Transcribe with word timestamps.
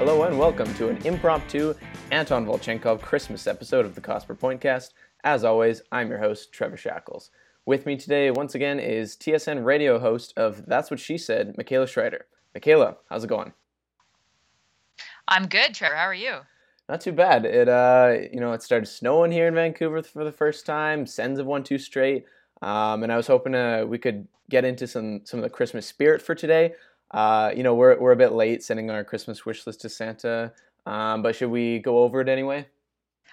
Hello 0.00 0.22
and 0.22 0.38
welcome 0.38 0.72
to 0.76 0.88
an 0.88 0.96
impromptu 1.06 1.74
Anton 2.10 2.46
Volchenkov 2.46 3.02
Christmas 3.02 3.46
episode 3.46 3.84
of 3.84 3.94
the 3.94 4.00
Cost 4.00 4.26
Per 4.26 4.34
Pointcast. 4.34 4.94
As 5.24 5.44
always, 5.44 5.82
I'm 5.92 6.08
your 6.08 6.18
host, 6.18 6.52
Trevor 6.52 6.78
Shackles. 6.78 7.30
With 7.66 7.84
me 7.84 7.98
today, 7.98 8.30
once 8.30 8.54
again, 8.54 8.80
is 8.80 9.14
TSN 9.14 9.62
radio 9.62 9.98
host 9.98 10.32
of 10.38 10.64
That's 10.64 10.90
What 10.90 11.00
She 11.00 11.18
Said, 11.18 11.54
Michaela 11.58 11.86
Schreider. 11.86 12.24
Michaela, 12.54 12.96
how's 13.10 13.24
it 13.24 13.26
going? 13.26 13.52
I'm 15.28 15.44
good, 15.44 15.74
Trevor. 15.74 15.96
How 15.96 16.06
are 16.06 16.14
you? 16.14 16.38
Not 16.88 17.02
too 17.02 17.12
bad. 17.12 17.44
It 17.44 17.68
uh, 17.68 18.20
you 18.32 18.40
know, 18.40 18.54
it 18.54 18.62
started 18.62 18.86
snowing 18.86 19.30
here 19.30 19.48
in 19.48 19.54
Vancouver 19.54 20.02
for 20.02 20.24
the 20.24 20.32
first 20.32 20.64
time. 20.64 21.04
Sens 21.04 21.36
have 21.36 21.46
won 21.46 21.62
two 21.62 21.76
straight, 21.76 22.24
um, 22.62 23.02
and 23.02 23.12
I 23.12 23.18
was 23.18 23.26
hoping 23.26 23.54
uh, 23.54 23.84
we 23.86 23.98
could 23.98 24.26
get 24.48 24.64
into 24.64 24.86
some 24.86 25.20
some 25.24 25.40
of 25.40 25.44
the 25.44 25.50
Christmas 25.50 25.84
spirit 25.84 26.22
for 26.22 26.34
today. 26.34 26.72
Uh, 27.10 27.52
you 27.56 27.62
know, 27.62 27.74
we're 27.74 27.98
we're 27.98 28.12
a 28.12 28.16
bit 28.16 28.32
late 28.32 28.62
sending 28.62 28.90
our 28.90 29.04
Christmas 29.04 29.44
wish 29.44 29.66
list 29.66 29.80
to 29.82 29.88
Santa, 29.88 30.52
um, 30.86 31.22
but 31.22 31.34
should 31.34 31.50
we 31.50 31.78
go 31.78 32.02
over 32.02 32.20
it 32.20 32.28
anyway? 32.28 32.66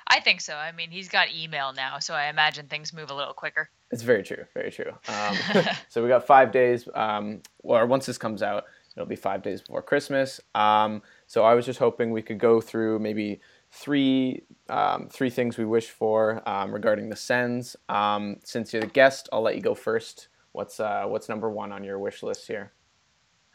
I 0.09 0.19
think 0.21 0.41
so. 0.41 0.55
I 0.55 0.71
mean, 0.71 0.89
he's 0.89 1.09
got 1.09 1.33
email 1.33 1.73
now, 1.73 1.99
so 1.99 2.13
I 2.13 2.27
imagine 2.27 2.67
things 2.67 2.93
move 2.93 3.11
a 3.11 3.13
little 3.13 3.33
quicker. 3.33 3.69
It's 3.91 4.03
very 4.03 4.23
true, 4.23 4.45
very 4.53 4.71
true. 4.71 4.91
Um, 5.07 5.37
so 5.89 6.01
we 6.01 6.07
got 6.07 6.25
five 6.25 6.51
days, 6.51 6.87
um, 6.95 7.41
or 7.59 7.85
once 7.85 8.05
this 8.05 8.17
comes 8.17 8.41
out, 8.41 8.65
it'll 8.95 9.07
be 9.07 9.15
five 9.15 9.43
days 9.43 9.61
before 9.61 9.81
Christmas. 9.81 10.39
Um, 10.55 11.01
so 11.27 11.43
I 11.43 11.53
was 11.53 11.65
just 11.65 11.79
hoping 11.79 12.11
we 12.11 12.21
could 12.21 12.39
go 12.39 12.61
through 12.61 12.99
maybe 12.99 13.41
three 13.69 14.43
um, 14.69 15.09
three 15.09 15.29
things 15.29 15.57
we 15.57 15.65
wish 15.65 15.89
for 15.89 16.41
um, 16.47 16.73
regarding 16.73 17.09
the 17.09 17.15
Sens. 17.15 17.75
Um, 17.89 18.37
since 18.43 18.73
you're 18.73 18.81
the 18.81 18.87
guest, 18.87 19.27
I'll 19.31 19.41
let 19.41 19.55
you 19.55 19.61
go 19.61 19.75
first. 19.75 20.29
What's 20.53 20.79
uh, 20.79 21.05
what's 21.05 21.29
number 21.29 21.49
one 21.49 21.71
on 21.71 21.83
your 21.83 21.99
wish 21.99 22.23
list 22.23 22.47
here? 22.47 22.71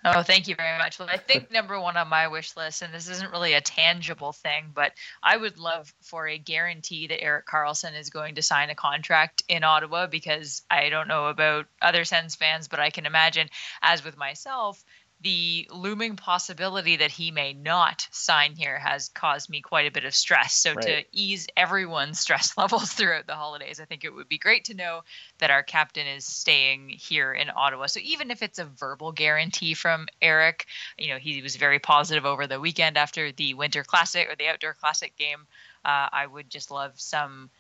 Oh, 0.05 0.23
thank 0.23 0.49
you 0.49 0.57
very 0.57 0.79
much. 0.79 0.99
Well, 0.99 1.09
I 1.09 1.17
think 1.17 1.53
number 1.53 1.79
one 1.79 1.97
on 1.97 2.09
my 2.09 2.27
wish 2.27 2.57
list, 2.57 2.83
and 2.83 2.93
this 2.93 3.09
isn't 3.09 3.31
really 3.31 3.53
a 3.55 3.61
tangible 3.61 4.33
thing, 4.33 4.73
but 4.75 4.93
I 5.23 5.37
would 5.37 5.59
love 5.59 5.95
for 6.03 6.27
a 6.27 6.39
guarantee 6.39 7.07
that 7.07 7.23
Erik 7.23 7.47
Karlsson 7.47 7.97
is 7.97 8.11
going 8.11 8.35
to 8.35 8.43
sign 8.43 8.71
a 8.71 8.75
contract 8.75 9.45
in 9.49 9.63
Ottawa 9.63 10.09
because 10.09 10.63
I 10.69 10.89
don't 10.89 11.07
know 11.07 11.27
about 11.27 11.67
other 11.81 12.05
Sens 12.05 12.35
fans, 12.35 12.67
but 12.67 12.81
I 12.81 12.91
can 12.91 13.07
imagine, 13.07 13.49
as 13.81 14.05
with 14.05 14.17
myself, 14.17 14.83
the 15.23 15.69
looming 15.71 16.17
possibility 16.17 16.97
that 16.97 17.11
he 17.11 17.31
may 17.31 17.53
not 17.53 18.07
sign 18.11 18.55
here 18.55 18.79
has 18.79 19.09
caused 19.09 19.49
me 19.49 19.61
quite 19.61 19.87
a 19.87 19.91
bit 19.91 20.05
of 20.05 20.15
stress. 20.15 20.55
So, 20.55 20.75
right. 20.75 20.83
to 20.83 21.05
ease 21.13 21.49
everyone's 21.57 22.19
stress 22.21 22.57
levels 22.57 22.93
throughout 22.93 23.27
the 23.27 23.35
holidays, 23.35 23.81
I 23.81 23.85
think 23.85 24.05
it 24.05 24.15
would 24.15 24.29
be 24.29 24.39
great 24.39 24.67
to 24.67 24.75
know 24.75 25.03
that 25.39 25.51
our 25.51 25.63
captain 25.63 26.07
is 26.07 26.25
staying 26.25 26.89
here 26.89 27.33
in 27.33 27.51
Ottawa. 27.55 27.87
So, 27.87 28.01
even 28.03 28.31
if 28.31 28.43
it's 28.43 28.59
a 28.59 28.65
verbal 28.65 29.13
guarantee 29.13 29.75
from 29.75 30.09
Erik, 30.21 30.67
you 30.99 31.09
know, 31.09 31.19
he 31.19 31.43
was 31.43 31.57
very 31.57 31.79
positive 31.79 32.27
over 32.27 32.47
the 32.47 32.61
weekend 32.61 32.97
after 32.97 33.33
the 33.33 33.55
Winter 33.55 33.85
Classic 33.85 34.29
or 34.29 34.37
the 34.37 34.49
Outdoor 34.49 34.75
Classic 34.75 35.17
game. 35.17 35.47
Uh, 35.85 36.09
I 36.13 36.27
would 36.27 36.51
just 36.51 36.71
love 36.71 36.93
some 36.97 37.51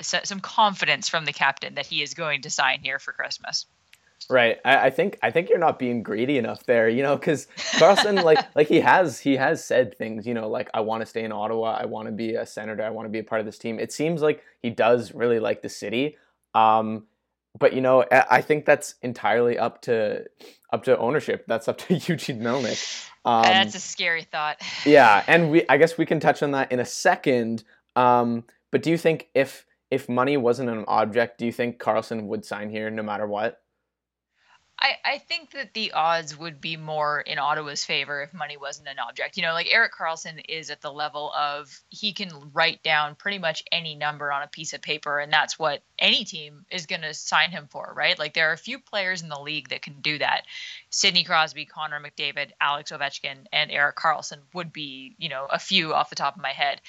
some 0.00 0.40
confidence 0.40 1.08
from 1.08 1.24
the 1.24 1.32
captain 1.32 1.76
that 1.76 1.86
he 1.86 2.02
is 2.02 2.12
going 2.12 2.42
to 2.42 2.50
sign 2.50 2.80
here 2.82 2.98
for 2.98 3.12
Christmas. 3.12 3.64
Right. 4.30 4.58
I, 4.64 4.86
I, 4.86 4.90
think 4.90 5.18
I 5.22 5.30
think 5.30 5.48
you're 5.48 5.58
not 5.58 5.78
being 5.78 6.02
greedy 6.02 6.38
enough 6.38 6.64
there, 6.64 6.88
you 6.88 7.02
know, 7.02 7.16
because 7.16 7.46
Karlsson 7.56 8.22
like 8.22 8.44
like 8.54 8.68
he 8.68 8.80
has 8.80 9.18
he 9.18 9.36
has 9.36 9.64
said 9.64 9.96
things, 9.96 10.26
you 10.26 10.34
know, 10.34 10.48
like 10.48 10.70
I 10.74 10.80
want 10.80 11.02
to 11.02 11.06
stay 11.06 11.24
in 11.24 11.32
Ottawa, 11.32 11.76
I 11.80 11.86
want 11.86 12.06
to 12.06 12.12
be 12.12 12.34
a 12.34 12.46
senator, 12.46 12.82
I 12.82 12.90
want 12.90 13.06
to 13.06 13.10
be 13.10 13.18
a 13.18 13.24
part 13.24 13.40
of 13.40 13.46
this 13.46 13.58
team. 13.58 13.78
It 13.78 13.92
seems 13.92 14.22
like 14.22 14.42
he 14.60 14.70
does 14.70 15.12
really 15.12 15.38
like 15.38 15.62
the 15.62 15.68
city. 15.68 16.16
Um, 16.54 17.04
but 17.58 17.74
you 17.74 17.80
know, 17.80 18.04
I 18.10 18.40
think 18.40 18.64
that's 18.64 18.94
entirely 19.02 19.58
up 19.58 19.82
to 19.82 20.24
up 20.72 20.84
to 20.84 20.98
ownership. 20.98 21.44
That's 21.46 21.68
up 21.68 21.78
to 21.88 21.94
Eugene 21.94 22.40
Melnyk. 22.40 23.08
Um, 23.24 23.42
that's 23.42 23.74
a 23.74 23.80
scary 23.80 24.22
thought. 24.24 24.60
yeah, 24.86 25.22
and 25.26 25.50
we 25.50 25.64
I 25.68 25.76
guess 25.76 25.98
we 25.98 26.06
can 26.06 26.20
touch 26.20 26.42
on 26.42 26.52
that 26.52 26.72
in 26.72 26.80
a 26.80 26.84
second. 26.84 27.64
Um, 27.94 28.44
but 28.70 28.82
do 28.82 28.90
you 28.90 28.98
think 28.98 29.28
if 29.34 29.66
if 29.90 30.08
money 30.08 30.36
wasn't 30.36 30.70
an 30.70 30.84
object, 30.88 31.38
do 31.38 31.46
you 31.46 31.52
think 31.52 31.78
Karlsson 31.78 32.24
would 32.24 32.44
sign 32.44 32.70
here 32.70 32.90
no 32.90 33.02
matter 33.02 33.26
what? 33.26 33.61
I, 34.82 34.96
I 35.04 35.18
think 35.18 35.52
that 35.52 35.74
the 35.74 35.92
odds 35.92 36.36
would 36.36 36.60
be 36.60 36.76
more 36.76 37.20
in 37.20 37.38
Ottawa's 37.38 37.84
favor 37.84 38.20
if 38.20 38.34
money 38.34 38.56
wasn't 38.56 38.88
an 38.88 38.98
object. 38.98 39.36
You 39.36 39.44
know, 39.44 39.52
like 39.52 39.72
Erik 39.72 39.92
Karlsson 39.92 40.44
is 40.48 40.70
at 40.70 40.80
the 40.80 40.92
level 40.92 41.32
of 41.38 41.70
he 41.88 42.12
can 42.12 42.50
write 42.52 42.82
down 42.82 43.14
pretty 43.14 43.38
much 43.38 43.62
any 43.70 43.94
number 43.94 44.32
on 44.32 44.42
a 44.42 44.48
piece 44.48 44.72
of 44.72 44.82
paper, 44.82 45.20
and 45.20 45.32
that's 45.32 45.56
what 45.56 45.84
any 46.00 46.24
team 46.24 46.66
is 46.68 46.86
going 46.86 47.02
to 47.02 47.14
sign 47.14 47.52
him 47.52 47.68
for, 47.70 47.92
right? 47.96 48.18
Like 48.18 48.34
there 48.34 48.50
are 48.50 48.54
a 48.54 48.58
few 48.58 48.80
players 48.80 49.22
in 49.22 49.28
the 49.28 49.38
league 49.38 49.68
that 49.68 49.82
can 49.82 50.00
do 50.00 50.18
that. 50.18 50.46
Sidney 50.90 51.22
Crosby, 51.22 51.64
Connor 51.64 52.00
McDavid, 52.00 52.50
Alex 52.60 52.90
Ovechkin, 52.90 53.46
and 53.52 53.70
Erik 53.70 53.94
Karlsson 53.94 54.40
would 54.52 54.72
be, 54.72 55.14
you 55.16 55.28
know, 55.28 55.46
a 55.48 55.60
few 55.60 55.94
off 55.94 56.10
the 56.10 56.16
top 56.16 56.34
of 56.34 56.42
my 56.42 56.52
head. 56.52 56.80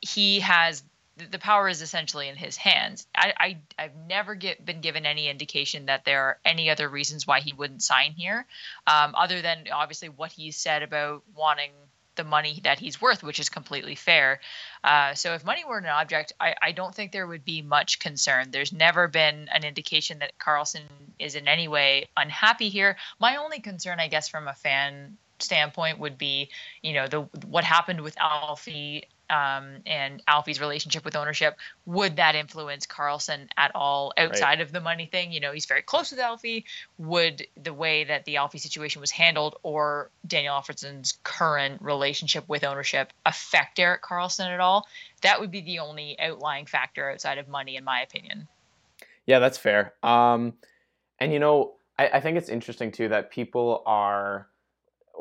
He 0.00 0.40
has 0.40 0.82
the 1.16 1.38
power 1.38 1.68
is 1.68 1.82
essentially 1.82 2.28
in 2.28 2.36
his 2.36 2.56
hands. 2.56 3.06
I, 3.14 3.58
I 3.76 3.82
have 3.82 3.92
never 4.08 4.34
get, 4.34 4.64
been 4.64 4.80
given 4.80 5.06
any 5.06 5.28
indication 5.28 5.86
that 5.86 6.04
there 6.04 6.22
are 6.22 6.38
any 6.44 6.70
other 6.70 6.88
reasons 6.88 7.26
why 7.26 7.40
he 7.40 7.52
wouldn't 7.52 7.82
sign 7.82 8.12
here, 8.12 8.46
um, 8.86 9.14
other 9.14 9.42
than 9.42 9.64
obviously 9.72 10.08
what 10.08 10.32
he 10.32 10.50
said 10.50 10.82
about 10.82 11.22
wanting 11.36 11.70
the 12.14 12.24
money 12.24 12.60
that 12.64 12.78
he's 12.78 13.00
worth, 13.00 13.22
which 13.22 13.40
is 13.40 13.48
completely 13.48 13.94
fair. 13.94 14.40
Uh, 14.84 15.14
so 15.14 15.34
if 15.34 15.44
money 15.44 15.64
were 15.64 15.78
an 15.78 15.86
object, 15.86 16.32
I, 16.38 16.54
I 16.60 16.72
don't 16.72 16.94
think 16.94 17.12
there 17.12 17.26
would 17.26 17.44
be 17.44 17.62
much 17.62 17.98
concern. 17.98 18.50
There's 18.50 18.72
never 18.72 19.08
been 19.08 19.48
an 19.52 19.64
indication 19.64 20.18
that 20.18 20.38
Karlsson 20.38 20.82
is 21.18 21.34
in 21.34 21.48
any 21.48 21.68
way 21.68 22.08
unhappy 22.16 22.68
here. 22.68 22.96
My 23.18 23.36
only 23.36 23.60
concern, 23.60 23.98
I 23.98 24.08
guess, 24.08 24.28
from 24.28 24.46
a 24.46 24.54
fan 24.54 25.16
standpoint 25.38 25.98
would 25.98 26.18
be, 26.18 26.50
you 26.82 26.92
know, 26.92 27.06
the 27.08 27.22
what 27.46 27.64
happened 27.64 28.02
with 28.02 28.16
Alfie 28.20 29.04
um, 29.32 29.76
and 29.86 30.22
Alfie's 30.28 30.60
relationship 30.60 31.06
with 31.06 31.16
ownership, 31.16 31.56
would 31.86 32.16
that 32.16 32.34
influence 32.34 32.86
Karlsson 32.86 33.48
at 33.56 33.72
all 33.74 34.12
outside 34.18 34.44
right. 34.44 34.60
of 34.60 34.72
the 34.72 34.80
money 34.80 35.06
thing? 35.06 35.32
You 35.32 35.40
know, 35.40 35.52
he's 35.52 35.64
very 35.64 35.80
close 35.80 36.10
with 36.10 36.20
Alfie. 36.20 36.66
Would 36.98 37.46
the 37.60 37.72
way 37.72 38.04
that 38.04 38.26
the 38.26 38.36
Alfie 38.36 38.58
situation 38.58 39.00
was 39.00 39.10
handled 39.10 39.56
or 39.62 40.10
Daniel 40.26 40.54
Alfredsson's 40.54 41.18
current 41.24 41.80
relationship 41.80 42.46
with 42.46 42.62
ownership 42.62 43.10
affect 43.24 43.78
Erik 43.78 44.02
Karlsson 44.02 44.52
at 44.52 44.60
all? 44.60 44.86
That 45.22 45.40
would 45.40 45.50
be 45.50 45.62
the 45.62 45.78
only 45.78 46.20
outlying 46.20 46.66
factor 46.66 47.10
outside 47.10 47.38
of 47.38 47.48
money, 47.48 47.76
in 47.76 47.84
my 47.84 48.02
opinion. 48.02 48.48
Yeah, 49.24 49.38
that's 49.38 49.56
fair. 49.56 49.94
Um, 50.02 50.52
and 51.18 51.32
you 51.32 51.38
know, 51.38 51.72
I, 51.98 52.08
I 52.08 52.20
think 52.20 52.36
it's 52.36 52.50
interesting 52.50 52.92
too 52.92 53.08
that 53.08 53.30
people 53.30 53.82
are 53.86 54.46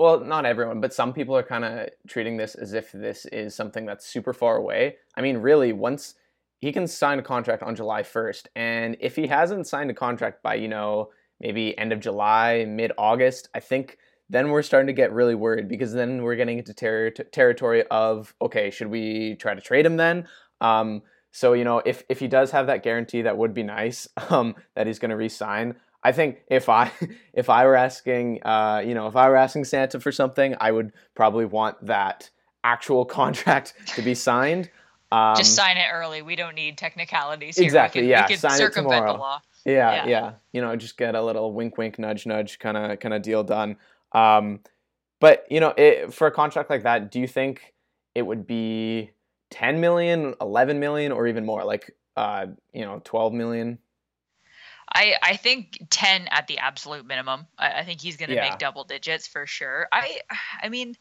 well, 0.02 0.20
not 0.20 0.48
everyone, 0.48 0.82
but 0.82 0.94
some 0.94 1.14
people 1.14 1.38
are 1.38 1.44
kind 1.44 1.64
of 1.64 1.90
treating 2.08 2.36
this 2.36 2.56
as 2.56 2.74
if 2.74 2.92
this 2.92 3.28
is 3.28 3.54
something 3.54 3.86
that's 3.86 4.08
super 4.08 4.34
far 4.34 4.58
away. 4.58 4.96
I 5.16 5.22
mean, 5.22 5.38
really, 5.38 5.74
once 5.74 6.16
he 6.58 6.72
can 6.72 6.88
sign 6.88 7.20
a 7.20 7.22
contract 7.22 7.62
on 7.62 7.76
July 7.76 8.02
1st, 8.02 8.48
and 8.56 8.98
if 9.00 9.16
he 9.16 9.28
hasn't 9.28 9.68
signed 9.68 9.92
a 9.92 9.94
contract 9.94 10.42
by, 10.42 10.56
you 10.56 10.68
know, 10.68 11.10
maybe 11.40 11.78
end 11.78 11.94
of 11.94 12.00
July, 12.00 12.66
mid 12.68 12.92
August, 12.98 13.50
I 13.54 13.60
think 13.60 14.00
then 14.28 14.50
we're 14.50 14.64
starting 14.64 14.88
to 14.88 14.94
get 14.94 15.12
really 15.12 15.36
worried 15.36 15.68
because 15.68 15.94
then 15.94 16.24
we're 16.24 16.36
getting 16.36 16.58
into 16.58 16.74
ter- 16.74 17.12
territory 17.12 17.84
of, 17.92 18.34
okay, 18.42 18.72
should 18.72 18.88
we 18.88 19.36
try 19.36 19.54
to 19.54 19.62
trade 19.62 19.86
him 19.86 19.98
then? 19.98 20.28
Um, 20.62 21.04
so, 21.32 21.54
you 21.54 21.64
know, 21.64 21.80
if, 21.86 22.04
if 22.10 22.20
he 22.20 22.28
does 22.28 22.50
have 22.52 22.66
that 22.68 22.82
guarantee, 22.82 23.22
that 23.22 23.38
would 23.38 23.54
be 23.54 23.62
nice 23.64 24.08
um, 24.30 24.56
that 24.76 24.88
he's 24.88 24.98
going 24.98 25.12
to 25.12 25.16
resign. 25.16 25.76
I 26.04 26.12
think 26.12 26.42
if 26.48 26.70
I 26.70 26.92
if 27.34 27.50
I 27.50 27.66
were 27.66 27.76
asking, 27.76 28.44
uh, 28.44 28.84
you 28.86 28.94
know, 28.94 29.08
if 29.08 29.16
I 29.16 29.30
were 29.30 29.36
asking 29.36 29.66
Santa 29.66 30.00
for 30.00 30.12
something, 30.12 30.56
I 30.60 30.72
would 30.72 30.94
probably 31.16 31.46
want 31.46 31.86
that 31.86 32.30
actual 32.64 33.06
contract 33.20 33.74
to 33.96 34.02
be 34.02 34.16
signed. 34.16 34.70
Um, 35.12 35.36
Just 35.36 35.56
sign 35.56 35.76
it 35.76 35.88
early. 35.92 36.22
We 36.22 36.38
don't 36.38 36.56
need 36.56 36.78
technicalities. 36.78 37.58
Here. 37.58 37.66
Exactly. 37.66 38.02
We 38.02 38.08
can, 38.08 38.12
yeah. 38.12 38.28
We 38.30 38.36
sign 38.38 38.62
it 38.62 38.74
tomorrow. 38.74 39.40
Yeah, 39.66 40.06
yeah, 40.06 40.08
yeah. 40.08 40.32
You 40.54 40.62
know, 40.62 40.76
just 40.76 40.98
get 40.98 41.16
a 41.16 41.22
little 41.22 41.54
wink, 41.54 41.78
wink, 41.78 42.00
nudge, 42.00 42.26
nudge, 42.26 42.60
kind 42.60 42.78
of, 42.78 43.00
kind 43.00 43.14
of 43.14 43.22
deal 43.22 43.44
done. 43.44 43.76
Um, 44.14 44.62
but 45.20 45.46
you 45.50 45.60
know, 45.60 45.74
it, 45.78 46.14
for 46.14 46.28
a 46.28 46.32
contract 46.32 46.70
like 46.70 46.84
that, 46.84 47.12
do 47.12 47.20
you 47.20 47.28
think 47.28 47.74
it 48.16 48.24
would 48.24 48.48
be 48.48 49.12
10 49.52 49.80
million, 49.82 50.34
11 50.40 50.80
million, 50.80 51.12
or 51.12 51.28
even 51.28 51.46
more? 51.46 51.64
Like, 51.64 51.96
uh, 52.16 52.48
you 52.74 52.84
know, 52.84 53.02
12 53.04 53.34
million? 53.34 53.80
I, 54.94 55.16
I 55.22 55.38
think 55.38 55.86
10 55.90 56.28
at 56.30 56.48
the 56.48 56.60
absolute 56.60 57.06
minimum. 57.06 57.48
I, 57.58 57.80
I 57.80 57.84
think 57.84 58.02
he's 58.02 58.18
going 58.18 58.30
to 58.30 58.36
yeah. 58.36 58.50
make 58.50 58.60
double 58.60 58.84
digits 58.84 59.28
for 59.28 59.48
sure. 59.48 59.88
I 59.92 60.20
I 60.62 60.70
mean, 60.70 60.96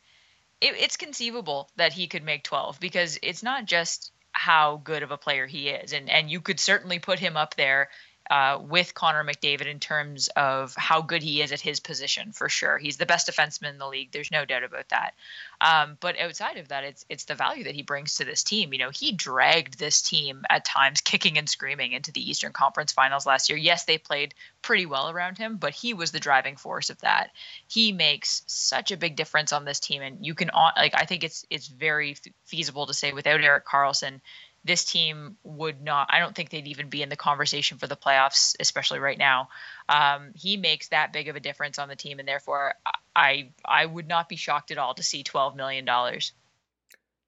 it, 0.60 0.74
it's 0.78 0.96
conceivable 0.96 1.70
that 1.76 1.92
he 1.92 2.06
could 2.06 2.24
make 2.24 2.44
12 2.44 2.78
because 2.80 3.18
it's 3.22 3.42
not 3.42 3.64
just 3.64 4.12
how 4.32 4.80
good 4.84 5.02
of 5.02 5.10
a 5.10 5.18
player 5.18 5.46
he 5.46 5.68
is. 5.68 5.92
And, 5.92 6.08
and 6.08 6.30
you 6.30 6.40
could 6.40 6.60
certainly 6.60 6.98
put 6.98 7.18
him 7.18 7.36
up 7.36 7.56
there 7.56 7.88
uh, 8.30 8.60
with 8.62 8.94
Connor 8.94 9.24
McDavid 9.24 9.66
in 9.66 9.80
terms 9.80 10.28
of 10.36 10.72
how 10.76 11.02
good 11.02 11.20
he 11.20 11.42
is 11.42 11.50
at 11.50 11.60
his 11.60 11.80
position 11.80 12.30
for 12.30 12.48
sure. 12.48 12.78
He's 12.78 12.96
the 12.96 13.04
best 13.04 13.28
defenseman 13.28 13.70
in 13.70 13.78
the 13.78 13.88
league. 13.88 14.12
There's 14.12 14.30
no 14.30 14.44
doubt 14.44 14.62
about 14.62 14.88
that. 14.90 15.14
Um, 15.60 15.98
but 15.98 16.16
outside 16.16 16.56
of 16.56 16.68
that, 16.68 16.84
it's 16.84 17.04
it's 17.08 17.24
the 17.24 17.34
value 17.34 17.64
that 17.64 17.74
he 17.74 17.82
brings 17.82 18.14
to 18.14 18.24
this 18.24 18.44
team. 18.44 18.72
You 18.72 18.78
know, 18.78 18.90
he 18.90 19.10
dragged 19.10 19.78
this 19.78 20.00
team 20.00 20.44
at 20.48 20.64
times, 20.64 21.00
kicking 21.00 21.38
and 21.38 21.48
screaming 21.48 21.92
into 21.92 22.12
the 22.12 22.30
Eastern 22.30 22.52
Conference 22.52 22.92
Finals 22.92 23.26
last 23.26 23.48
year. 23.50 23.58
Yes, 23.58 23.84
they 23.84 23.98
played 23.98 24.34
pretty 24.62 24.86
well 24.86 25.10
around 25.10 25.36
him, 25.36 25.56
but 25.56 25.74
he 25.74 25.92
was 25.92 26.12
the 26.12 26.20
driving 26.20 26.54
force 26.54 26.88
of 26.88 27.00
that. 27.00 27.30
He 27.66 27.90
makes 27.90 28.42
such 28.46 28.92
a 28.92 28.96
big 28.96 29.16
difference 29.16 29.52
on 29.52 29.64
this 29.64 29.80
team, 29.80 30.02
and 30.02 30.24
you 30.24 30.34
can 30.34 30.50
like 30.76 30.94
I 30.94 31.04
think 31.04 31.24
it's 31.24 31.44
it's 31.50 31.66
very 31.66 32.16
feasible 32.44 32.86
to 32.86 32.94
say 32.94 33.12
without 33.12 33.40
Erik 33.40 33.66
Karlsson 33.66 34.20
this 34.64 34.84
team 34.84 35.36
would 35.42 35.82
not 35.82 36.08
i 36.10 36.18
don't 36.18 36.34
think 36.34 36.50
they'd 36.50 36.68
even 36.68 36.88
be 36.88 37.02
in 37.02 37.08
the 37.08 37.16
conversation 37.16 37.78
for 37.78 37.86
the 37.86 37.96
playoffs 37.96 38.54
especially 38.60 38.98
right 38.98 39.18
now. 39.18 39.48
Um, 39.88 40.30
he 40.34 40.56
makes 40.56 40.88
that 40.88 41.12
big 41.12 41.28
of 41.28 41.36
a 41.36 41.40
difference 41.40 41.78
on 41.78 41.88
the 41.88 41.96
team 41.96 42.18
and 42.18 42.28
therefore 42.28 42.74
i 43.16 43.50
i 43.64 43.86
would 43.86 44.08
not 44.08 44.28
be 44.28 44.36
shocked 44.36 44.70
at 44.70 44.78
all 44.78 44.94
to 44.94 45.02
see 45.02 45.22
12 45.22 45.56
million 45.56 45.84
dollars. 45.84 46.32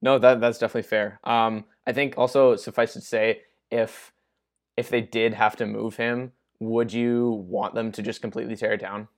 No 0.01 0.19
that 0.19 0.41
that's 0.41 0.59
definitely 0.59 0.89
fair. 0.89 1.19
Um, 1.25 1.65
i 1.87 1.93
think 1.93 2.19
also 2.19 2.57
suffice 2.57 2.93
to 2.95 3.01
say 3.01 3.43
if 3.71 4.13
if 4.77 4.89
they 4.91 5.01
did 5.01 5.35
have 5.35 5.57
to 5.57 5.67
move 5.67 5.97
him 5.97 6.33
would 6.61 6.93
you 6.93 7.45
want 7.49 7.75
them 7.75 7.91
to 7.93 8.03
just 8.03 8.21
completely 8.23 8.57
tear 8.57 8.73
it 8.73 8.81
down 8.81 9.09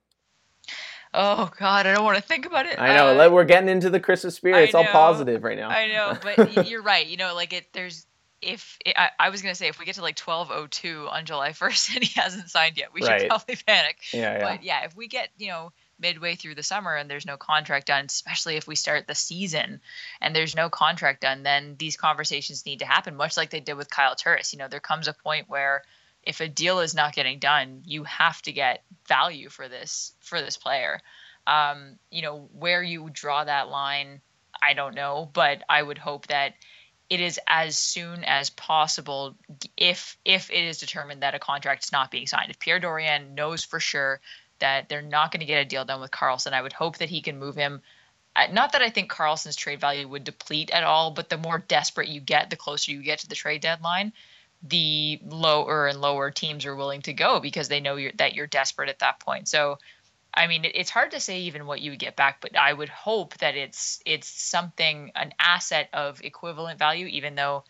Oh 1.15 1.49
God, 1.57 1.87
I 1.87 1.93
don't 1.93 2.03
want 2.03 2.17
to 2.17 2.23
think 2.23 2.45
about 2.45 2.65
it. 2.65 2.79
I 2.79 2.95
know. 2.95 3.19
Uh, 3.19 3.29
we're 3.29 3.45
getting 3.45 3.69
into 3.69 3.89
the 3.89 3.99
Christmas 3.99 4.35
spirit. 4.35 4.65
It's 4.65 4.75
all 4.75 4.85
positive 4.85 5.43
right 5.43 5.57
now. 5.57 5.69
I 5.69 5.87
know, 5.87 6.17
but 6.35 6.67
you're 6.67 6.81
right. 6.81 7.07
You 7.07 7.17
know, 7.17 7.33
like 7.33 7.53
it. 7.53 7.71
There's 7.71 8.05
if 8.41 8.77
it, 8.85 8.95
I, 8.97 9.09
I, 9.17 9.29
was 9.29 9.41
gonna 9.41 9.55
say 9.55 9.67
if 9.67 9.79
we 9.79 9.85
get 9.85 9.95
to 9.95 10.01
like 10.01 10.17
12:02 10.17 11.11
on 11.11 11.25
July 11.25 11.49
1st 11.51 11.95
and 11.95 12.03
he 12.03 12.19
hasn't 12.19 12.49
signed 12.49 12.77
yet, 12.77 12.93
we 12.93 13.01
right. 13.01 13.21
should 13.21 13.29
probably 13.29 13.55
panic. 13.65 13.97
Yeah, 14.13 14.37
yeah. 14.37 14.39
But 14.41 14.63
yeah, 14.63 14.85
if 14.85 14.95
we 14.95 15.07
get 15.07 15.29
you 15.37 15.47
know 15.47 15.71
midway 15.97 16.35
through 16.35 16.55
the 16.55 16.63
summer 16.63 16.93
and 16.95 17.09
there's 17.09 17.25
no 17.25 17.37
contract 17.37 17.87
done, 17.87 18.05
especially 18.05 18.57
if 18.57 18.67
we 18.67 18.75
start 18.75 19.07
the 19.07 19.15
season 19.15 19.79
and 20.19 20.35
there's 20.35 20.55
no 20.55 20.69
contract 20.69 21.21
done, 21.21 21.43
then 21.43 21.75
these 21.79 21.95
conversations 21.95 22.65
need 22.65 22.79
to 22.79 22.85
happen, 22.85 23.15
much 23.15 23.37
like 23.37 23.49
they 23.49 23.61
did 23.61 23.77
with 23.77 23.89
Kyle 23.89 24.15
Turris. 24.15 24.51
You 24.51 24.59
know, 24.59 24.67
there 24.67 24.81
comes 24.81 25.07
a 25.07 25.13
point 25.13 25.47
where 25.47 25.83
if 26.25 26.41
a 26.41 26.47
deal 26.47 26.79
is 26.79 26.95
not 26.95 27.13
getting 27.13 27.39
done, 27.39 27.81
you 27.85 28.03
have 28.03 28.41
to 28.43 28.51
get 28.51 28.83
value 29.07 29.49
for 29.49 29.67
this 29.67 30.13
for 30.19 30.41
this 30.41 30.57
player. 30.57 30.99
Um, 31.47 31.99
you 32.09 32.23
know, 32.23 32.49
where 32.53 32.81
you 32.81 33.09
draw 33.11 33.43
that 33.43 33.69
line, 33.69 34.21
I 34.61 34.73
don't 34.73 34.95
know, 34.95 35.29
but 35.31 35.63
I 35.69 35.81
would 35.81 35.99
hope 35.99 36.27
that 36.27 36.53
it 37.07 37.19
is 37.19 37.39
as 37.45 37.77
soon 37.77 38.23
as 38.23 38.49
possible 38.49 39.35
if 39.77 40.17
if 40.25 40.49
it 40.49 40.63
is 40.63 40.79
determined 40.79 41.21
that 41.21 41.35
a 41.35 41.39
contract 41.39 41.83
is 41.83 41.91
not 41.91 42.09
being 42.09 42.25
signed. 42.25 42.49
If 42.49 42.59
Pierre 42.59 42.79
Dorion 42.79 43.35
knows 43.35 43.63
for 43.63 43.79
sure 43.79 44.19
that 44.59 44.89
they're 44.89 45.03
not 45.03 45.31
going 45.31 45.41
to 45.41 45.45
get 45.45 45.61
a 45.61 45.65
deal 45.65 45.85
done 45.85 46.01
with 46.01 46.11
Karlsson, 46.11 46.53
I 46.53 46.61
would 46.61 46.73
hope 46.73 46.97
that 46.97 47.09
he 47.09 47.21
can 47.21 47.37
move 47.37 47.55
him. 47.55 47.81
Not 48.51 48.73
that 48.73 48.81
I 48.81 48.89
think 48.89 49.11
Karlsson's 49.11 49.55
trade 49.55 49.79
value 49.79 50.07
would 50.07 50.25
deplete 50.25 50.71
at 50.71 50.83
all, 50.83 51.11
but 51.11 51.29
the 51.29 51.37
more 51.37 51.59
desperate 51.59 52.09
you 52.09 52.19
get, 52.19 52.49
the 52.49 52.57
closer 52.57 52.91
you 52.91 53.01
get 53.01 53.19
to 53.19 53.29
the 53.29 53.35
trade 53.35 53.61
deadline 53.61 54.11
the 54.63 55.19
lower 55.25 55.87
and 55.87 56.01
lower 56.01 56.31
teams 56.31 56.65
are 56.65 56.75
willing 56.75 57.01
to 57.03 57.13
go 57.13 57.39
because 57.39 57.67
they 57.67 57.79
know 57.79 57.95
you're, 57.95 58.11
that 58.17 58.33
you're 58.33 58.47
desperate 58.47 58.89
at 58.89 58.99
that 58.99 59.19
point. 59.19 59.47
So, 59.47 59.77
I 60.33 60.47
mean, 60.47 60.65
it, 60.65 60.71
it's 60.75 60.89
hard 60.89 61.11
to 61.11 61.19
say 61.19 61.41
even 61.41 61.65
what 61.65 61.81
you 61.81 61.91
would 61.91 61.99
get 61.99 62.15
back, 62.15 62.41
but 62.41 62.57
I 62.57 62.73
would 62.73 62.89
hope 62.89 63.37
that 63.37 63.55
it's 63.55 64.01
it's 64.05 64.27
something 64.27 65.11
an 65.15 65.33
asset 65.39 65.89
of 65.93 66.23
equivalent 66.23 66.79
value, 66.79 67.07
even 67.07 67.35
though 67.35 67.63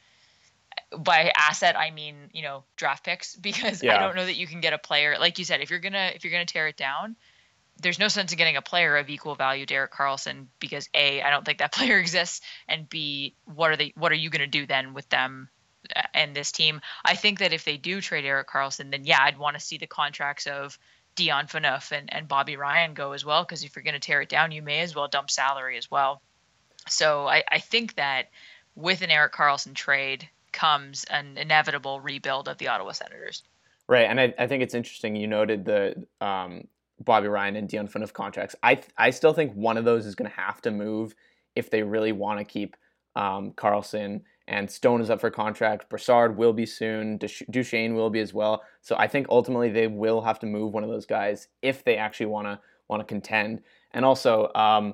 by 0.97 1.31
asset 1.35 1.77
I 1.77 1.91
mean 1.91 2.15
you 2.31 2.41
know 2.41 2.63
draft 2.75 3.03
picks 3.03 3.35
because 3.47 3.83
yeah. 3.83 3.95
I 3.95 3.99
don't 3.99 4.15
know 4.15 4.25
that 4.25 4.35
you 4.35 4.47
can 4.47 4.61
get 4.61 4.73
a 4.73 4.77
player 4.77 5.17
like 5.19 5.39
you 5.39 5.45
said 5.45 5.61
if 5.61 5.69
you're 5.69 5.79
gonna 5.79 6.11
if 6.13 6.23
you're 6.23 6.31
gonna 6.31 6.45
tear 6.45 6.67
it 6.67 6.77
down. 6.77 7.15
There's 7.81 7.99
no 7.99 8.07
sense 8.07 8.31
in 8.31 8.38
getting 8.38 8.55
a 8.55 8.61
player 8.61 8.95
of 8.95 9.09
equal 9.09 9.35
value, 9.35 9.65
Derek 9.65 9.91
Carlson, 9.91 10.47
because 10.61 10.88
a 10.93 11.21
I 11.21 11.29
don't 11.29 11.43
think 11.43 11.57
that 11.57 11.73
player 11.73 11.99
exists, 11.99 12.39
and 12.69 12.88
b 12.88 13.35
what 13.53 13.71
are 13.71 13.75
they 13.75 13.91
what 13.97 14.13
are 14.13 14.15
you 14.15 14.29
going 14.29 14.39
to 14.39 14.47
do 14.47 14.65
then 14.65 14.93
with 14.93 15.09
them 15.09 15.49
and 16.13 16.35
this 16.35 16.51
team. 16.51 16.81
I 17.03 17.15
think 17.15 17.39
that 17.39 17.53
if 17.53 17.65
they 17.65 17.77
do 17.77 18.01
trade 18.01 18.25
Erik 18.25 18.47
Karlsson, 18.47 18.91
then 18.91 19.03
yeah, 19.03 19.21
I'd 19.21 19.37
want 19.37 19.55
to 19.55 19.65
see 19.65 19.77
the 19.77 19.87
contracts 19.87 20.47
of 20.47 20.77
Dion 21.15 21.47
Phaneuf 21.47 21.91
and, 21.91 22.13
and 22.13 22.27
Bobby 22.27 22.57
Ryan 22.57 22.93
go 22.93 23.13
as 23.13 23.23
well, 23.23 23.43
because 23.43 23.63
if 23.63 23.75
you're 23.75 23.83
going 23.83 23.93
to 23.93 23.99
tear 23.99 24.21
it 24.21 24.29
down, 24.29 24.51
you 24.51 24.61
may 24.61 24.79
as 24.81 24.95
well 24.95 25.07
dump 25.07 25.29
salary 25.29 25.77
as 25.77 25.89
well. 25.89 26.21
So 26.87 27.27
I, 27.27 27.43
I 27.49 27.59
think 27.59 27.95
that 27.95 28.29
with 28.75 29.01
an 29.01 29.09
Erik 29.09 29.33
Karlsson 29.33 29.73
trade 29.73 30.27
comes 30.51 31.05
an 31.05 31.37
inevitable 31.37 31.99
rebuild 31.99 32.47
of 32.47 32.57
the 32.57 32.67
Ottawa 32.67 32.91
Senators. 32.91 33.43
Right, 33.88 34.05
and 34.05 34.19
I, 34.19 34.33
I 34.38 34.47
think 34.47 34.63
it's 34.63 34.73
interesting. 34.73 35.15
You 35.15 35.27
noted 35.27 35.65
the 35.65 36.05
um, 36.19 36.67
Bobby 36.99 37.27
Ryan 37.27 37.55
and 37.55 37.69
Dion 37.69 37.88
Phaneuf 37.88 38.13
contracts. 38.13 38.55
I 38.63 38.81
I 38.97 39.11
still 39.11 39.33
think 39.33 39.53
one 39.53 39.77
of 39.77 39.85
those 39.85 40.05
is 40.05 40.15
going 40.15 40.29
to 40.29 40.35
have 40.35 40.61
to 40.61 40.71
move 40.71 41.13
if 41.55 41.69
they 41.69 41.83
really 41.83 42.11
want 42.11 42.39
to 42.39 42.45
keep 42.45 42.75
um, 43.15 43.51
Karlsson 43.51 44.21
and 44.47 44.69
Stone 44.69 45.01
is 45.01 45.09
up 45.09 45.21
for 45.21 45.31
contract. 45.31 45.89
Brassard 45.89 46.38
will 46.38 46.53
be 46.53 46.65
soon. 46.65 47.18
Duchene 47.50 47.95
will 47.95 48.09
be 48.09 48.19
as 48.19 48.33
well. 48.33 48.63
So 48.81 48.95
I 48.97 49.07
think 49.07 49.27
ultimately 49.30 49.69
they 49.69 49.88
will 49.88 50.21
have 50.21 50.39
to 50.39 50.45
move 50.45 50.74
one 50.74 50.83
of 50.83 50.89
those 50.89 51.06
guys 51.06 51.47
if 51.62 51.83
they 51.83 51.97
actually 51.97 52.27
want 52.27 52.47
to 52.47 52.59
want 52.88 53.01
to 53.01 53.06
contend. 53.06 53.62
And 53.92 54.06
also, 54.06 54.51
um, 54.53 54.94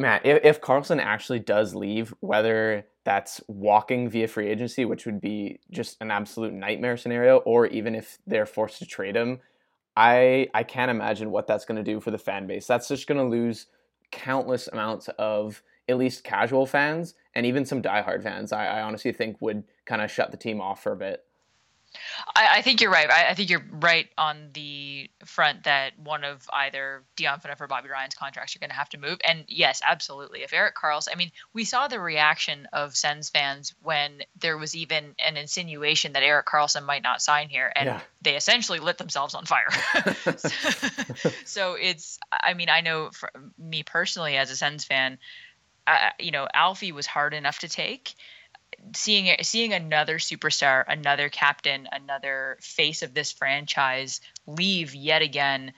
Matt, 0.00 0.26
if, 0.26 0.44
if 0.44 0.60
Karlsson 0.60 1.00
actually 1.00 1.38
does 1.38 1.74
leave, 1.74 2.12
whether 2.18 2.86
that's 3.04 3.40
walking 3.46 4.08
via 4.08 4.26
free 4.26 4.48
agency, 4.48 4.84
which 4.84 5.06
would 5.06 5.20
be 5.20 5.60
just 5.70 5.96
an 6.00 6.10
absolute 6.10 6.52
nightmare 6.52 6.96
scenario, 6.96 7.36
or 7.38 7.66
even 7.66 7.94
if 7.94 8.18
they're 8.26 8.46
forced 8.46 8.80
to 8.80 8.86
trade 8.86 9.14
him, 9.14 9.40
I 9.96 10.48
I 10.52 10.64
can't 10.64 10.90
imagine 10.90 11.30
what 11.30 11.46
that's 11.46 11.64
going 11.64 11.82
to 11.82 11.92
do 11.92 12.00
for 12.00 12.10
the 12.10 12.18
fan 12.18 12.48
base. 12.48 12.66
That's 12.66 12.88
just 12.88 13.06
going 13.06 13.18
to 13.18 13.24
lose 13.24 13.66
countless 14.10 14.68
amounts 14.68 15.08
of 15.18 15.62
at 15.88 15.98
least 15.98 16.24
casual 16.24 16.66
fans 16.66 17.14
and 17.34 17.46
even 17.46 17.64
some 17.64 17.82
diehard 17.82 18.22
fans, 18.22 18.52
I, 18.52 18.66
I 18.66 18.82
honestly 18.82 19.12
think 19.12 19.40
would 19.40 19.64
kind 19.84 20.02
of 20.02 20.10
shut 20.10 20.30
the 20.30 20.36
team 20.36 20.60
off 20.60 20.82
for 20.82 20.92
a 20.92 20.96
bit. 20.96 21.24
I, 22.34 22.58
I 22.58 22.62
think 22.62 22.80
you're 22.80 22.90
right. 22.90 23.10
I, 23.10 23.30
I, 23.30 23.34
think 23.34 23.50
you're 23.50 23.64
right 23.70 24.08
on 24.18 24.50
the 24.52 25.10
front 25.24 25.64
that 25.64 25.98
one 25.98 26.24
of 26.24 26.48
either 26.52 27.04
Dion 27.16 27.40
Phaneuf 27.40 27.60
or 27.60 27.66
Bobby 27.66 27.88
Ryan's 27.88 28.14
contracts 28.14 28.54
you're 28.54 28.60
going 28.60 28.70
to 28.70 28.76
have 28.76 28.88
to 28.90 28.98
move. 28.98 29.18
And 29.26 29.44
yes, 29.48 29.80
absolutely. 29.86 30.42
If 30.42 30.52
Erik 30.52 30.74
Karlsson, 30.74 31.08
I 31.12 31.16
mean, 31.16 31.30
we 31.52 31.64
saw 31.64 31.88
the 31.88 32.00
reaction 32.00 32.68
of 32.72 32.96
Sens 32.96 33.30
fans 33.30 33.74
when 33.82 34.22
there 34.40 34.58
was 34.58 34.74
even 34.74 35.14
an 35.24 35.36
insinuation 35.36 36.12
that 36.14 36.22
Erik 36.22 36.46
Karlsson 36.46 36.84
might 36.84 37.02
not 37.02 37.22
sign 37.22 37.48
here, 37.48 37.72
and 37.74 37.86
yeah. 37.86 38.00
they 38.22 38.36
essentially 38.36 38.80
lit 38.80 38.98
themselves 38.98 39.34
on 39.34 39.44
fire. 39.44 39.70
so, 40.36 41.30
so 41.44 41.74
it's, 41.74 42.18
I 42.32 42.54
mean, 42.54 42.68
I 42.68 42.80
know 42.80 43.10
for 43.12 43.30
me 43.58 43.82
personally 43.82 44.36
as 44.36 44.50
a 44.50 44.56
Sens 44.56 44.84
fan, 44.84 45.18
uh, 45.86 46.10
you 46.18 46.30
know, 46.30 46.48
Alfie 46.52 46.92
was 46.92 47.06
hard 47.06 47.34
enough 47.34 47.60
to 47.60 47.68
take. 47.68 48.14
Seeing 48.94 49.34
seeing 49.42 49.72
another 49.72 50.18
superstar, 50.18 50.84
another 50.86 51.28
captain, 51.28 51.88
another 51.92 52.58
face 52.60 53.02
of 53.02 53.14
this 53.14 53.32
franchise 53.32 54.20
leave 54.46 54.94
yet 54.94 55.22
again, 55.22 55.72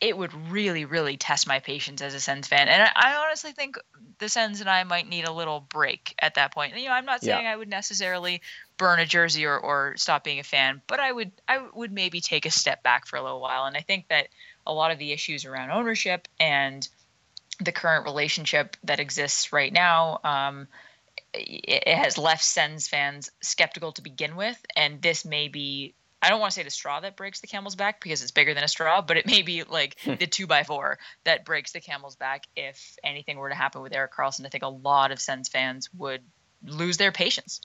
it 0.00 0.16
would 0.16 0.32
really, 0.50 0.84
really 0.84 1.16
test 1.16 1.46
my 1.46 1.60
patience 1.60 2.00
as 2.00 2.14
a 2.14 2.20
Sens 2.20 2.48
fan. 2.48 2.68
And 2.68 2.82
I, 2.82 2.90
I 2.94 3.24
honestly 3.24 3.52
think 3.52 3.76
the 4.18 4.28
Sens 4.28 4.60
and 4.60 4.70
I 4.70 4.84
might 4.84 5.08
need 5.08 5.28
a 5.28 5.32
little 5.32 5.60
break 5.60 6.14
at 6.18 6.34
that 6.34 6.52
point. 6.52 6.76
You 6.76 6.88
know, 6.88 6.94
I'm 6.94 7.04
not 7.04 7.22
saying 7.22 7.44
yeah. 7.44 7.52
I 7.52 7.56
would 7.56 7.68
necessarily 7.68 8.40
burn 8.78 8.98
a 8.98 9.06
jersey 9.06 9.44
or, 9.44 9.58
or 9.58 9.94
stop 9.96 10.24
being 10.24 10.40
a 10.40 10.44
fan, 10.44 10.80
but 10.86 11.00
I 11.00 11.12
would 11.12 11.32
I 11.46 11.66
would 11.74 11.92
maybe 11.92 12.20
take 12.20 12.46
a 12.46 12.50
step 12.50 12.82
back 12.82 13.06
for 13.06 13.16
a 13.16 13.22
little 13.22 13.40
while. 13.40 13.66
And 13.66 13.76
I 13.76 13.80
think 13.80 14.08
that 14.08 14.28
a 14.66 14.72
lot 14.72 14.90
of 14.90 14.98
the 14.98 15.12
issues 15.12 15.44
around 15.44 15.70
ownership 15.70 16.26
and 16.38 16.88
the 17.60 17.72
current 17.72 18.04
relationship 18.04 18.76
that 18.84 19.00
exists 19.00 19.52
right 19.52 19.72
now, 19.72 20.20
um, 20.24 20.68
it, 21.32 21.84
it, 21.86 21.96
has 21.96 22.18
left 22.18 22.44
Sens 22.44 22.88
fans 22.88 23.30
skeptical 23.40 23.92
to 23.92 24.02
begin 24.02 24.36
with, 24.36 24.58
and 24.76 25.00
this 25.02 25.24
may 25.24 25.48
be. 25.48 25.94
I 26.22 26.28
don't 26.28 26.38
want 26.38 26.52
to 26.52 26.54
say 26.54 26.64
the 26.64 26.70
straw 26.70 27.00
that 27.00 27.16
breaks 27.16 27.40
the 27.40 27.46
camel's 27.46 27.76
back 27.76 28.02
because 28.02 28.22
it's 28.22 28.30
bigger 28.30 28.52
than 28.52 28.62
a 28.62 28.68
straw, 28.68 29.00
but 29.00 29.16
it 29.16 29.26
may 29.26 29.40
be 29.40 29.62
like 29.62 29.96
hmm. 30.04 30.14
the 30.18 30.26
two 30.26 30.46
by 30.46 30.64
four 30.64 30.98
that 31.24 31.46
breaks 31.46 31.72
the 31.72 31.80
camel's 31.80 32.14
back 32.14 32.44
if 32.54 32.98
anything 33.02 33.38
were 33.38 33.48
to 33.48 33.54
happen 33.54 33.80
with 33.80 33.94
Erik 33.94 34.12
Karlsson. 34.12 34.44
I 34.44 34.50
think 34.50 34.62
a 34.62 34.68
lot 34.68 35.12
of 35.12 35.20
Sens 35.20 35.48
fans 35.48 35.88
would 35.96 36.20
lose 36.62 36.98
their 36.98 37.10
patience. 37.10 37.62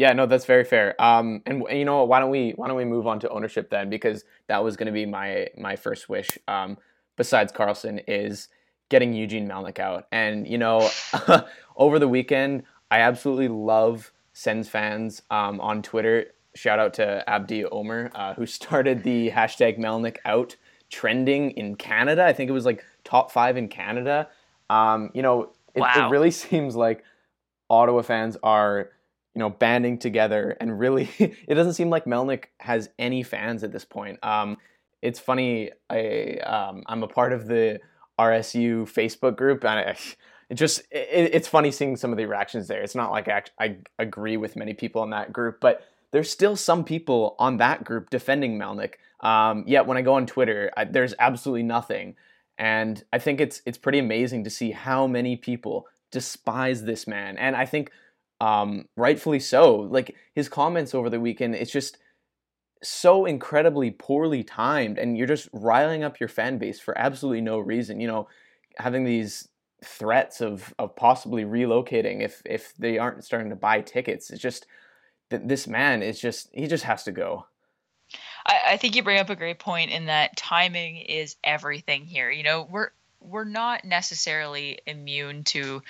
Yeah, 0.00 0.14
no, 0.14 0.24
that's 0.24 0.46
very 0.46 0.64
fair. 0.64 0.98
Um, 0.98 1.42
and 1.44 1.62
you 1.70 1.84
know, 1.84 2.04
why 2.04 2.20
don't 2.20 2.30
we 2.30 2.52
why 2.52 2.68
don't 2.68 2.76
we 2.78 2.86
move 2.86 3.06
on 3.06 3.20
to 3.20 3.28
ownership 3.28 3.68
then? 3.68 3.90
Because 3.90 4.24
that 4.46 4.64
was 4.64 4.78
going 4.78 4.86
to 4.86 4.92
be 4.92 5.04
my 5.04 5.48
my 5.58 5.76
first 5.76 6.08
wish. 6.08 6.38
Um, 6.48 6.78
besides 7.16 7.52
Karlsson, 7.52 8.02
is 8.08 8.48
getting 8.90 9.14
Eugene 9.14 9.48
Melnyk 9.48 9.78
out. 9.78 10.06
And, 10.12 10.46
you 10.46 10.58
know, 10.58 10.90
over 11.76 11.98
the 11.98 12.08
weekend, 12.08 12.64
I 12.90 13.00
absolutely 13.00 13.48
love 13.48 14.12
Sens 14.34 14.68
fans 14.68 15.22
um, 15.30 15.60
on 15.60 15.80
Twitter. 15.80 16.26
Shout 16.54 16.78
out 16.78 16.92
to 16.94 17.28
Abdi 17.28 17.64
Omer, 17.64 18.10
uh, 18.14 18.34
who 18.34 18.44
started 18.60 19.02
the 19.02 19.30
hashtag 19.30 19.78
Melnyk 19.78 20.18
out 20.24 20.56
trending 20.90 21.52
in 21.52 21.76
Canada. 21.76 22.24
I 22.24 22.34
think 22.34 22.50
it 22.50 22.52
was 22.52 22.66
like 22.66 22.84
top 23.04 23.30
five 23.30 23.56
in 23.56 23.68
Canada. 23.68 24.28
Um, 24.68 25.10
you 25.14 25.22
know, 25.22 25.52
it, 25.74 25.80
wow. 25.80 25.92
it 25.96 26.10
really 26.10 26.30
seems 26.32 26.76
like 26.76 27.02
Ottawa 27.70 28.02
fans 28.02 28.36
are 28.42 28.90
you 29.34 29.38
know, 29.38 29.50
banding 29.50 29.96
together 29.96 30.56
and 30.60 30.78
really, 30.78 31.08
it 31.18 31.54
doesn't 31.54 31.74
seem 31.74 31.88
like 31.88 32.04
Melnyk 32.04 32.46
has 32.58 32.90
any 32.98 33.22
fans 33.22 33.62
at 33.62 33.70
this 33.70 33.84
point. 33.84 34.18
Um, 34.24 34.56
it's 35.02 35.18
funny. 35.18 35.70
I 35.88 36.38
um, 36.44 36.82
I'm 36.86 37.02
a 37.02 37.08
part 37.08 37.32
of 37.32 37.46
the 37.46 37.80
RSU 38.20 38.82
Facebook 38.82 39.36
group, 39.36 39.64
and 39.64 39.78
I, 39.78 39.96
it 40.50 40.54
just 40.54 40.80
it, 40.90 41.30
it's 41.32 41.48
funny 41.48 41.70
seeing 41.70 41.96
some 41.96 42.12
of 42.12 42.18
the 42.18 42.26
reactions 42.26 42.68
there. 42.68 42.82
It's 42.82 42.94
not 42.94 43.10
like 43.10 43.28
I, 43.28 43.42
I 43.58 43.78
agree 43.98 44.36
with 44.36 44.56
many 44.56 44.74
people 44.74 45.02
in 45.02 45.10
that 45.10 45.32
group, 45.32 45.58
but 45.60 45.86
there's 46.12 46.30
still 46.30 46.56
some 46.56 46.84
people 46.84 47.36
on 47.38 47.56
that 47.58 47.84
group 47.84 48.10
defending 48.10 48.58
Melnyk. 48.58 48.94
Um, 49.20 49.64
yet 49.66 49.86
when 49.86 49.96
I 49.96 50.02
go 50.02 50.14
on 50.14 50.26
Twitter, 50.26 50.70
I, 50.76 50.84
there's 50.84 51.14
absolutely 51.18 51.62
nothing, 51.62 52.16
and 52.58 53.02
I 53.12 53.18
think 53.18 53.40
it's 53.40 53.62
it's 53.64 53.78
pretty 53.78 53.98
amazing 53.98 54.44
to 54.44 54.50
see 54.50 54.72
how 54.72 55.06
many 55.06 55.36
people 55.36 55.86
despise 56.10 56.84
this 56.84 57.06
man, 57.06 57.38
and 57.38 57.56
I 57.56 57.64
think 57.64 57.90
um, 58.40 58.86
rightfully 58.96 59.40
so. 59.40 59.76
Like 59.76 60.14
his 60.34 60.48
comments 60.48 60.94
over 60.94 61.08
the 61.08 61.20
weekend, 61.20 61.54
it's 61.54 61.72
just 61.72 61.98
so 62.82 63.26
incredibly 63.26 63.90
poorly 63.90 64.42
timed 64.42 64.98
and 64.98 65.16
you're 65.16 65.26
just 65.26 65.48
riling 65.52 66.02
up 66.02 66.18
your 66.18 66.28
fan 66.28 66.56
base 66.56 66.80
for 66.80 66.96
absolutely 66.96 67.40
no 67.40 67.58
reason 67.58 68.00
you 68.00 68.06
know 68.06 68.26
having 68.78 69.04
these 69.04 69.48
threats 69.84 70.40
of 70.40 70.72
of 70.78 70.96
possibly 70.96 71.44
relocating 71.44 72.22
if 72.22 72.40
if 72.44 72.74
they 72.78 72.98
aren't 72.98 73.24
starting 73.24 73.50
to 73.50 73.56
buy 73.56 73.80
tickets 73.80 74.30
it's 74.30 74.40
just 74.40 74.66
that 75.30 75.48
this 75.48 75.66
man 75.66 76.02
is 76.02 76.20
just 76.20 76.50
he 76.52 76.66
just 76.66 76.84
has 76.84 77.04
to 77.04 77.12
go. 77.12 77.46
I, 78.44 78.60
I 78.70 78.76
think 78.76 78.94
you 78.94 79.02
bring 79.02 79.20
up 79.20 79.30
a 79.30 79.36
great 79.36 79.58
point 79.58 79.90
in 79.90 80.06
that 80.06 80.36
timing 80.36 80.96
is 80.96 81.36
everything 81.42 82.04
here 82.04 82.30
you 82.30 82.42
know 82.42 82.68
we're 82.70 82.90
we're 83.20 83.44
not 83.44 83.84
necessarily 83.84 84.78
immune 84.86 85.44
to 85.44 85.82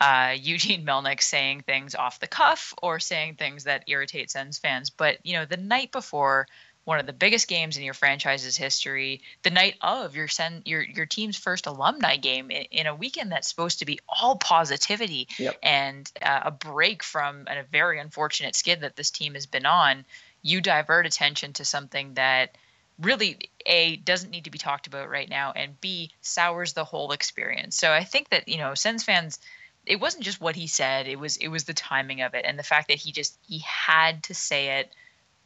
uh, 0.00 0.34
Eugene 0.40 0.84
Melnyk 0.84 1.22
saying 1.22 1.62
things 1.62 1.94
off 1.94 2.20
the 2.20 2.26
cuff 2.26 2.74
or 2.82 2.98
saying 2.98 3.34
things 3.34 3.64
that 3.64 3.84
irritate 3.86 4.30
Sens 4.30 4.58
fans. 4.58 4.90
But 4.90 5.18
you 5.24 5.34
know, 5.34 5.44
the 5.44 5.56
night 5.56 5.92
before 5.92 6.46
one 6.84 7.00
of 7.00 7.06
the 7.06 7.12
biggest 7.12 7.48
games 7.48 7.76
in 7.76 7.82
your 7.82 7.94
franchise's 7.94 8.56
history, 8.56 9.20
the 9.42 9.50
night 9.50 9.74
of 9.80 10.14
your 10.14 10.28
sen- 10.28 10.62
your 10.64 10.82
your 10.82 11.04
team's 11.04 11.36
first 11.36 11.66
alumni 11.66 12.16
game 12.16 12.50
in, 12.50 12.62
in 12.70 12.86
a 12.86 12.94
weekend 12.94 13.32
that's 13.32 13.48
supposed 13.48 13.80
to 13.80 13.84
be 13.84 13.98
all 14.08 14.36
positivity 14.36 15.26
yep. 15.36 15.56
and 15.64 16.10
uh, 16.22 16.42
a 16.44 16.50
break 16.52 17.02
from 17.02 17.44
a 17.48 17.64
very 17.64 17.98
unfortunate 17.98 18.54
skid 18.54 18.82
that 18.82 18.94
this 18.94 19.10
team 19.10 19.34
has 19.34 19.46
been 19.46 19.66
on, 19.66 20.04
you 20.42 20.60
divert 20.60 21.06
attention 21.06 21.52
to 21.54 21.64
something 21.64 22.14
that 22.14 22.56
really 23.00 23.50
a 23.66 23.96
doesn't 23.96 24.30
need 24.30 24.44
to 24.44 24.50
be 24.50 24.58
talked 24.58 24.86
about 24.86 25.10
right 25.10 25.28
now 25.28 25.52
and 25.54 25.78
b 25.80 26.10
sours 26.22 26.72
the 26.72 26.84
whole 26.84 27.12
experience 27.12 27.76
so 27.76 27.92
i 27.92 28.02
think 28.02 28.30
that 28.30 28.48
you 28.48 28.56
know 28.56 28.72
sens 28.72 29.04
fans 29.04 29.38
it 29.86 30.00
wasn't 30.00 30.24
just 30.24 30.40
what 30.40 30.56
he 30.56 30.66
said 30.66 31.06
it 31.06 31.18
was 31.18 31.36
it 31.36 31.48
was 31.48 31.64
the 31.64 31.74
timing 31.74 32.20
of 32.20 32.34
it 32.34 32.44
and 32.46 32.58
the 32.58 32.62
fact 32.62 32.88
that 32.88 32.98
he 32.98 33.12
just 33.12 33.38
he 33.46 33.58
had 33.60 34.22
to 34.24 34.34
say 34.34 34.80
it 34.80 34.92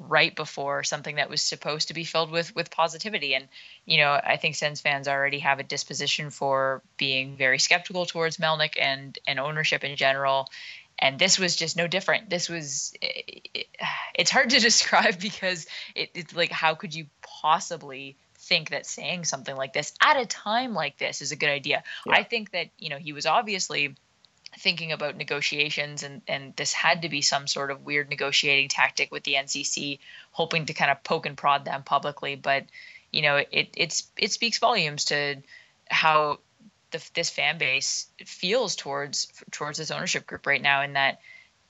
right 0.00 0.34
before 0.34 0.82
something 0.82 1.16
that 1.16 1.28
was 1.28 1.42
supposed 1.42 1.88
to 1.88 1.94
be 1.94 2.04
filled 2.04 2.30
with 2.30 2.54
with 2.56 2.70
positivity. 2.70 3.34
And 3.34 3.46
you 3.84 3.98
know 3.98 4.12
i 4.12 4.36
think 4.38 4.54
sens 4.54 4.80
fans 4.80 5.06
already 5.06 5.40
have 5.40 5.58
a 5.58 5.62
disposition 5.62 6.30
for 6.30 6.82
being 6.96 7.36
very 7.36 7.58
skeptical 7.58 8.06
towards 8.06 8.38
melnyk 8.38 8.80
and 8.80 9.18
and 9.26 9.38
ownership 9.38 9.84
in 9.84 9.94
general. 9.96 10.48
And 10.98 11.18
this 11.18 11.38
was 11.38 11.56
just 11.56 11.78
no 11.78 11.86
different. 11.86 12.28
This 12.28 12.48
was 12.48 12.92
it, 13.00 13.66
it's 14.14 14.30
hard 14.30 14.50
to 14.50 14.60
describe 14.68 15.18
because 15.20 15.66
it, 15.94 16.10
it's 16.14 16.34
like 16.34 16.50
how 16.50 16.74
could 16.74 16.94
you 16.94 17.06
possibly 17.22 18.16
think 18.38 18.70
that 18.70 18.86
saying 18.86 19.24
something 19.24 19.54
like 19.54 19.74
this 19.74 19.92
at 20.02 20.16
a 20.16 20.24
time 20.24 20.72
like 20.72 20.96
this 20.96 21.20
is 21.20 21.30
a 21.30 21.36
good 21.36 21.50
idea? 21.50 21.84
Yeah. 22.06 22.14
i 22.14 22.22
think 22.22 22.52
that 22.52 22.68
you 22.78 22.88
know 22.88 22.96
he 22.96 23.12
was 23.12 23.26
obviously 23.26 23.96
thinking 24.58 24.92
about 24.92 25.16
negotiations 25.16 26.02
and 26.02 26.22
and 26.26 26.54
this 26.56 26.72
had 26.72 27.02
to 27.02 27.08
be 27.08 27.22
some 27.22 27.46
sort 27.46 27.70
of 27.70 27.84
weird 27.84 28.08
negotiating 28.10 28.68
tactic 28.68 29.12
with 29.12 29.22
the 29.22 29.34
NCC 29.34 29.98
hoping 30.32 30.66
to 30.66 30.74
kind 30.74 30.90
of 30.90 31.02
poke 31.04 31.26
and 31.26 31.36
prod 31.36 31.64
them 31.64 31.82
publicly. 31.82 32.34
But 32.34 32.66
you 33.12 33.22
know 33.22 33.36
it 33.36 33.70
it's 33.76 34.10
it 34.16 34.32
speaks 34.32 34.58
volumes 34.58 35.06
to 35.06 35.36
how 35.88 36.40
the, 36.90 37.10
this 37.14 37.30
fan 37.30 37.58
base 37.58 38.06
feels 38.24 38.74
towards 38.74 39.32
towards 39.50 39.78
this 39.78 39.90
ownership 39.90 40.26
group 40.26 40.46
right 40.46 40.62
now 40.62 40.82
in 40.82 40.94
that 40.94 41.20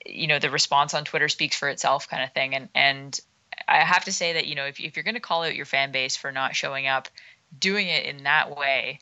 you 0.05 0.27
know 0.27 0.39
the 0.39 0.49
response 0.49 0.93
on 0.93 1.05
Twitter 1.05 1.29
speaks 1.29 1.55
for 1.55 1.69
itself 1.69 2.09
kind 2.09 2.23
of 2.23 2.33
thing. 2.33 2.55
And 2.55 2.69
and 2.73 3.19
I 3.67 3.77
have 3.77 4.05
to 4.05 4.11
say 4.11 4.33
that 4.33 4.47
you 4.47 4.55
know 4.55 4.65
if 4.65 4.79
if 4.79 4.95
you're 4.95 5.03
going 5.03 5.15
to 5.15 5.21
call 5.21 5.43
out 5.43 5.55
your 5.55 5.65
fan 5.65 5.91
base 5.91 6.15
for 6.15 6.31
not 6.31 6.55
showing 6.55 6.87
up 6.87 7.09
doing 7.57 7.87
it 7.87 8.05
in 8.05 8.23
that 8.23 8.55
way 8.55 8.99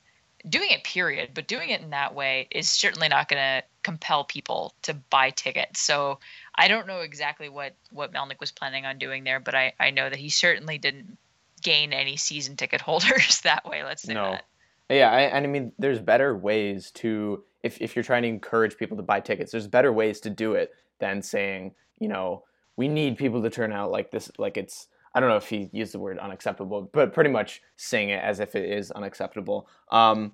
doing 0.48 0.70
it 0.70 0.84
period 0.84 1.32
but 1.34 1.48
doing 1.48 1.70
it 1.70 1.82
in 1.82 1.90
that 1.90 2.16
way 2.16 2.48
is 2.52 2.70
certainly 2.70 3.08
not 3.08 3.28
going 3.28 3.40
to 3.40 3.64
compel 3.84 4.24
people 4.24 4.74
to 4.82 4.94
buy 4.94 5.30
tickets 5.32 5.80
so 5.80 6.20
i 6.56 6.68
don't 6.68 6.88
know 6.88 7.02
exactly 7.02 7.50
what 7.50 7.74
what 7.92 8.14
melnyk 8.14 8.40
was 8.40 8.52
planning 8.52 8.86
on 8.86 8.98
doing 8.98 9.24
there 9.24 9.40
but 9.40 9.56
i 9.56 9.74
i 9.80 9.92
know 9.92 10.10
that 10.10 10.20
he 10.20 10.30
certainly 10.30 10.78
didn't 10.78 11.18
gain 11.62 11.92
any 11.92 12.16
season 12.16 12.56
ticket 12.56 12.82
holders 12.90 13.42
that 13.42 13.66
way 13.66 13.84
let's 13.84 14.04
say 14.04 14.14
no. 14.14 14.32
that 14.32 14.46
yeah 14.90 15.12
I, 15.12 15.22
and 15.22 15.46
i 15.46 15.50
mean 15.50 15.72
there's 15.78 16.00
better 16.00 16.36
ways 16.36 16.92
to 16.92 17.44
if, 17.62 17.82
if 17.82 17.96
you're 17.96 18.04
trying 18.04 18.24
to 18.24 18.30
encourage 18.30 18.78
people 18.78 18.96
to 18.98 19.04
buy 19.04 19.20
tickets 19.20 19.52
there's 19.52 19.68
better 19.68 19.92
ways 19.92 20.22
to 20.22 20.30
do 20.30 20.54
it 20.54 20.72
than 21.00 21.22
saying 21.22 21.74
you 22.00 22.08
know 22.08 22.44
we 22.78 22.88
need 22.88 23.18
people 23.18 23.42
to 23.42 23.50
turn 23.50 23.74
out 23.74 23.92
like 23.92 24.12
this 24.12 24.32
like 24.38 24.56
it's 24.56 24.88
I 25.14 25.20
don't 25.20 25.30
know 25.30 25.38
if 25.38 25.50
he 25.50 25.70
used 25.72 25.94
the 25.94 26.00
word 26.00 26.20
unacceptable, 26.20 26.90
but 26.92 27.14
pretty 27.14 27.30
much 27.30 27.62
saying 27.78 28.10
it 28.10 28.24
as 28.24 28.40
if 28.40 28.56
it 28.56 28.70
is 28.70 28.92
unacceptable. 28.92 29.68
Um, 29.92 30.34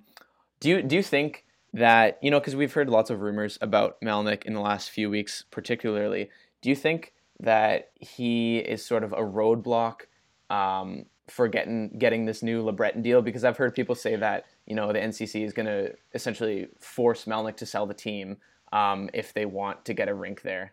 do 0.60 0.68
you 0.68 0.82
do 0.82 0.96
you 0.96 1.02
think 1.02 1.44
that 1.72 2.18
you 2.22 2.30
know 2.30 2.40
because 2.40 2.56
we've 2.56 2.72
heard 2.72 2.88
lots 2.88 3.10
of 3.10 3.20
rumors 3.20 3.58
about 3.60 4.00
Melnyk 4.00 4.44
in 4.44 4.54
the 4.54 4.60
last 4.60 4.90
few 4.90 5.10
weeks, 5.10 5.44
particularly? 5.50 6.30
Do 6.62 6.68
you 6.68 6.76
think 6.76 7.12
that 7.40 7.90
he 8.00 8.58
is 8.58 8.84
sort 8.84 9.04
of 9.04 9.12
a 9.12 9.16
roadblock 9.16 10.02
um, 10.48 11.06
for 11.28 11.48
getting 11.48 11.98
getting 11.98 12.24
this 12.24 12.42
new 12.42 12.62
LeBreton 12.62 13.02
deal? 13.02 13.22
Because 13.22 13.44
I've 13.44 13.56
heard 13.56 13.74
people 13.74 13.94
say 13.94 14.16
that 14.16 14.46
you 14.66 14.74
know 14.74 14.92
the 14.92 15.00
NCC 15.00 15.44
is 15.44 15.52
going 15.52 15.66
to 15.66 15.94
essentially 16.14 16.68
force 16.78 17.24
Melnyk 17.24 17.56
to 17.58 17.66
sell 17.66 17.86
the 17.86 17.94
team 17.94 18.38
um, 18.72 19.10
if 19.12 19.32
they 19.32 19.46
want 19.46 19.84
to 19.86 19.94
get 19.94 20.08
a 20.08 20.14
rink 20.14 20.42
there. 20.42 20.72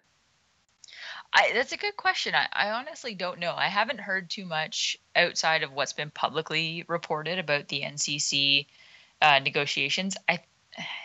I, 1.33 1.51
that's 1.53 1.71
a 1.71 1.77
good 1.77 1.97
question. 1.97 2.35
I, 2.35 2.47
I 2.53 2.71
honestly 2.71 3.15
don't 3.15 3.39
know. 3.39 3.53
I 3.55 3.67
haven't 3.67 3.99
heard 3.99 4.29
too 4.29 4.45
much 4.45 4.97
outside 5.15 5.63
of 5.63 5.73
what's 5.73 5.93
been 5.93 6.11
publicly 6.11 6.85
reported 6.87 7.39
about 7.39 7.67
the 7.67 7.81
NCC 7.81 8.67
uh, 9.21 9.39
negotiations. 9.39 10.15
I, 10.29 10.41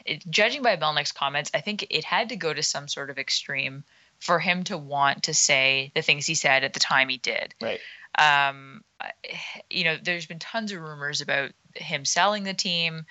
it, 0.05 0.29
judging 0.29 0.63
by 0.63 0.77
Melnyk's 0.77 1.13
comments, 1.13 1.51
I 1.55 1.61
think 1.61 1.87
it 1.89 2.05
had 2.05 2.29
to 2.29 2.37
go 2.37 2.53
to 2.53 2.63
some 2.63 2.89
sort 2.89 3.09
of 3.09 3.19
extreme 3.19 3.85
for 4.19 4.39
him 4.39 4.65
to 4.65 4.77
want 4.77 5.25
to 5.25 5.35
say 5.35 5.93
the 5.95 6.03
things 6.03 6.27
he 6.27 6.35
said 6.35 6.65
at 6.65 6.75
the 6.75 6.81
time 6.81 7.09
he 7.09 7.19
did. 7.19 7.55
Right. 7.63 7.81
Um, 8.19 8.83
you 9.71 9.85
know, 9.85 9.97
there's 10.03 10.27
been 10.27 10.41
tons 10.41 10.73
of 10.73 10.81
rumors 10.81 11.21
about 11.21 11.53
him 11.75 12.05
selling 12.05 12.45
the 12.45 12.55
team 12.55 13.07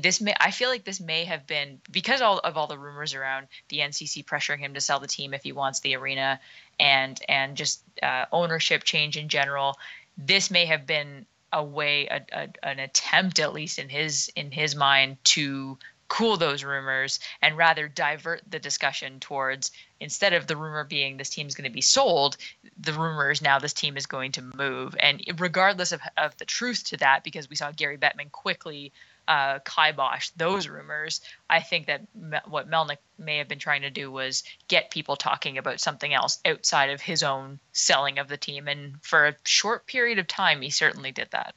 this 0.00 0.20
may 0.20 0.34
I 0.40 0.50
feel 0.50 0.68
like 0.68 0.84
this 0.84 1.00
may 1.00 1.24
have 1.24 1.46
been 1.46 1.80
because 1.90 2.20
all 2.20 2.38
of 2.38 2.56
all 2.56 2.66
the 2.66 2.78
rumors 2.78 3.14
around 3.14 3.48
the 3.68 3.78
NCC 3.78 4.24
pressuring 4.24 4.58
him 4.58 4.74
to 4.74 4.80
sell 4.80 5.00
the 5.00 5.06
team 5.06 5.34
if 5.34 5.42
he 5.42 5.52
wants 5.52 5.80
the 5.80 5.96
arena 5.96 6.40
and 6.78 7.20
and 7.28 7.56
just 7.56 7.82
uh, 8.02 8.26
ownership 8.32 8.84
change 8.84 9.16
in 9.16 9.28
general. 9.28 9.78
This 10.16 10.50
may 10.50 10.66
have 10.66 10.86
been 10.86 11.26
a 11.52 11.62
way 11.62 12.06
a, 12.06 12.22
a, 12.32 12.48
an 12.62 12.78
attempt 12.78 13.38
at 13.38 13.52
least 13.52 13.78
in 13.78 13.88
his 13.88 14.30
in 14.36 14.50
his 14.50 14.74
mind 14.74 15.16
to 15.24 15.78
cool 16.08 16.38
those 16.38 16.64
rumors 16.64 17.20
and 17.42 17.56
rather 17.56 17.86
divert 17.86 18.42
the 18.48 18.58
discussion 18.58 19.20
towards 19.20 19.70
instead 20.00 20.32
of 20.32 20.46
the 20.46 20.56
rumor 20.56 20.84
being 20.84 21.16
this 21.16 21.28
team 21.28 21.46
is 21.46 21.54
going 21.54 21.68
to 21.68 21.74
be 21.74 21.82
sold 21.82 22.36
the 22.78 22.94
rumor 22.94 23.30
is 23.30 23.42
now 23.42 23.58
this 23.58 23.74
team 23.74 23.96
is 23.96 24.06
going 24.06 24.32
to 24.32 24.42
move 24.42 24.96
and 24.98 25.22
regardless 25.38 25.92
of, 25.92 26.00
of 26.16 26.36
the 26.38 26.46
truth 26.46 26.84
to 26.84 26.96
that 26.96 27.24
because 27.24 27.48
we 27.50 27.56
saw 27.56 27.70
gary 27.72 27.98
bettman 27.98 28.32
quickly 28.32 28.92
uh, 29.28 29.58
kibosh 29.60 30.30
those 30.30 30.66
rumors. 30.66 31.20
I 31.48 31.60
think 31.60 31.86
that 31.86 32.02
me- 32.14 32.38
what 32.46 32.68
Melnyk 32.68 32.96
may 33.18 33.36
have 33.38 33.46
been 33.46 33.58
trying 33.58 33.82
to 33.82 33.90
do 33.90 34.10
was 34.10 34.42
get 34.66 34.90
people 34.90 35.16
talking 35.16 35.58
about 35.58 35.80
something 35.80 36.12
else 36.12 36.40
outside 36.44 36.90
of 36.90 37.02
his 37.02 37.22
own 37.22 37.60
selling 37.72 38.18
of 38.18 38.28
the 38.28 38.38
team. 38.38 38.66
And 38.66 38.94
for 39.02 39.26
a 39.26 39.36
short 39.44 39.86
period 39.86 40.18
of 40.18 40.26
time, 40.26 40.62
he 40.62 40.70
certainly 40.70 41.12
did 41.12 41.28
that. 41.32 41.54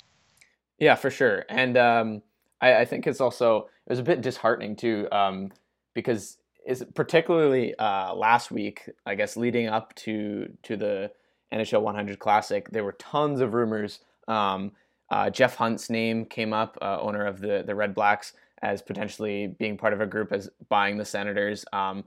Yeah, 0.77 0.95
for 0.95 1.09
sure. 1.09 1.45
And 1.47 1.77
um, 1.77 2.21
I, 2.59 2.81
I, 2.81 2.85
think 2.85 3.07
it's 3.07 3.21
also 3.21 3.69
it 3.85 3.89
was 3.89 3.99
a 3.99 4.03
bit 4.03 4.21
disheartening 4.21 4.75
too, 4.75 5.07
um, 5.11 5.51
because 5.93 6.37
is 6.65 6.85
particularly 6.93 7.73
uh, 7.75 8.13
last 8.13 8.51
week, 8.51 8.89
I 9.05 9.15
guess, 9.15 9.37
leading 9.37 9.67
up 9.67 9.95
to 9.95 10.51
to 10.63 10.75
the 10.75 11.11
NHL 11.53 11.81
100 11.81 12.19
Classic, 12.19 12.69
there 12.69 12.83
were 12.83 12.93
tons 12.93 13.41
of 13.41 13.53
rumors. 13.53 13.99
Um, 14.27 14.71
uh, 15.11 15.29
Jeff 15.29 15.55
Hunt's 15.55 15.89
name 15.89 16.25
came 16.25 16.53
up, 16.53 16.77
uh, 16.81 16.99
owner 17.01 17.25
of 17.25 17.41
the 17.41 17.63
the 17.65 17.75
Red 17.75 17.93
Blacks, 17.93 18.33
as 18.61 18.81
potentially 18.81 19.47
being 19.47 19.77
part 19.77 19.93
of 19.93 20.01
a 20.01 20.07
group 20.07 20.31
as 20.31 20.49
buying 20.69 20.97
the 20.97 21.05
Senators. 21.05 21.65
Um, 21.73 22.05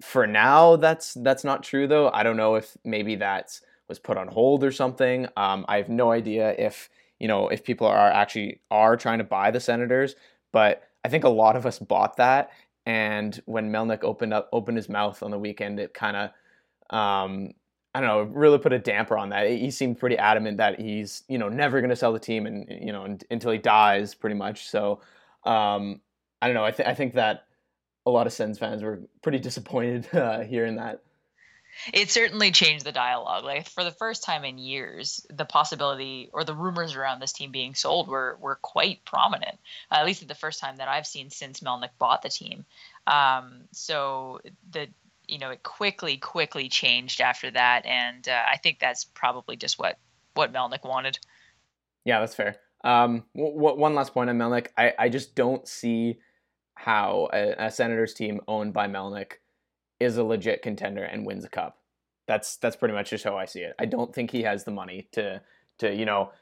for 0.00 0.26
now, 0.26 0.76
that's 0.76 1.14
that's 1.14 1.44
not 1.44 1.64
true 1.64 1.86
though. 1.86 2.10
I 2.10 2.22
don't 2.22 2.36
know 2.36 2.54
if 2.54 2.76
maybe 2.84 3.16
that 3.16 3.60
was 3.88 3.98
put 3.98 4.16
on 4.16 4.28
hold 4.28 4.64
or 4.64 4.72
something. 4.72 5.26
Um, 5.36 5.64
I 5.68 5.76
have 5.76 5.88
no 5.88 6.12
idea 6.12 6.54
if 6.56 6.88
you 7.18 7.26
know 7.26 7.48
if 7.48 7.64
people 7.64 7.88
are 7.88 8.10
actually 8.10 8.60
are 8.70 8.96
trying 8.96 9.18
to 9.18 9.24
buy 9.24 9.50
the 9.50 9.60
Senators, 9.60 10.14
but 10.52 10.84
I 11.04 11.08
think 11.08 11.24
a 11.24 11.28
lot 11.28 11.56
of 11.56 11.66
us 11.66 11.80
bought 11.80 12.16
that. 12.18 12.50
And 12.86 13.40
when 13.46 13.72
Melnyk 13.72 14.04
opened 14.04 14.32
up 14.32 14.48
opened 14.52 14.76
his 14.76 14.88
mouth 14.88 15.22
on 15.24 15.32
the 15.32 15.38
weekend, 15.38 15.80
it 15.80 15.92
kind 15.92 16.16
of 16.16 16.96
um, 16.96 17.52
I 17.94 18.00
don't 18.00 18.08
know, 18.08 18.22
really 18.22 18.58
put 18.58 18.72
a 18.72 18.78
damper 18.78 19.16
on 19.16 19.28
that. 19.28 19.48
He 19.48 19.70
seemed 19.70 19.98
pretty 19.98 20.18
adamant 20.18 20.58
that 20.58 20.80
he's, 20.80 21.22
you 21.28 21.38
know, 21.38 21.48
never 21.48 21.80
going 21.80 21.90
to 21.90 21.96
sell 21.96 22.12
the 22.12 22.18
team 22.18 22.46
and, 22.46 22.66
you 22.68 22.92
know, 22.92 23.16
until 23.30 23.52
he 23.52 23.58
dies 23.58 24.14
pretty 24.14 24.34
much. 24.34 24.68
So, 24.68 25.00
um, 25.44 26.00
I 26.42 26.48
don't 26.48 26.54
know. 26.54 26.64
I, 26.64 26.72
th- 26.72 26.88
I 26.88 26.94
think 26.94 27.14
that 27.14 27.46
a 28.04 28.10
lot 28.10 28.26
of 28.26 28.32
Sens 28.32 28.58
fans 28.58 28.82
were 28.82 29.00
pretty 29.22 29.38
disappointed 29.38 30.08
uh, 30.14 30.40
hearing 30.40 30.76
that. 30.76 31.02
It 31.92 32.10
certainly 32.10 32.50
changed 32.50 32.84
the 32.84 32.92
dialogue. 32.92 33.44
Like 33.44 33.68
for 33.68 33.82
the 33.82 33.90
first 33.90 34.22
time 34.22 34.44
in 34.44 34.58
years, 34.58 35.26
the 35.28 35.44
possibility 35.44 36.30
or 36.32 36.44
the 36.44 36.54
rumors 36.54 36.94
around 36.94 37.20
this 37.20 37.32
team 37.32 37.50
being 37.50 37.74
sold 37.74 38.08
were 38.08 38.38
were 38.40 38.56
quite 38.56 39.04
prominent. 39.04 39.58
Uh, 39.90 39.96
at 39.96 40.06
least 40.06 40.26
the 40.26 40.34
first 40.34 40.60
time 40.60 40.76
that 40.76 40.88
I've 40.88 41.06
seen 41.06 41.30
since 41.30 41.60
Melnyk 41.60 41.90
bought 41.98 42.22
the 42.22 42.28
team. 42.28 42.64
Um, 43.06 43.62
so 43.72 44.40
the 44.70 44.88
you 45.28 45.38
know, 45.38 45.50
it 45.50 45.62
quickly, 45.62 46.16
quickly 46.16 46.68
changed 46.68 47.20
after 47.20 47.50
that, 47.50 47.86
and 47.86 48.28
uh, 48.28 48.42
I 48.50 48.56
think 48.56 48.78
that's 48.78 49.04
probably 49.04 49.56
just 49.56 49.78
what 49.78 49.98
what 50.34 50.52
Melnyk 50.52 50.84
wanted. 50.84 51.18
Yeah, 52.04 52.20
that's 52.20 52.34
fair. 52.34 52.56
Um, 52.82 53.24
w- 53.34 53.54
w- 53.54 53.76
one 53.76 53.94
last 53.94 54.12
point 54.12 54.28
on 54.28 54.36
Melnyk, 54.36 54.68
I, 54.76 54.92
I 54.98 55.08
just 55.08 55.34
don't 55.34 55.66
see 55.66 56.18
how 56.74 57.28
a, 57.32 57.66
a, 57.66 57.70
Senators 57.70 58.12
team 58.12 58.40
owned 58.46 58.74
by 58.74 58.88
Melnyk 58.88 59.34
is 60.00 60.18
a 60.18 60.24
legit 60.24 60.60
contender 60.60 61.04
and 61.04 61.24
wins 61.24 61.44
a 61.44 61.48
cup. 61.48 61.78
That's 62.26 62.56
that's 62.56 62.76
pretty 62.76 62.94
much 62.94 63.10
just 63.10 63.24
how 63.24 63.36
I 63.36 63.46
see 63.46 63.60
it. 63.60 63.74
I 63.78 63.86
don't 63.86 64.14
think 64.14 64.30
he 64.30 64.42
has 64.42 64.64
the 64.64 64.70
money 64.70 65.08
to 65.12 65.40
to 65.78 65.94
you 65.94 66.04
know, 66.04 66.32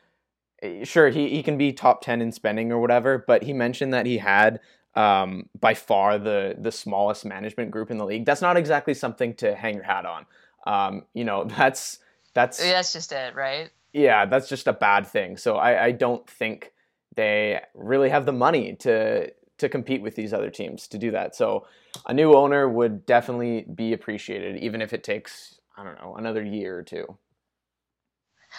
eh, 0.63 0.85
sure 0.85 1.11
he, 1.11 1.29
he 1.29 1.43
can 1.43 1.57
be 1.57 1.73
top 1.73 2.03
ten 2.03 2.21
in 2.21 2.33
spending 2.33 2.73
or 2.73 2.81
whatever, 2.81 3.25
but 3.27 3.45
he 3.45 3.53
mentioned 3.53 3.93
that 3.95 4.07
he 4.07 4.19
had 4.19 4.61
um, 4.95 5.49
by 5.59 5.75
far 5.75 6.19
the 6.19 6.57
the 6.59 6.73
smallest 6.73 7.25
management 7.25 7.71
group 7.71 7.91
in 7.91 7.99
the 7.99 8.05
league. 8.05 8.27
That's 8.27 8.43
not 8.43 8.57
exactly 8.57 8.95
something 8.95 9.35
to 9.35 9.55
hang 9.55 9.75
your 9.75 9.85
hat 9.85 10.05
on. 10.07 10.27
Um, 10.67 11.05
you 11.15 11.25
know, 11.25 11.45
that's 11.57 11.99
that's 12.35 12.59
that's 12.59 12.93
just 12.93 13.13
it, 13.13 13.35
right? 13.35 13.71
Yeah, 13.93 14.27
that's 14.27 14.49
just 14.49 14.67
a 14.67 14.73
bad 14.73 15.07
thing. 15.07 15.37
So 15.37 15.57
I, 15.57 15.87
I 15.87 15.91
don't 15.93 16.29
think 16.29 16.73
they 17.15 17.61
really 17.75 18.09
have 18.09 18.27
the 18.27 18.33
money 18.33 18.75
to 18.77 19.31
to 19.59 19.69
compete 19.69 20.03
with 20.03 20.17
these 20.17 20.33
other 20.33 20.51
teams 20.51 20.89
to 20.89 20.99
do 20.99 21.11
that. 21.13 21.37
So 21.37 21.67
a 22.07 22.15
new 22.15 22.35
owner 22.35 22.69
would 22.69 23.07
definitely 23.07 23.67
be 23.75 23.93
appreciated, 23.93 24.57
even 24.57 24.81
if 24.83 24.93
it 24.93 25.05
takes 25.05 25.61
I 25.77 25.85
don't 25.85 26.01
know 26.01 26.17
another 26.17 26.43
year 26.43 26.79
or 26.79 26.83
two. 26.83 27.17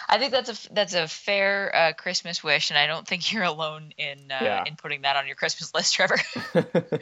I 0.08 0.18
think 0.18 0.32
that's 0.32 0.66
a 0.68 0.72
that's 0.72 0.94
a 0.94 1.08
fair 1.08 1.74
uh, 1.74 1.92
Christmas 1.92 2.42
wish, 2.42 2.70
and 2.70 2.78
I 2.78 2.86
don't 2.86 3.06
think 3.06 3.32
you're 3.32 3.44
alone 3.44 3.92
in 3.96 4.30
uh, 4.30 4.38
yeah. 4.42 4.64
in 4.66 4.76
putting 4.76 5.02
that 5.02 5.16
on 5.16 5.26
your 5.26 5.36
Christmas 5.36 5.74
list, 5.74 5.94
Trevor. 5.94 6.18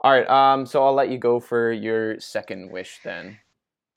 All 0.00 0.10
right, 0.10 0.28
um, 0.28 0.66
so 0.66 0.84
I'll 0.84 0.94
let 0.94 1.10
you 1.10 1.18
go 1.18 1.38
for 1.38 1.70
your 1.70 2.18
second 2.18 2.72
wish 2.72 2.98
then. 3.04 3.38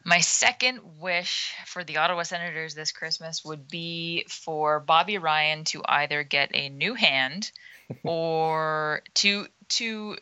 My 0.07 0.19
second 0.19 0.81
wish 0.99 1.55
for 1.65 1.83
the 1.83 1.97
Ottawa 1.97 2.21
Senators 2.21 2.75
this 2.75 2.91
Christmas 2.91 3.43
would 3.43 3.67
be 3.67 4.23
for 4.29 4.79
Bobby 4.79 5.17
Ryan 5.17 5.63
to 5.65 5.81
either 5.83 6.21
get 6.21 6.51
a 6.53 6.69
new 6.69 6.93
hand 6.93 7.51
or 8.03 9.01
to 9.15 9.47
to 9.69 10.17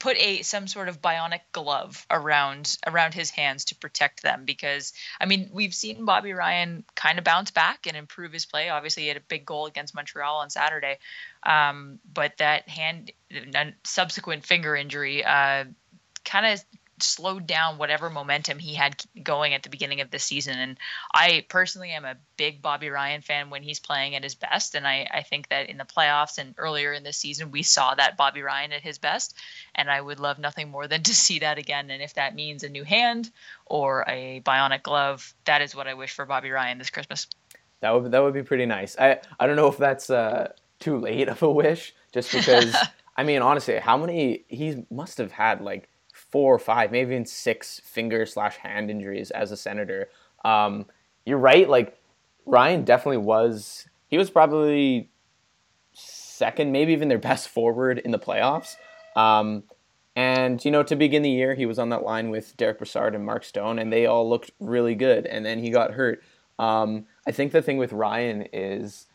put 0.00 0.16
a 0.18 0.42
some 0.42 0.66
sort 0.66 0.88
of 0.88 1.00
bionic 1.00 1.40
glove 1.52 2.06
around 2.10 2.76
around 2.86 3.14
his 3.14 3.30
hands 3.30 3.66
to 3.66 3.76
protect 3.76 4.22
them 4.22 4.44
because 4.44 4.92
I 5.20 5.26
mean 5.26 5.50
we've 5.52 5.74
seen 5.74 6.04
Bobby 6.04 6.32
Ryan 6.32 6.84
kind 6.96 7.18
of 7.18 7.24
bounce 7.24 7.52
back 7.52 7.86
and 7.86 7.96
improve 7.96 8.32
his 8.32 8.46
play. 8.46 8.70
Obviously, 8.70 9.04
he 9.04 9.08
had 9.08 9.18
a 9.18 9.22
big 9.28 9.44
goal 9.46 9.66
against 9.66 9.94
Montreal 9.94 10.38
on 10.38 10.50
Saturday, 10.50 10.98
um, 11.44 12.00
but 12.12 12.36
that 12.38 12.68
hand 12.68 13.12
subsequent 13.84 14.44
finger 14.44 14.74
injury 14.74 15.24
uh, 15.24 15.64
kind 16.24 16.46
of 16.46 16.64
slowed 17.02 17.46
down 17.46 17.78
whatever 17.78 18.10
momentum 18.10 18.58
he 18.58 18.74
had 18.74 19.02
going 19.22 19.54
at 19.54 19.62
the 19.62 19.68
beginning 19.68 20.00
of 20.00 20.10
the 20.10 20.18
season. 20.18 20.58
And 20.58 20.78
I 21.12 21.44
personally 21.48 21.90
am 21.90 22.04
a 22.04 22.16
big 22.36 22.62
Bobby 22.62 22.88
Ryan 22.88 23.22
fan 23.22 23.50
when 23.50 23.62
he's 23.62 23.80
playing 23.80 24.14
at 24.14 24.22
his 24.22 24.34
best. 24.34 24.74
And 24.74 24.86
I, 24.86 25.08
I 25.10 25.22
think 25.22 25.48
that 25.48 25.68
in 25.68 25.78
the 25.78 25.84
playoffs 25.84 26.38
and 26.38 26.54
earlier 26.58 26.92
in 26.92 27.02
the 27.02 27.12
season, 27.12 27.50
we 27.50 27.62
saw 27.62 27.94
that 27.94 28.16
Bobby 28.16 28.42
Ryan 28.42 28.72
at 28.72 28.82
his 28.82 28.98
best. 28.98 29.36
And 29.74 29.90
I 29.90 30.00
would 30.00 30.20
love 30.20 30.38
nothing 30.38 30.70
more 30.70 30.86
than 30.86 31.02
to 31.04 31.14
see 31.14 31.38
that 31.40 31.58
again. 31.58 31.90
And 31.90 32.02
if 32.02 32.14
that 32.14 32.34
means 32.34 32.62
a 32.62 32.68
new 32.68 32.84
hand 32.84 33.30
or 33.66 34.04
a 34.08 34.40
bionic 34.44 34.82
glove, 34.82 35.34
that 35.44 35.62
is 35.62 35.74
what 35.74 35.86
I 35.86 35.94
wish 35.94 36.12
for 36.12 36.26
Bobby 36.26 36.50
Ryan 36.50 36.78
this 36.78 36.90
Christmas. 36.90 37.26
That 37.80 37.90
would 37.90 38.12
that 38.12 38.22
would 38.22 38.34
be 38.34 38.42
pretty 38.42 38.66
nice. 38.66 38.94
I 38.98 39.20
I 39.38 39.46
don't 39.46 39.56
know 39.56 39.68
if 39.68 39.78
that's 39.78 40.10
uh, 40.10 40.52
too 40.80 40.98
late 40.98 41.28
of 41.28 41.42
a 41.42 41.50
wish, 41.50 41.94
just 42.12 42.30
because. 42.30 42.76
I 43.16 43.22
mean, 43.22 43.42
honestly, 43.42 43.76
how 43.76 43.98
many 43.98 44.44
he 44.48 44.86
must 44.90 45.18
have 45.18 45.30
had 45.30 45.60
like 45.60 45.90
four 46.30 46.54
or 46.54 46.58
five, 46.58 46.92
maybe 46.92 47.12
even 47.12 47.26
six 47.26 47.80
finger 47.84 48.26
slash 48.26 48.56
hand 48.56 48.90
injuries 48.90 49.30
as 49.30 49.50
a 49.50 49.56
senator. 49.56 50.08
Um, 50.44 50.86
you're 51.26 51.38
right. 51.38 51.68
Like 51.68 51.98
Ryan 52.46 52.84
definitely 52.84 53.18
was. 53.18 53.86
He 54.08 54.18
was 54.18 54.30
probably 54.30 55.10
second, 55.92 56.72
maybe 56.72 56.92
even 56.92 57.08
their 57.08 57.18
best 57.18 57.48
forward 57.48 57.98
in 57.98 58.10
the 58.10 58.18
playoffs. 58.18 58.76
Um, 59.16 59.64
and 60.16 60.64
you 60.64 60.70
know, 60.70 60.82
to 60.82 60.96
begin 60.96 61.22
the 61.22 61.30
year, 61.30 61.54
he 61.54 61.66
was 61.66 61.78
on 61.78 61.90
that 61.90 62.02
line 62.02 62.30
with 62.30 62.56
Derek 62.56 62.78
Brassard 62.78 63.14
and 63.14 63.24
Mark 63.24 63.44
Stone, 63.44 63.78
and 63.78 63.92
they 63.92 64.06
all 64.06 64.28
looked 64.28 64.50
really 64.58 64.94
good. 64.94 65.26
And 65.26 65.44
then 65.44 65.58
he 65.58 65.70
got 65.70 65.92
hurt. 65.92 66.22
Um, 66.58 67.06
I 67.26 67.32
think 67.32 67.52
the 67.52 67.62
thing 67.62 67.78
with 67.78 67.92
Ryan 67.92 68.46
is, 68.52 69.06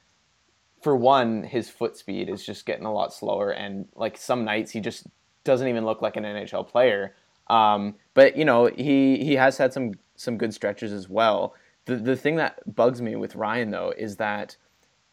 for 0.82 0.96
one, 0.96 1.44
his 1.44 1.70
foot 1.70 1.98
speed 1.98 2.30
is 2.30 2.46
just 2.46 2.66
getting 2.66 2.86
a 2.86 2.94
lot 2.94 3.14
slower, 3.14 3.52
and 3.52 3.88
like 3.96 4.18
some 4.18 4.46
nights 4.46 4.72
he 4.72 4.80
just 4.80 5.06
doesn't 5.46 5.68
even 5.68 5.86
look 5.86 6.02
like 6.02 6.18
an 6.18 6.24
NHL 6.24 6.68
player. 6.68 7.16
Um, 7.48 7.96
but 8.14 8.36
you 8.36 8.44
know, 8.44 8.66
he 8.66 9.24
he 9.24 9.36
has 9.36 9.58
had 9.58 9.72
some 9.72 9.94
some 10.16 10.38
good 10.38 10.54
stretches 10.54 10.92
as 10.92 11.08
well. 11.08 11.56
The 11.86 11.96
the 11.96 12.16
thing 12.16 12.36
that 12.36 12.76
bugs 12.76 13.02
me 13.02 13.16
with 13.16 13.36
Ryan 13.36 13.72
though 13.72 13.94
is 13.96 14.18
that 14.18 14.58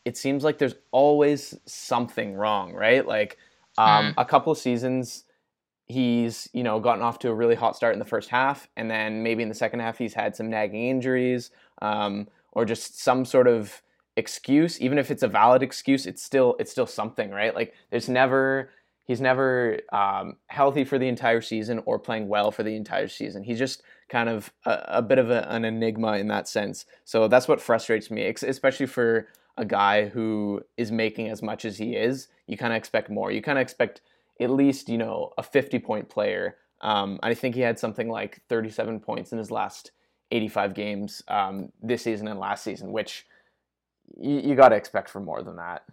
it 0.04 0.16
seems 0.16 0.42
like 0.42 0.58
there's 0.58 0.74
always 0.90 1.54
something 1.66 2.34
wrong, 2.34 2.72
right? 2.72 3.06
Like 3.06 3.38
um, 3.78 4.06
mm. 4.06 4.14
a 4.16 4.24
couple 4.24 4.50
of 4.50 4.58
seasons 4.58 5.24
he's 5.86 6.48
you 6.52 6.62
know 6.62 6.80
gotten 6.80 7.02
off 7.02 7.18
to 7.18 7.28
a 7.28 7.34
really 7.34 7.54
hot 7.54 7.76
start 7.76 7.92
in 7.92 7.98
the 7.98 8.04
first 8.04 8.30
half 8.30 8.68
and 8.76 8.90
then 8.90 9.22
maybe 9.22 9.42
in 9.42 9.48
the 9.48 9.54
second 9.54 9.80
half 9.80 9.98
he's 9.98 10.14
had 10.14 10.34
some 10.34 10.48
nagging 10.48 10.88
injuries 10.88 11.50
um, 11.82 12.26
or 12.52 12.64
just 12.64 13.00
some 13.00 13.24
sort 13.24 13.46
of 13.46 13.82
excuse 14.16 14.80
even 14.80 14.98
if 14.98 15.10
it's 15.10 15.22
a 15.22 15.28
valid 15.28 15.62
excuse 15.62 16.06
it's 16.06 16.22
still 16.22 16.56
it's 16.58 16.70
still 16.70 16.86
something 16.86 17.30
right 17.30 17.54
like 17.54 17.74
there's 17.90 18.08
never 18.08 18.70
he's 19.04 19.20
never 19.20 19.78
um, 19.92 20.36
healthy 20.46 20.84
for 20.84 20.98
the 20.98 21.08
entire 21.08 21.40
season 21.40 21.82
or 21.84 21.98
playing 21.98 22.28
well 22.28 22.50
for 22.50 22.62
the 22.62 22.76
entire 22.76 23.08
season. 23.08 23.42
He's 23.42 23.58
just 23.58 23.82
kind 24.08 24.28
of 24.28 24.52
a, 24.64 24.84
a 24.88 25.02
bit 25.02 25.18
of 25.18 25.30
a, 25.30 25.50
an 25.50 25.64
enigma 25.64 26.18
in 26.18 26.28
that 26.28 26.48
sense. 26.48 26.86
So 27.04 27.28
that's 27.28 27.48
what 27.48 27.60
frustrates 27.60 28.10
me, 28.10 28.26
especially 28.26 28.86
for 28.86 29.28
a 29.56 29.64
guy 29.64 30.08
who 30.08 30.62
is 30.76 30.90
making 30.90 31.28
as 31.28 31.42
much 31.42 31.64
as 31.64 31.78
he 31.78 31.96
is. 31.96 32.28
You 32.46 32.56
kind 32.56 32.72
of 32.72 32.76
expect 32.76 33.10
more. 33.10 33.30
You 33.30 33.42
kind 33.42 33.58
of 33.58 33.62
expect 33.62 34.00
at 34.40 34.50
least 34.50 34.88
you 34.88 34.98
know 34.98 35.32
a 35.38 35.42
50 35.42 35.78
point 35.80 36.08
player. 36.08 36.56
Um, 36.80 37.20
I 37.22 37.34
think 37.34 37.54
he 37.54 37.60
had 37.60 37.78
something 37.78 38.08
like 38.08 38.42
37 38.48 39.00
points 39.00 39.32
in 39.32 39.38
his 39.38 39.50
last 39.50 39.92
85 40.32 40.74
games 40.74 41.22
um, 41.28 41.70
this 41.80 42.02
season 42.02 42.26
and 42.26 42.40
last 42.40 42.64
season, 42.64 42.90
which 42.90 43.26
you, 44.18 44.40
you 44.40 44.54
got 44.54 44.70
to 44.70 44.76
expect 44.76 45.08
for 45.08 45.20
more 45.20 45.42
than 45.42 45.56
that. 45.56 45.84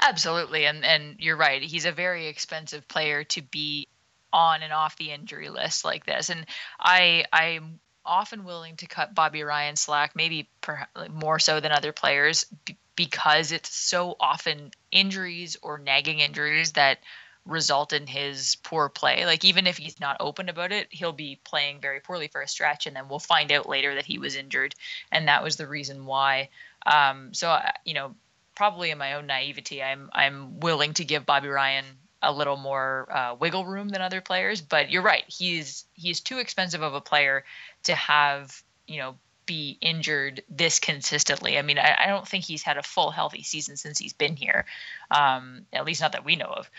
Absolutely, 0.00 0.66
and 0.66 0.84
and 0.84 1.16
you're 1.18 1.36
right. 1.36 1.62
He's 1.62 1.84
a 1.84 1.92
very 1.92 2.26
expensive 2.26 2.86
player 2.88 3.24
to 3.24 3.42
be 3.42 3.86
on 4.32 4.62
and 4.62 4.72
off 4.72 4.96
the 4.96 5.10
injury 5.10 5.48
list 5.48 5.84
like 5.84 6.06
this, 6.06 6.28
and 6.30 6.46
I 6.78 7.24
I'm 7.32 7.80
often 8.04 8.44
willing 8.44 8.76
to 8.76 8.86
cut 8.86 9.14
Bobby 9.14 9.42
Ryan 9.42 9.76
slack, 9.76 10.16
maybe 10.16 10.48
more 11.10 11.38
so 11.38 11.60
than 11.60 11.70
other 11.72 11.92
players, 11.92 12.44
b- 12.64 12.76
because 12.96 13.52
it's 13.52 13.74
so 13.74 14.16
often 14.18 14.70
injuries 14.90 15.56
or 15.62 15.78
nagging 15.78 16.18
injuries 16.20 16.72
that 16.72 16.98
result 17.46 17.92
in 17.92 18.06
his 18.06 18.56
poor 18.62 18.88
play. 18.88 19.24
Like 19.26 19.44
even 19.44 19.66
if 19.66 19.76
he's 19.76 20.00
not 20.00 20.16
open 20.20 20.48
about 20.48 20.72
it, 20.72 20.88
he'll 20.90 21.12
be 21.12 21.38
playing 21.44 21.80
very 21.80 22.00
poorly 22.00 22.28
for 22.28 22.40
a 22.42 22.48
stretch, 22.48 22.86
and 22.86 22.96
then 22.96 23.08
we'll 23.08 23.18
find 23.20 23.52
out 23.52 23.68
later 23.68 23.94
that 23.94 24.06
he 24.06 24.18
was 24.18 24.34
injured, 24.34 24.74
and 25.12 25.28
that 25.28 25.42
was 25.44 25.56
the 25.56 25.66
reason 25.68 26.06
why. 26.06 26.48
Um, 26.86 27.32
so 27.34 27.56
you 27.84 27.94
know, 27.94 28.14
probably 28.60 28.90
in 28.90 28.98
my 28.98 29.14
own 29.14 29.26
naivety, 29.26 29.82
I'm 29.82 30.10
I'm 30.12 30.60
willing 30.60 30.92
to 30.92 31.04
give 31.06 31.24
Bobby 31.24 31.48
Ryan 31.48 31.86
a 32.20 32.30
little 32.30 32.58
more 32.58 33.08
uh, 33.10 33.34
wiggle 33.40 33.64
room 33.64 33.88
than 33.88 34.02
other 34.02 34.20
players. 34.20 34.60
But 34.60 34.90
you're 34.90 35.00
right, 35.00 35.24
he's 35.28 35.86
he's 35.94 36.20
too 36.20 36.36
expensive 36.36 36.82
of 36.82 36.92
a 36.92 37.00
player 37.00 37.44
to 37.84 37.94
have 37.94 38.62
you 38.86 38.98
know 38.98 39.14
be 39.46 39.78
injured 39.80 40.42
this 40.50 40.78
consistently. 40.78 41.56
I 41.56 41.62
mean, 41.62 41.78
I, 41.78 41.96
I 42.04 42.06
don't 42.08 42.28
think 42.28 42.44
he's 42.44 42.62
had 42.62 42.76
a 42.76 42.82
full 42.82 43.10
healthy 43.10 43.42
season 43.42 43.78
since 43.78 43.98
he's 43.98 44.12
been 44.12 44.36
here, 44.36 44.66
um, 45.10 45.64
at 45.72 45.86
least 45.86 46.02
not 46.02 46.12
that 46.12 46.26
we 46.26 46.36
know 46.36 46.52
of. 46.54 46.70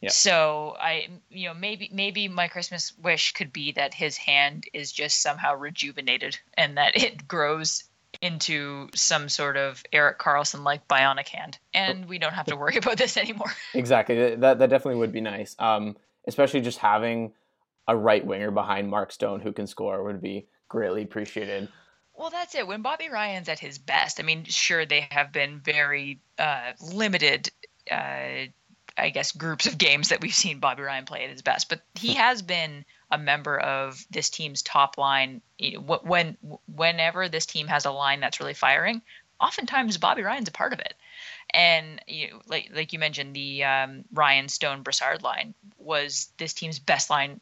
Yeah. 0.00 0.10
So 0.10 0.76
I, 0.78 1.08
you 1.28 1.48
know, 1.48 1.54
maybe 1.54 1.90
maybe 1.92 2.28
my 2.28 2.46
Christmas 2.46 2.96
wish 2.98 3.32
could 3.32 3.52
be 3.52 3.72
that 3.72 3.94
his 3.94 4.16
hand 4.16 4.66
is 4.72 4.92
just 4.92 5.22
somehow 5.22 5.56
rejuvenated 5.56 6.38
and 6.54 6.78
that 6.78 6.96
it 6.96 7.26
grows 7.34 7.82
into 8.22 8.88
some 8.94 9.28
sort 9.28 9.56
of 9.56 9.82
Erik 9.92 10.18
Karlsson 10.18 10.64
like 10.64 10.88
bionic 10.88 11.28
hand, 11.28 11.58
and 11.74 12.08
we 12.08 12.18
don't 12.18 12.32
have 12.32 12.46
to 12.46 12.56
worry 12.56 12.76
about 12.76 12.96
this 12.96 13.16
anymore. 13.16 13.52
exactly, 13.74 14.36
that 14.36 14.58
that 14.58 14.70
definitely 14.70 15.00
would 15.00 15.12
be 15.12 15.20
nice. 15.20 15.54
Um, 15.58 15.96
especially 16.26 16.60
just 16.60 16.78
having 16.78 17.32
a 17.88 17.96
right 17.96 18.24
winger 18.24 18.50
behind 18.50 18.88
Mark 18.88 19.12
Stone 19.12 19.40
who 19.40 19.52
can 19.52 19.66
score 19.66 20.02
would 20.02 20.20
be 20.20 20.46
greatly 20.68 21.02
appreciated. 21.02 21.68
Well, 22.16 22.30
that's 22.30 22.54
it. 22.54 22.66
When 22.66 22.82
Bobby 22.82 23.08
Ryan's 23.10 23.48
at 23.48 23.58
his 23.58 23.78
best, 23.78 24.18
I 24.18 24.22
mean, 24.22 24.44
sure, 24.44 24.86
they 24.86 25.06
have 25.10 25.32
been 25.32 25.60
very 25.60 26.20
uh, 26.38 26.72
limited, 26.80 27.50
uh, 27.90 28.46
I 28.96 29.10
guess, 29.12 29.32
groups 29.32 29.66
of 29.66 29.76
games 29.76 30.08
that 30.08 30.22
we've 30.22 30.34
seen 30.34 30.58
Bobby 30.58 30.82
Ryan 30.82 31.04
play 31.04 31.24
at 31.24 31.30
his 31.30 31.42
best, 31.42 31.68
but 31.68 31.82
he 31.94 32.14
has 32.14 32.42
been 32.42 32.84
a 33.10 33.18
member 33.18 33.58
of 33.58 34.04
this 34.10 34.30
team's 34.30 34.62
top 34.62 34.98
line. 34.98 35.40
When 35.60 36.36
whenever 36.66 37.28
this 37.28 37.46
team 37.46 37.68
has 37.68 37.84
a 37.84 37.90
line 37.90 38.20
that's 38.20 38.40
really 38.40 38.54
firing, 38.54 39.02
oftentimes 39.40 39.98
Bobby 39.98 40.22
Ryan's 40.22 40.48
a 40.48 40.52
part 40.52 40.72
of 40.72 40.80
it. 40.80 40.94
And 41.50 42.00
you 42.06 42.30
know, 42.30 42.40
like 42.46 42.70
like 42.74 42.92
you 42.92 42.98
mentioned, 42.98 43.34
the 43.34 43.64
um, 43.64 44.04
Ryan 44.12 44.48
Stone 44.48 44.82
Brassard 44.82 45.22
line 45.22 45.54
was 45.78 46.30
this 46.38 46.52
team's 46.52 46.78
best 46.78 47.10
line 47.10 47.40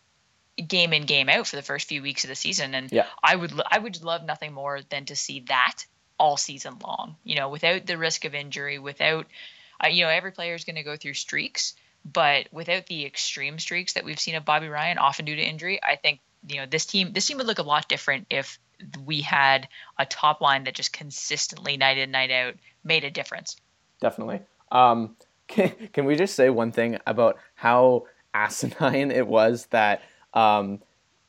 game 0.62 0.92
in 0.92 1.02
game 1.02 1.28
out 1.28 1.46
for 1.46 1.56
the 1.56 1.62
first 1.62 1.88
few 1.88 2.02
weeks 2.02 2.24
of 2.24 2.28
the 2.28 2.36
season 2.36 2.74
and 2.74 2.92
yeah. 2.92 3.06
I 3.22 3.34
would 3.34 3.52
I 3.70 3.78
would 3.78 4.02
love 4.02 4.24
nothing 4.24 4.52
more 4.52 4.80
than 4.88 5.06
to 5.06 5.16
see 5.16 5.40
that 5.48 5.84
all 6.18 6.36
season 6.36 6.78
long 6.84 7.16
you 7.24 7.34
know 7.34 7.48
without 7.48 7.86
the 7.86 7.98
risk 7.98 8.24
of 8.24 8.34
injury 8.34 8.78
without 8.78 9.26
uh, 9.82 9.88
you 9.88 10.04
know 10.04 10.10
every 10.10 10.30
player 10.30 10.54
is 10.54 10.64
going 10.64 10.76
to 10.76 10.84
go 10.84 10.96
through 10.96 11.14
streaks 11.14 11.74
but 12.04 12.48
without 12.52 12.86
the 12.86 13.04
extreme 13.04 13.58
streaks 13.58 13.94
that 13.94 14.04
we've 14.04 14.20
seen 14.20 14.34
of 14.34 14.44
Bobby 14.44 14.68
Ryan 14.68 14.98
often 14.98 15.24
due 15.24 15.36
to 15.36 15.42
injury 15.42 15.80
I 15.82 15.96
think 15.96 16.20
you 16.48 16.56
know 16.56 16.66
this 16.66 16.86
team 16.86 17.12
this 17.12 17.26
team 17.26 17.38
would 17.38 17.46
look 17.46 17.58
a 17.58 17.62
lot 17.62 17.88
different 17.88 18.26
if 18.30 18.58
we 19.04 19.20
had 19.20 19.68
a 19.98 20.04
top 20.04 20.40
line 20.40 20.64
that 20.64 20.74
just 20.74 20.92
consistently 20.92 21.76
night 21.76 21.96
in 21.96 22.10
night 22.10 22.30
out 22.30 22.54
made 22.82 23.04
a 23.04 23.10
difference. 23.10 23.56
Definitely. 24.00 24.40
Um 24.70 25.16
can, 25.48 25.72
can 25.92 26.04
we 26.04 26.16
just 26.16 26.34
say 26.34 26.50
one 26.50 26.72
thing 26.72 26.98
about 27.06 27.38
how 27.54 28.04
asinine 28.34 29.10
it 29.10 29.26
was 29.26 29.66
that 29.66 30.02
um, 30.34 30.80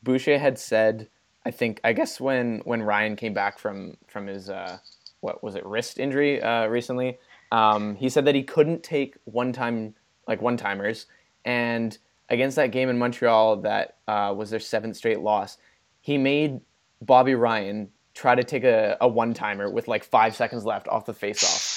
Boucher 0.04 0.38
had 0.38 0.58
said, 0.60 1.08
I 1.46 1.52
think, 1.52 1.80
I 1.84 1.94
guess 1.94 2.20
when 2.20 2.62
when 2.66 2.82
Ryan 2.82 3.16
came 3.16 3.34
back 3.34 3.60
from 3.60 3.98
from 4.08 4.28
his 4.28 4.50
uh, 4.50 4.80
what 5.22 5.44
was 5.44 5.56
it 5.56 5.66
wrist 5.66 6.00
injury 6.00 6.42
uh, 6.42 6.68
recently, 6.68 7.20
um, 7.52 7.96
he 7.96 8.10
said 8.10 8.26
that 8.26 8.36
he 8.36 8.44
couldn't 8.44 8.84
take 8.84 9.16
one 9.26 9.54
time 9.54 9.96
like 10.28 10.42
one 10.42 10.58
timers, 10.58 11.06
and 11.44 11.98
against 12.30 12.56
that 12.56 12.72
game 12.72 12.90
in 12.90 12.98
Montreal, 12.98 13.58
that 13.58 13.98
uh, 14.08 14.34
was 14.36 14.50
their 14.50 14.60
seventh 14.60 14.98
straight 14.98 15.20
loss. 15.20 15.58
He 16.02 16.18
made 16.18 16.62
Bobby 17.02 17.36
Ryan 17.36 17.90
try 18.14 18.36
to 18.36 18.44
take 18.44 18.64
a, 18.64 18.98
a 19.02 19.08
one 19.08 19.34
timer 19.34 19.70
with 19.70 19.88
like 19.88 20.04
five 20.04 20.36
seconds 20.36 20.66
left 20.66 20.88
off 20.88 21.06
the 21.06 21.14
face 21.14 21.44
off. 21.44 21.76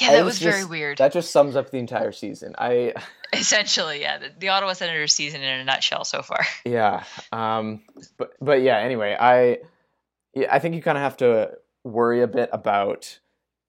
Yeah, 0.00 0.12
that 0.12 0.24
was, 0.24 0.34
was 0.34 0.40
just, 0.40 0.56
very 0.56 0.64
weird. 0.68 0.98
That 0.98 1.12
just 1.12 1.30
sums 1.30 1.56
up 1.56 1.70
the 1.70 1.78
entire 1.78 2.12
season. 2.12 2.54
I 2.58 2.94
essentially, 3.32 4.00
yeah, 4.00 4.18
the, 4.18 4.30
the, 4.38 4.48
Ottawa 4.48 4.72
Senators 4.72 5.14
season 5.14 5.40
in 5.40 5.60
a 5.60 5.64
nutshell 5.64 6.04
so 6.04 6.22
far. 6.22 6.40
Yeah, 6.64 7.04
um, 7.32 7.82
but 8.16 8.32
but 8.40 8.62
yeah. 8.62 8.78
Anyway, 8.78 9.16
I 9.18 9.58
yeah, 10.34 10.48
I 10.50 10.58
think 10.58 10.74
you 10.74 10.82
kind 10.82 10.98
of 10.98 11.02
have 11.02 11.16
to 11.18 11.52
worry 11.84 12.22
a 12.22 12.26
bit 12.26 12.48
about 12.52 13.18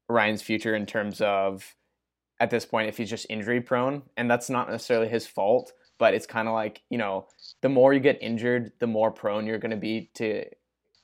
Ryan's 0.09 0.41
future 0.41 0.75
in 0.75 0.85
terms 0.85 1.21
of 1.21 1.75
at 2.39 2.49
this 2.49 2.65
point 2.65 2.89
if 2.89 2.97
he's 2.97 3.09
just 3.09 3.25
injury 3.29 3.61
prone, 3.61 4.03
and 4.17 4.29
that's 4.29 4.49
not 4.49 4.69
necessarily 4.69 5.07
his 5.07 5.27
fault. 5.27 5.73
But 5.97 6.13
it's 6.13 6.25
kind 6.25 6.47
of 6.47 6.53
like 6.53 6.81
you 6.89 6.97
know, 6.97 7.27
the 7.61 7.69
more 7.69 7.93
you 7.93 7.99
get 7.99 8.21
injured, 8.21 8.73
the 8.79 8.87
more 8.87 9.11
prone 9.11 9.45
you're 9.45 9.59
going 9.59 9.71
to 9.71 9.77
be 9.77 10.09
to 10.15 10.45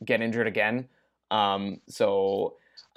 get 0.03 0.21
injured 0.21 0.47
again. 0.47 0.89
Um, 1.29 1.79
so 1.87 2.55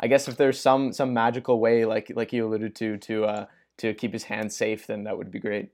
I 0.00 0.08
guess 0.08 0.28
if 0.28 0.36
there's 0.36 0.60
some 0.60 0.92
some 0.92 1.12
magical 1.12 1.60
way, 1.60 1.84
like 1.84 2.10
like 2.14 2.32
you 2.32 2.46
alluded 2.46 2.74
to, 2.76 2.96
to 2.98 3.24
uh, 3.24 3.46
to 3.78 3.94
keep 3.94 4.12
his 4.12 4.24
hands 4.24 4.56
safe, 4.56 4.86
then 4.86 5.04
that 5.04 5.16
would 5.16 5.30
be 5.30 5.38
great. 5.38 5.70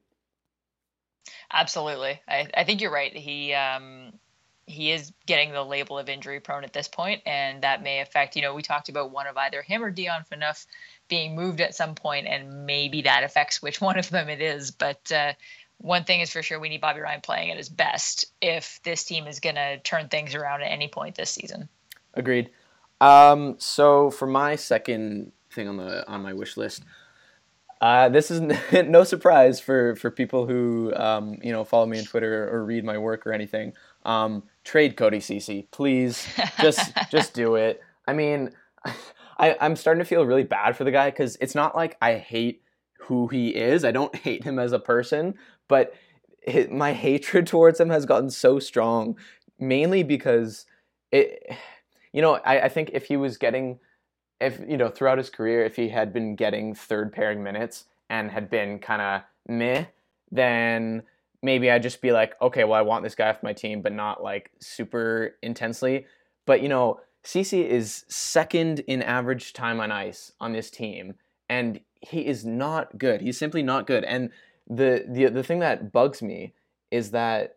Absolutely, 1.52 2.20
I, 2.28 2.48
I 2.54 2.64
think 2.64 2.80
you're 2.80 2.92
right. 2.92 3.14
He 3.16 3.54
um, 3.54 4.12
he 4.66 4.92
is 4.92 5.12
getting 5.26 5.52
the 5.52 5.62
label 5.62 5.98
of 5.98 6.08
injury 6.08 6.40
prone 6.40 6.64
at 6.64 6.74
this 6.74 6.88
point, 6.88 7.22
and 7.24 7.62
that 7.62 7.82
may 7.82 8.00
affect. 8.00 8.36
You 8.36 8.42
know, 8.42 8.54
we 8.54 8.62
talked 8.62 8.90
about 8.90 9.10
one 9.10 9.26
of 9.26 9.36
either 9.36 9.62
him 9.62 9.82
or 9.82 9.90
Dion 9.90 10.24
Phaneuf 10.30 10.66
being 11.08 11.34
moved 11.34 11.60
at 11.60 11.74
some 11.74 11.94
point, 11.94 12.26
and 12.26 12.66
maybe 12.66 13.02
that 13.02 13.24
affects 13.24 13.62
which 13.62 13.80
one 13.80 13.98
of 13.98 14.10
them 14.10 14.28
it 14.28 14.40
is. 14.40 14.70
But 14.70 15.10
uh, 15.12 15.32
one 15.78 16.04
thing 16.04 16.20
is 16.20 16.32
for 16.32 16.42
sure, 16.42 16.60
we 16.60 16.68
need 16.68 16.80
Bobby 16.80 17.00
Ryan 17.00 17.20
playing 17.20 17.50
at 17.50 17.56
his 17.56 17.68
best 17.68 18.26
if 18.40 18.80
this 18.84 19.04
team 19.04 19.26
is 19.26 19.40
going 19.40 19.56
to 19.56 19.78
turn 19.78 20.08
things 20.08 20.34
around 20.34 20.62
at 20.62 20.70
any 20.70 20.88
point 20.88 21.14
this 21.16 21.30
season. 21.30 21.68
Agreed. 22.14 22.50
Um, 23.00 23.56
so 23.58 24.10
for 24.10 24.26
my 24.26 24.56
second 24.56 25.32
thing 25.50 25.68
on 25.68 25.76
the 25.76 26.08
on 26.08 26.22
my 26.22 26.32
wish 26.32 26.56
list, 26.56 26.84
uh, 27.80 28.08
this 28.08 28.30
is 28.30 28.40
no 28.72 29.04
surprise 29.04 29.60
for 29.60 29.94
for 29.96 30.10
people 30.10 30.46
who 30.46 30.92
um, 30.94 31.38
you 31.42 31.52
know 31.52 31.64
follow 31.64 31.86
me 31.86 31.98
on 31.98 32.04
Twitter 32.04 32.48
or 32.48 32.64
read 32.64 32.84
my 32.84 32.96
work 32.98 33.26
or 33.26 33.32
anything. 33.32 33.72
Um, 34.04 34.44
trade 34.64 34.96
Cody 34.96 35.20
Ceci, 35.20 35.68
please. 35.70 36.26
Just 36.60 36.92
just 37.10 37.34
do 37.34 37.56
it. 37.56 37.82
I 38.06 38.12
mean, 38.12 38.52
I, 39.38 39.56
I'm 39.60 39.76
starting 39.76 40.02
to 40.02 40.08
feel 40.08 40.24
really 40.24 40.44
bad 40.44 40.76
for 40.76 40.84
the 40.84 40.90
guy 40.90 41.10
because 41.10 41.36
it's 41.40 41.54
not 41.54 41.74
like 41.74 41.96
I 42.00 42.14
hate 42.14 42.62
who 43.00 43.28
he 43.28 43.48
is. 43.48 43.84
I 43.84 43.92
don't 43.92 44.14
hate 44.26 44.44
him 44.44 44.58
as 44.58 44.72
a 44.72 44.78
person, 44.78 45.34
but 45.68 45.94
it, 46.42 46.70
my 46.72 46.92
hatred 46.92 47.46
towards 47.46 47.80
him 47.80 47.90
has 47.90 48.06
gotten 48.06 48.30
so 48.30 48.58
strong, 48.58 49.16
mainly 49.58 50.02
because 50.02 50.66
it 51.10 51.56
you 52.14 52.22
know, 52.22 52.34
I, 52.44 52.60
I 52.60 52.68
think 52.68 52.90
if 52.92 53.06
he 53.06 53.16
was 53.16 53.36
getting, 53.36 53.80
if, 54.40 54.60
you 54.68 54.76
know, 54.76 54.88
throughout 54.88 55.18
his 55.18 55.30
career, 55.30 55.64
if 55.64 55.74
he 55.74 55.88
had 55.88 56.12
been 56.12 56.36
getting 56.36 56.72
third 56.72 57.12
pairing 57.12 57.42
minutes 57.42 57.86
and 58.08 58.30
had 58.30 58.48
been 58.48 58.78
kind 58.78 59.02
of 59.02 59.22
meh, 59.48 59.86
then 60.30 61.02
maybe 61.42 61.68
I'd 61.68 61.82
just 61.82 62.00
be 62.00 62.12
like, 62.12 62.40
okay, 62.40 62.62
well, 62.62 62.78
I 62.78 62.82
want 62.82 63.02
this 63.02 63.16
guy 63.16 63.30
off 63.30 63.42
my 63.42 63.52
team, 63.52 63.82
but 63.82 63.92
not 63.92 64.22
like 64.22 64.52
super 64.60 65.34
intensely. 65.42 66.06
But, 66.46 66.62
you 66.62 66.68
know, 66.68 67.00
Ceci 67.24 67.68
is 67.68 68.04
second 68.08 68.80
in 68.80 69.02
average 69.02 69.52
time 69.54 69.80
on 69.80 69.90
ice 69.90 70.32
on 70.40 70.52
this 70.52 70.70
team, 70.70 71.14
and 71.48 71.80
he 72.00 72.26
is 72.26 72.44
not 72.44 72.98
good. 72.98 73.22
He's 73.22 73.38
simply 73.38 73.62
not 73.62 73.86
good. 73.86 74.04
And 74.04 74.30
the 74.68 75.04
the 75.08 75.26
the 75.26 75.42
thing 75.42 75.60
that 75.60 75.90
bugs 75.90 76.22
me 76.22 76.52
is 76.90 77.10
that 77.10 77.56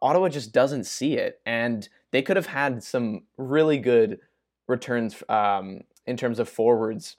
Ottawa 0.00 0.28
just 0.28 0.52
doesn't 0.52 0.84
see 0.84 1.14
it, 1.14 1.40
and 1.44 1.88
they 2.12 2.22
could 2.22 2.36
have 2.36 2.46
had 2.46 2.82
some 2.82 3.24
really 3.36 3.78
good 3.78 4.20
returns 4.68 5.22
um, 5.28 5.80
in 6.06 6.16
terms 6.16 6.38
of 6.38 6.48
forwards. 6.48 7.16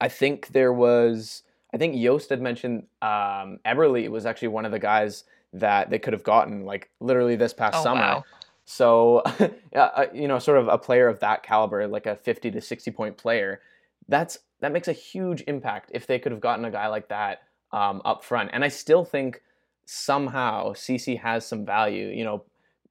I 0.00 0.08
think 0.08 0.48
there 0.48 0.72
was, 0.72 1.42
I 1.74 1.76
think 1.76 1.96
Yost 1.96 2.30
had 2.30 2.40
mentioned 2.40 2.84
um, 3.02 3.58
Eberle 3.66 4.08
was 4.08 4.26
actually 4.26 4.48
one 4.48 4.64
of 4.64 4.72
the 4.72 4.78
guys 4.78 5.24
that 5.52 5.90
they 5.90 5.98
could 5.98 6.12
have 6.12 6.22
gotten 6.22 6.64
like 6.64 6.90
literally 7.00 7.36
this 7.36 7.52
past 7.52 7.76
oh, 7.78 7.82
summer. 7.82 8.00
Wow. 8.00 8.24
So, 8.70 9.22
uh, 9.74 10.06
you 10.12 10.28
know, 10.28 10.38
sort 10.38 10.58
of 10.58 10.68
a 10.68 10.76
player 10.76 11.08
of 11.08 11.20
that 11.20 11.42
caliber, 11.42 11.88
like 11.88 12.04
a 12.04 12.16
50 12.16 12.50
to 12.50 12.60
60 12.60 12.90
point 12.90 13.16
player, 13.16 13.62
that's 14.08 14.40
that 14.60 14.72
makes 14.72 14.88
a 14.88 14.92
huge 14.92 15.42
impact 15.46 15.90
if 15.94 16.06
they 16.06 16.18
could 16.18 16.32
have 16.32 16.40
gotten 16.42 16.66
a 16.66 16.70
guy 16.70 16.88
like 16.88 17.08
that 17.08 17.44
um, 17.72 18.02
up 18.04 18.22
front. 18.22 18.50
And 18.52 18.62
I 18.62 18.68
still 18.68 19.06
think 19.06 19.40
somehow 19.86 20.74
Ceci 20.74 21.16
has 21.16 21.46
some 21.46 21.64
value. 21.64 22.08
You 22.08 22.24
know, 22.24 22.44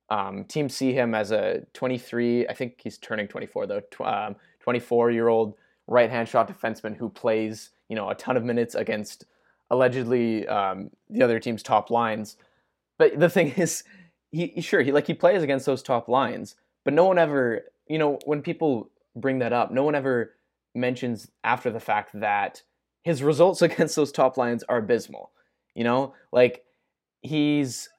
um, 0.10 0.46
teams 0.46 0.74
see 0.74 0.94
him 0.94 1.14
as 1.14 1.30
a 1.30 1.62
23, 1.74 2.48
I 2.48 2.56
think 2.56 2.82
he's 2.84 2.98
turning 2.98 3.28
24 3.28 3.68
though, 3.68 3.82
um, 4.04 4.36
24 4.62 5.12
year 5.12 5.28
old 5.28 5.54
right 5.86 6.10
hand 6.10 6.28
shot 6.28 6.48
defenseman 6.50 6.98
who 6.98 7.08
plays, 7.08 7.70
you 7.88 7.96
know, 7.96 8.10
a 8.10 8.16
ton 8.16 8.36
of 8.36 8.44
minutes 8.44 8.74
against 8.74 9.26
allegedly 9.70 10.48
um, 10.48 10.90
the 11.08 11.22
other 11.22 11.40
team's 11.40 11.62
top 11.62 11.92
lines. 11.92 12.36
But 12.98 13.20
the 13.20 13.30
thing 13.30 13.50
is, 13.58 13.84
he 14.32 14.62
sure 14.62 14.82
he 14.82 14.92
like 14.92 15.08
he 15.08 15.14
plays 15.14 15.44
against 15.44 15.66
those 15.66 15.84
top 15.84 16.08
lines, 16.08 16.56
but 16.84 16.94
no 16.94 17.06
one 17.06 17.18
ever, 17.18 17.66
you 17.88 17.98
know, 17.98 18.20
when 18.26 18.42
people 18.42 18.90
bring 19.16 19.40
that 19.40 19.54
up, 19.54 19.72
no 19.72 19.84
one 19.84 19.96
ever 19.96 20.34
mentions 20.76 21.30
after 21.44 21.72
the 21.72 21.80
fact 21.80 22.12
that 22.20 22.62
his 23.04 23.24
results 23.24 23.62
against 23.68 23.96
those 23.96 24.12
top 24.12 24.38
lines 24.38 24.64
are 24.70 24.78
abysmal. 24.78 25.32
You 25.76 25.84
know, 25.84 26.14
like 26.32 26.64
he's 27.22 27.90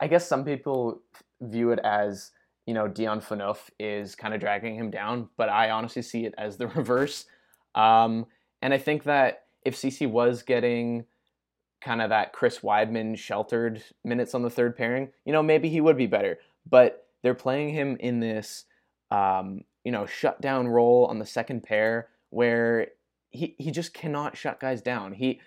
I 0.00 0.08
guess 0.08 0.26
some 0.26 0.44
people 0.44 1.02
view 1.40 1.70
it 1.70 1.78
as 1.84 2.32
you 2.66 2.74
know 2.74 2.88
Dion 2.88 3.20
Phaneuf 3.20 3.70
is 3.78 4.14
kind 4.14 4.34
of 4.34 4.40
dragging 4.40 4.74
him 4.74 4.90
down, 4.90 5.28
but 5.36 5.48
I 5.48 5.70
honestly 5.70 6.02
see 6.02 6.24
it 6.26 6.34
as 6.38 6.56
the 6.56 6.66
reverse. 6.78 7.26
Um, 7.74 8.26
and 8.62 8.74
I 8.74 8.78
think 8.78 9.04
that 9.04 9.44
if 9.64 9.76
Ceci 9.76 10.06
was 10.06 10.42
getting 10.42 11.04
kind 11.80 12.02
of 12.02 12.10
that 12.10 12.32
Chris 12.32 12.60
Wideman 12.60 13.16
sheltered 13.16 13.82
minutes 14.04 14.34
on 14.34 14.42
the 14.42 14.50
third 14.50 14.76
pairing, 14.76 15.08
you 15.24 15.32
know 15.32 15.42
maybe 15.42 15.68
he 15.68 15.80
would 15.80 15.96
be 15.96 16.06
better. 16.06 16.38
But 16.68 17.06
they're 17.22 17.34
playing 17.34 17.70
him 17.70 17.96
in 18.00 18.20
this 18.20 18.64
um, 19.10 19.62
you 19.84 19.92
know 19.92 20.06
shutdown 20.06 20.68
role 20.68 21.06
on 21.06 21.18
the 21.18 21.26
second 21.26 21.62
pair 21.62 22.08
where 22.30 22.88
he 23.30 23.54
he 23.58 23.70
just 23.70 23.94
cannot 23.94 24.36
shut 24.36 24.60
guys 24.60 24.82
down. 24.82 25.12
He 25.12 25.40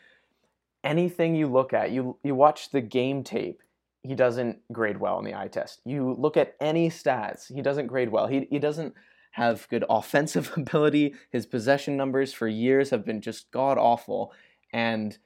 anything 0.83 1.35
you 1.35 1.47
look 1.47 1.73
at, 1.73 1.91
you 1.91 2.17
you 2.23 2.35
watch 2.35 2.71
the 2.71 2.81
game 2.81 3.23
tape 3.23 3.61
he 4.03 4.15
doesn't 4.15 4.59
grade 4.71 4.97
well 4.97 5.15
on 5.15 5.23
the 5.23 5.33
eye 5.33 5.47
test. 5.47 5.81
You 5.85 6.15
look 6.19 6.35
at 6.35 6.55
any 6.59 6.89
stats, 6.89 7.51
he 7.53 7.61
doesn't 7.61 7.87
grade 7.87 8.09
well. 8.09 8.27
He, 8.27 8.47
he 8.49 8.59
doesn't 8.59 8.93
have 9.31 9.67
good 9.69 9.85
offensive 9.89 10.51
ability. 10.57 11.15
His 11.31 11.45
possession 11.45 11.95
numbers 11.95 12.33
for 12.33 12.47
years 12.47 12.89
have 12.89 13.05
been 13.05 13.21
just 13.21 13.49
god 13.51 13.77
awful. 13.77 14.33
And 14.73 15.17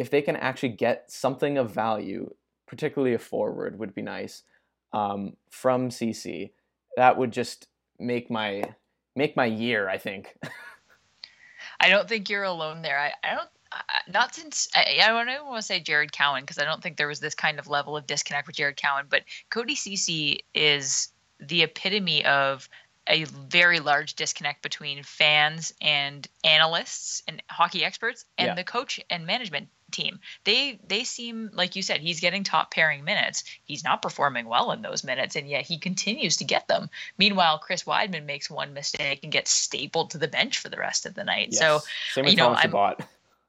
if 0.00 0.10
they 0.10 0.22
can 0.22 0.36
actually 0.36 0.70
get 0.70 1.10
something 1.10 1.58
of 1.58 1.70
value 1.70 2.34
particularly 2.70 3.14
a 3.14 3.18
forward, 3.18 3.80
would 3.80 3.94
be 3.94 4.00
nice 4.00 4.44
um, 4.92 5.36
from 5.50 5.90
Ceci. 5.90 6.52
That 6.96 7.18
would 7.18 7.32
just 7.32 7.66
make 7.98 8.30
my 8.30 8.62
make 9.16 9.36
my 9.36 9.44
year. 9.44 9.88
I 9.88 9.98
think. 9.98 10.36
I 11.80 11.88
don't 11.88 12.08
think 12.08 12.30
you're 12.30 12.44
alone 12.44 12.82
there. 12.82 12.98
I, 12.98 13.12
I 13.28 13.34
don't 13.34 13.48
not 14.08 14.34
since 14.34 14.68
I, 14.74 15.00
I 15.02 15.08
don't 15.08 15.28
even 15.28 15.46
want 15.46 15.58
to 15.58 15.66
say 15.66 15.80
Jared 15.80 16.12
Cowen 16.12 16.42
because 16.42 16.58
I 16.58 16.64
don't 16.64 16.82
think 16.82 16.96
there 16.96 17.08
was 17.08 17.20
this 17.20 17.34
kind 17.34 17.58
of 17.58 17.68
level 17.68 17.96
of 17.96 18.06
disconnect 18.06 18.46
with 18.46 18.56
Jared 18.56 18.76
Cowen, 18.76 19.06
but 19.08 19.24
Cody 19.50 19.74
Ceci 19.74 20.44
is 20.54 21.08
the 21.40 21.62
epitome 21.62 22.24
of 22.24 22.68
a 23.08 23.24
very 23.24 23.80
large 23.80 24.14
disconnect 24.14 24.62
between 24.62 25.02
fans 25.02 25.74
and 25.80 26.28
analysts 26.44 27.22
and 27.26 27.42
hockey 27.50 27.84
experts 27.84 28.24
and 28.38 28.48
yeah. 28.48 28.54
the 28.54 28.62
coach 28.62 29.00
and 29.10 29.26
management 29.26 29.68
team. 29.90 30.20
They 30.44 30.80
they 30.86 31.04
seem 31.04 31.50
like 31.52 31.76
you 31.76 31.82
said 31.82 32.00
he's 32.00 32.20
getting 32.20 32.44
top 32.44 32.72
pairing 32.72 33.04
minutes. 33.04 33.44
He's 33.64 33.84
not 33.84 34.02
performing 34.02 34.46
well 34.46 34.72
in 34.72 34.82
those 34.82 35.04
minutes 35.04 35.36
and 35.36 35.48
yet 35.48 35.66
he 35.66 35.78
continues 35.78 36.36
to 36.38 36.44
get 36.44 36.68
them. 36.68 36.90
Meanwhile, 37.18 37.58
Chris 37.58 37.84
Wideman 37.84 38.26
makes 38.26 38.50
one 38.50 38.72
mistake 38.72 39.20
and 39.22 39.32
gets 39.32 39.50
stapled 39.50 40.10
to 40.10 40.18
the 40.18 40.28
bench 40.28 40.58
for 40.58 40.68
the 40.68 40.78
rest 40.78 41.06
of 41.06 41.14
the 41.14 41.24
night. 41.24 41.48
Yes. 41.50 41.60
So 41.60 41.80
Same 42.14 42.26
you 42.26 42.36
know, 42.36 42.54
I'm, 42.54 42.96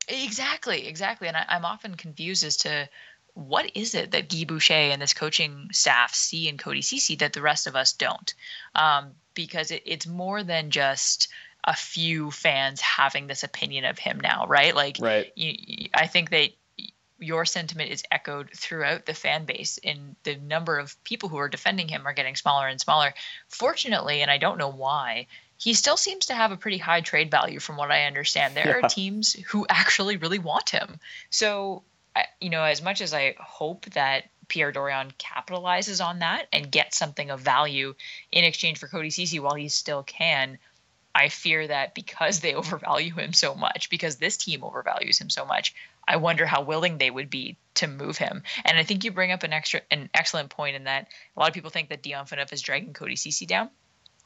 Exactly, 0.08 0.88
exactly. 0.88 1.28
And 1.28 1.38
I, 1.38 1.46
I'm 1.48 1.66
often 1.66 1.96
confused 1.96 2.44
as 2.44 2.58
to 2.58 2.90
what 3.34 3.72
is 3.76 3.96
it 3.96 4.12
that 4.12 4.30
Guy 4.30 4.44
Boucher 4.44 4.74
and 4.74 5.02
this 5.02 5.14
coaching 5.14 5.70
staff 5.72 6.14
see 6.14 6.50
in 6.50 6.58
Cody 6.58 6.82
Ceci 6.82 7.16
that 7.16 7.34
the 7.34 7.42
rest 7.42 7.68
of 7.68 7.76
us 7.76 7.94
don't? 7.94 8.34
Um, 8.76 9.12
because 9.34 9.72
it, 9.72 9.84
it's 9.86 10.08
more 10.08 10.44
than 10.44 10.70
just 10.70 11.30
a 11.64 11.76
few 11.76 12.32
fans 12.32 12.82
having 12.82 13.28
this 13.28 13.44
opinion 13.44 13.86
of 13.86 14.00
him 14.00 14.20
now, 14.20 14.46
right? 14.48 14.76
Like, 14.76 14.98
right. 15.00 15.32
You, 15.36 15.90
I 15.94 16.08
think 16.08 16.32
that 16.32 16.50
your 17.20 17.46
sentiment 17.46 17.92
is 17.92 18.04
echoed 18.12 18.50
throughout 18.56 19.06
the 19.06 19.14
fan 19.14 19.46
base, 19.46 19.80
and 19.84 20.16
the 20.24 20.36
number 20.38 20.80
of 20.80 21.02
people 21.04 21.30
who 21.30 21.38
are 21.38 21.50
defending 21.50 21.88
him 21.88 22.08
are 22.08 22.14
getting 22.14 22.36
smaller 22.36 22.68
and 22.68 22.82
smaller. 22.82 23.14
Fortunately, 23.48 24.22
and 24.22 24.32
I 24.32 24.40
don't 24.40 24.58
know 24.58 24.72
why, 24.72 25.28
he 25.58 25.76
still 25.76 25.98
seems 25.98 26.26
to 26.26 26.34
have 26.34 26.52
a 26.52 26.58
pretty 26.58 26.80
high 26.80 27.02
trade 27.02 27.30
value 27.30 27.60
from 27.60 27.78
what 27.78 27.92
I 27.92 28.06
understand. 28.06 28.56
There 28.56 28.80
yeah. 28.80 28.86
are 28.86 28.90
teams 28.90 29.34
who 29.34 29.68
actually 29.70 30.18
really 30.18 30.40
want 30.40 30.72
him. 30.72 31.00
So, 31.30 31.84
you 32.40 32.50
know, 32.50 32.64
as 32.64 32.82
much 32.82 33.02
as 33.02 33.14
I 33.14 33.36
hope 33.40 33.86
that 33.92 34.24
Pierre 34.48 34.74
Dorion 34.74 35.12
capitalizes 35.20 36.04
on 36.04 36.20
that 36.20 36.48
and 36.52 36.72
gets 36.72 36.98
something 36.98 37.30
of 37.30 37.40
value 37.40 37.94
in 38.32 38.44
exchange 38.44 38.80
for 38.80 38.88
Cody 38.88 39.12
Ceci 39.12 39.40
while 39.40 39.54
he 39.54 39.70
still 39.70 40.02
can, 40.02 40.58
I 41.14 41.30
fear 41.30 41.68
that 41.68 41.94
because 41.94 42.40
they 42.40 42.54
overvalue 42.56 43.14
him 43.14 43.34
so 43.34 43.56
much, 43.56 43.90
because 43.90 44.16
this 44.16 44.38
team 44.38 44.62
overvalues 44.62 45.20
him 45.20 45.30
so 45.30 45.46
much, 45.46 45.74
I 46.08 46.18
wonder 46.18 46.46
how 46.46 46.62
willing 46.62 46.98
they 46.98 47.12
would 47.12 47.30
be 47.30 47.58
to 47.76 47.88
move 47.88 48.18
him. 48.18 48.44
And 48.66 48.78
I 48.78 48.84
think 48.84 49.04
you 49.04 49.12
bring 49.12 49.32
up 49.32 49.44
an 49.44 49.54
extra 49.54 49.82
an 49.92 50.10
excellent 50.14 50.50
point 50.50 50.76
in 50.76 50.86
that 50.86 51.08
a 51.36 51.40
lot 51.40 51.50
of 51.50 51.54
people 51.54 51.70
think 51.70 51.90
that 51.90 52.04
Dion 52.04 52.26
Phaneuf 52.26 52.52
is 52.54 52.62
dragging 52.62 52.94
Cody 52.94 53.16
Ceci 53.16 53.46
down. 53.46 53.70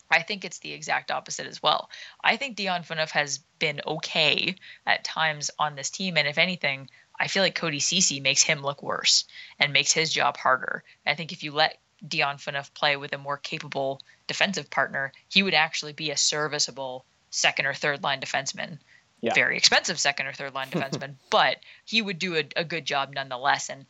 I 0.10 0.22
think 0.22 0.46
it's 0.46 0.60
the 0.60 0.74
exact 0.74 1.10
opposite 1.10 1.48
as 1.48 1.64
well. 1.64 1.90
I 2.24 2.38
think 2.38 2.56
Dion 2.56 2.84
Phaneuf 2.84 3.10
has 3.12 3.40
been 3.60 3.82
okay 3.86 4.56
at 4.86 5.04
times 5.04 5.50
on 5.58 5.76
this 5.76 5.90
team, 5.90 6.18
and 6.18 6.28
if 6.28 6.38
anything, 6.38 6.90
I 7.20 7.28
feel 7.28 7.42
like 7.42 7.56
Cody 7.56 7.80
Ceci 7.80 8.20
makes 8.20 8.44
him 8.44 8.62
look 8.62 8.84
worse 8.84 9.26
and 9.60 9.74
makes 9.74 9.92
his 9.92 10.14
job 10.14 10.38
harder. 10.38 10.84
I 11.06 11.16
think 11.16 11.32
if 11.32 11.44
you 11.44 11.52
let 11.52 11.80
Dion 12.08 12.38
Phaneuf 12.38 12.74
play 12.74 12.98
with 12.98 13.14
a 13.14 13.18
more 13.18 13.38
capable 13.38 14.02
defensive 14.28 14.70
partner, 14.70 15.12
he 15.30 15.44
would 15.44 15.54
actually 15.54 15.94
be 15.94 16.12
a 16.12 16.18
serviceable 16.18 17.06
second 17.30 17.66
or 17.66 17.74
third 17.74 18.04
line 18.04 18.22
defenseman. 18.22 18.80
Yeah. 19.22 19.34
Very 19.34 19.58
expensive 19.58 20.00
second 20.00 20.28
or 20.28 20.34
third 20.34 20.54
line 20.54 20.68
defenseman, 20.72 21.16
but 21.30 21.58
he 21.86 22.02
would 22.02 22.20
do 22.20 22.36
a, 22.36 22.44
a 22.56 22.64
good 22.64 22.86
job 22.86 23.14
nonetheless. 23.14 23.70
And 23.70 23.86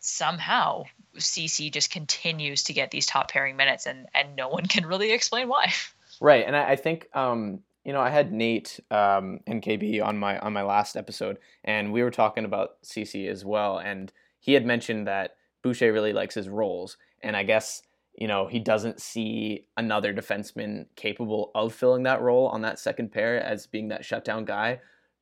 somehow 0.00 0.84
Ceci 1.16 1.70
just 1.70 1.90
continues 1.90 2.64
to 2.64 2.72
get 2.72 2.90
these 2.90 3.06
top 3.06 3.30
pairing 3.30 3.56
minutes, 3.56 3.86
and 3.86 4.06
and 4.14 4.36
no 4.36 4.48
one 4.48 4.66
can 4.66 4.86
really 4.86 5.12
explain 5.12 5.48
why. 5.48 5.72
Right, 6.20 6.44
and 6.46 6.56
I, 6.56 6.70
I 6.70 6.76
think 6.76 7.08
um, 7.14 7.60
you 7.84 7.92
know 7.92 8.00
I 8.00 8.10
had 8.10 8.32
Nate 8.32 8.80
um, 8.90 9.40
and 9.46 9.62
KB 9.62 10.04
on 10.04 10.18
my 10.18 10.38
on 10.38 10.52
my 10.52 10.62
last 10.62 10.96
episode, 10.96 11.38
and 11.64 11.92
we 11.92 12.02
were 12.02 12.10
talking 12.10 12.44
about 12.44 12.76
Ceci 12.82 13.28
as 13.28 13.44
well, 13.44 13.78
and 13.78 14.12
he 14.40 14.54
had 14.54 14.66
mentioned 14.66 15.06
that 15.06 15.36
Boucher 15.62 15.92
really 15.92 16.12
likes 16.12 16.34
his 16.34 16.48
roles, 16.48 16.96
and 17.22 17.36
I 17.36 17.42
guess 17.42 17.82
you 18.14 18.28
know 18.28 18.46
he 18.46 18.58
doesn't 18.58 19.00
see 19.00 19.66
another 19.76 20.12
defenseman 20.12 20.86
capable 20.96 21.50
of 21.54 21.74
filling 21.74 22.02
that 22.04 22.20
role 22.20 22.48
on 22.48 22.62
that 22.62 22.78
second 22.78 23.12
pair 23.12 23.42
as 23.42 23.66
being 23.66 23.88
that 23.88 24.04
shutdown 24.04 24.44
guy. 24.44 24.80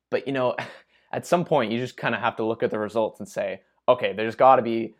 But 0.09 0.27
you 0.27 0.33
know, 0.33 0.55
at 1.11 1.25
some 1.25 1.45
point 1.45 1.71
you 1.71 1.79
just 1.79 1.97
kind 1.97 2.15
of 2.15 2.21
have 2.21 2.35
to 2.37 2.45
look 2.45 2.63
at 2.63 2.71
the 2.71 2.79
results 2.79 3.19
and 3.19 3.27
say, 3.27 3.61
okay, 3.87 4.13
there's 4.13 4.35
got 4.35 4.57
to 4.57 4.61
be 4.61 4.95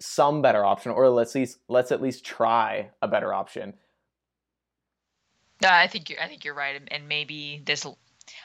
some 0.00 0.42
better 0.42 0.64
option, 0.64 0.92
or 0.92 1.08
let's 1.08 1.34
at 1.34 1.40
least 1.40 1.58
let's 1.68 1.92
at 1.92 2.02
least 2.02 2.24
try 2.24 2.90
a 3.02 3.08
better 3.08 3.32
option. 3.32 3.74
No, 5.62 5.68
I 5.70 5.86
think 5.86 6.10
you're, 6.10 6.20
I 6.20 6.28
think 6.28 6.44
you're 6.44 6.54
right, 6.54 6.80
and 6.90 7.08
maybe 7.08 7.62
this. 7.64 7.86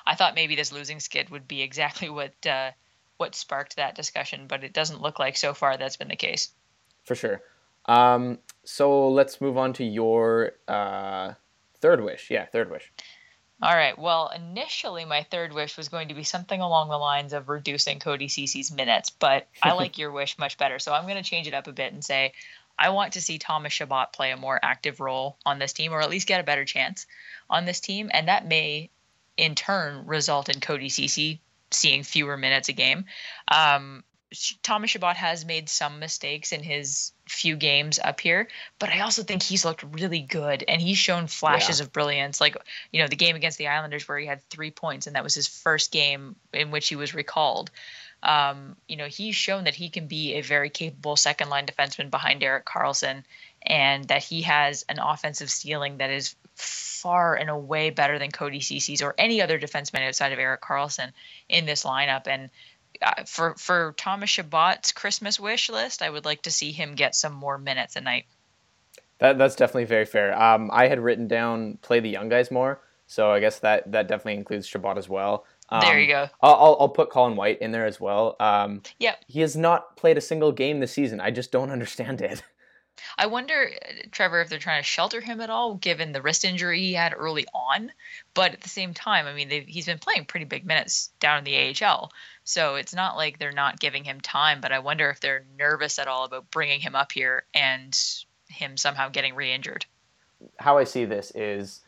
I 0.05 0.15
thought 0.15 0.35
maybe 0.35 0.55
this 0.55 0.71
losing 0.71 0.99
skid 0.99 1.29
would 1.29 1.47
be 1.47 1.61
exactly 1.61 2.09
what 2.19 2.33
uh, 2.45 2.71
what 3.17 3.35
sparked 3.35 3.75
that 3.75 3.95
discussion, 3.95 4.47
but 4.47 4.63
it 4.63 4.73
doesn't 4.73 5.01
look 5.01 5.19
like 5.19 5.37
so 5.37 5.53
far 5.53 5.77
that's 5.77 5.97
been 5.97 6.07
the 6.07 6.15
case. 6.15 6.49
For 7.03 7.15
sure. 7.15 7.41
Um, 7.85 8.39
so 8.63 9.09
let's 9.09 9.41
move 9.41 9.57
on 9.57 9.73
to 9.73 9.83
your 9.83 10.53
uh, 10.67 11.33
third 11.79 12.03
wish. 12.03 12.29
Yeah, 12.29 12.45
third 12.45 12.71
wish. 12.71 12.91
All 13.63 13.75
right. 13.75 13.97
Well, 13.97 14.31
initially, 14.35 15.05
my 15.05 15.23
third 15.29 15.53
wish 15.53 15.77
was 15.77 15.89
going 15.89 16.07
to 16.07 16.15
be 16.15 16.23
something 16.23 16.59
along 16.59 16.89
the 16.89 16.97
lines 16.97 17.31
of 17.31 17.47
reducing 17.47 17.99
Cody 17.99 18.27
Ceci's 18.27 18.71
minutes, 18.71 19.11
but 19.11 19.47
I 19.61 19.71
like 19.73 19.99
your 19.99 20.11
wish 20.11 20.37
much 20.39 20.57
better. 20.57 20.79
So 20.79 20.93
I'm 20.93 21.03
going 21.03 21.21
to 21.21 21.29
change 21.29 21.47
it 21.47 21.53
up 21.53 21.67
a 21.67 21.71
bit 21.71 21.93
and 21.93 22.03
say 22.03 22.33
I 22.77 22.89
want 22.89 23.13
to 23.13 23.21
see 23.21 23.37
Thomas 23.37 23.73
Chabot 23.73 24.13
play 24.13 24.31
a 24.31 24.37
more 24.37 24.59
active 24.61 24.99
role 24.99 25.37
on 25.45 25.59
this 25.59 25.73
team, 25.73 25.93
or 25.93 26.01
at 26.01 26.09
least 26.09 26.27
get 26.27 26.39
a 26.41 26.43
better 26.43 26.65
chance 26.65 27.05
on 27.49 27.65
this 27.65 27.79
team, 27.79 28.09
and 28.11 28.27
that 28.27 28.47
may, 28.47 28.89
in 29.37 29.53
turn, 29.53 30.07
result 30.07 30.49
in 30.49 30.59
Cody 30.59 30.89
Ceci 30.89 31.41
seeing 31.69 32.03
fewer 32.03 32.37
minutes 32.37 32.69
a 32.69 32.73
game. 32.73 33.05
Um, 33.47 34.03
Thomas 34.63 34.91
Chabot 34.91 35.15
has 35.15 35.45
made 35.45 35.67
some 35.67 35.99
mistakes 35.99 36.53
in 36.53 36.63
his 36.63 37.11
few 37.27 37.55
games 37.57 37.99
up 38.01 38.19
here, 38.21 38.47
but 38.79 38.89
I 38.89 39.01
also 39.01 39.23
think 39.23 39.43
he's 39.43 39.65
looked 39.65 39.83
really 39.83 40.21
good 40.21 40.63
and 40.67 40.81
he's 40.81 40.97
shown 40.97 41.27
flashes 41.27 41.79
yeah. 41.79 41.85
of 41.85 41.93
brilliance. 41.93 42.39
Like, 42.39 42.55
you 42.91 43.01
know, 43.01 43.07
the 43.07 43.15
game 43.15 43.35
against 43.35 43.57
the 43.57 43.67
Islanders 43.67 44.07
where 44.07 44.17
he 44.17 44.25
had 44.25 44.41
three 44.49 44.71
points 44.71 45.07
and 45.07 45.15
that 45.15 45.23
was 45.23 45.33
his 45.33 45.47
first 45.47 45.91
game 45.91 46.35
in 46.53 46.71
which 46.71 46.87
he 46.87 46.95
was 46.95 47.13
recalled. 47.13 47.71
Um, 48.23 48.75
you 48.87 48.97
know, 48.97 49.07
he's 49.07 49.35
shown 49.35 49.65
that 49.65 49.75
he 49.75 49.89
can 49.89 50.07
be 50.07 50.35
a 50.35 50.41
very 50.41 50.69
capable 50.69 51.15
second 51.15 51.49
line 51.49 51.65
defenseman 51.65 52.09
behind 52.09 52.43
Erik 52.43 52.65
Karlsson 52.65 53.23
and 53.63 54.05
that 54.05 54.23
he 54.23 54.43
has 54.43 54.85
an 54.87 54.99
offensive 54.99 55.49
ceiling 55.49 55.97
that 55.97 56.09
is 56.09 56.35
far 56.55 57.35
and 57.35 57.49
away 57.49 57.89
better 57.89 58.19
than 58.19 58.31
Cody 58.31 58.59
Ceci's 58.59 59.01
or 59.01 59.15
any 59.17 59.41
other 59.41 59.59
defenseman 59.59 60.07
outside 60.07 60.31
of 60.31 60.39
Erik 60.39 60.61
Karlsson 60.61 61.11
in 61.49 61.65
this 61.65 61.83
lineup. 61.83 62.27
And 62.27 62.49
uh, 63.01 63.23
for 63.25 63.55
for 63.55 63.93
Thomas 63.97 64.29
Chabot's 64.29 64.91
Christmas 64.91 65.39
wish 65.39 65.69
list, 65.69 66.01
I 66.01 66.09
would 66.09 66.25
like 66.25 66.43
to 66.43 66.51
see 66.51 66.71
him 66.71 66.95
get 66.95 67.15
some 67.15 67.33
more 67.33 67.57
minutes 67.57 67.95
a 67.95 68.01
night. 68.01 68.25
That 69.19 69.37
that's 69.37 69.55
definitely 69.55 69.85
very 69.85 70.05
fair. 70.05 70.39
Um, 70.39 70.69
I 70.73 70.87
had 70.87 70.99
written 70.99 71.27
down 71.27 71.77
play 71.81 71.99
the 71.99 72.09
young 72.09 72.29
guys 72.29 72.51
more, 72.51 72.81
so 73.07 73.31
I 73.31 73.39
guess 73.39 73.59
that 73.59 73.91
that 73.91 74.07
definitely 74.07 74.35
includes 74.35 74.67
Chabot 74.67 74.97
as 74.97 75.07
well. 75.07 75.45
Um, 75.69 75.81
there 75.81 75.99
you 75.99 76.07
go. 76.07 76.27
I'll, 76.41 76.77
I'll 76.79 76.89
put 76.89 77.09
Colin 77.09 77.35
White 77.37 77.61
in 77.61 77.71
there 77.71 77.85
as 77.85 77.99
well. 77.99 78.35
Um, 78.39 78.81
yeah, 78.99 79.15
he 79.27 79.41
has 79.41 79.55
not 79.55 79.95
played 79.95 80.17
a 80.17 80.21
single 80.21 80.51
game 80.51 80.79
this 80.79 80.91
season. 80.91 81.19
I 81.19 81.31
just 81.31 81.51
don't 81.51 81.69
understand 81.77 82.21
it. 82.21 82.43
I 83.17 83.27
wonder, 83.27 83.71
Trevor, 84.11 84.41
if 84.41 84.49
they're 84.49 84.59
trying 84.59 84.81
to 84.81 84.87
shelter 84.87 85.21
him 85.21 85.41
at 85.41 85.49
all, 85.49 85.75
given 85.75 86.11
the 86.11 86.21
wrist 86.21 86.45
injury 86.45 86.79
he 86.79 86.93
had 86.93 87.13
early 87.15 87.45
on. 87.53 87.91
But 88.33 88.53
at 88.53 88.61
the 88.61 88.69
same 88.69 88.93
time, 88.93 89.25
I 89.25 89.33
mean, 89.33 89.49
he's 89.67 89.85
been 89.85 89.99
playing 89.99 90.25
pretty 90.25 90.45
big 90.45 90.65
minutes 90.65 91.11
down 91.19 91.39
in 91.39 91.43
the 91.43 91.85
AHL. 91.85 92.11
So 92.43 92.75
it's 92.75 92.93
not 92.93 93.17
like 93.17 93.39
they're 93.39 93.51
not 93.51 93.79
giving 93.79 94.03
him 94.03 94.21
time. 94.21 94.61
But 94.61 94.71
I 94.71 94.79
wonder 94.79 95.09
if 95.09 95.19
they're 95.19 95.45
nervous 95.57 95.99
at 95.99 96.07
all 96.07 96.25
about 96.25 96.51
bringing 96.51 96.79
him 96.79 96.95
up 96.95 97.11
here 97.11 97.43
and 97.53 97.97
him 98.49 98.77
somehow 98.77 99.09
getting 99.09 99.35
re 99.35 99.51
injured. 99.51 99.85
How 100.59 100.77
I 100.77 100.83
see 100.83 101.05
this 101.05 101.31
is 101.35 101.81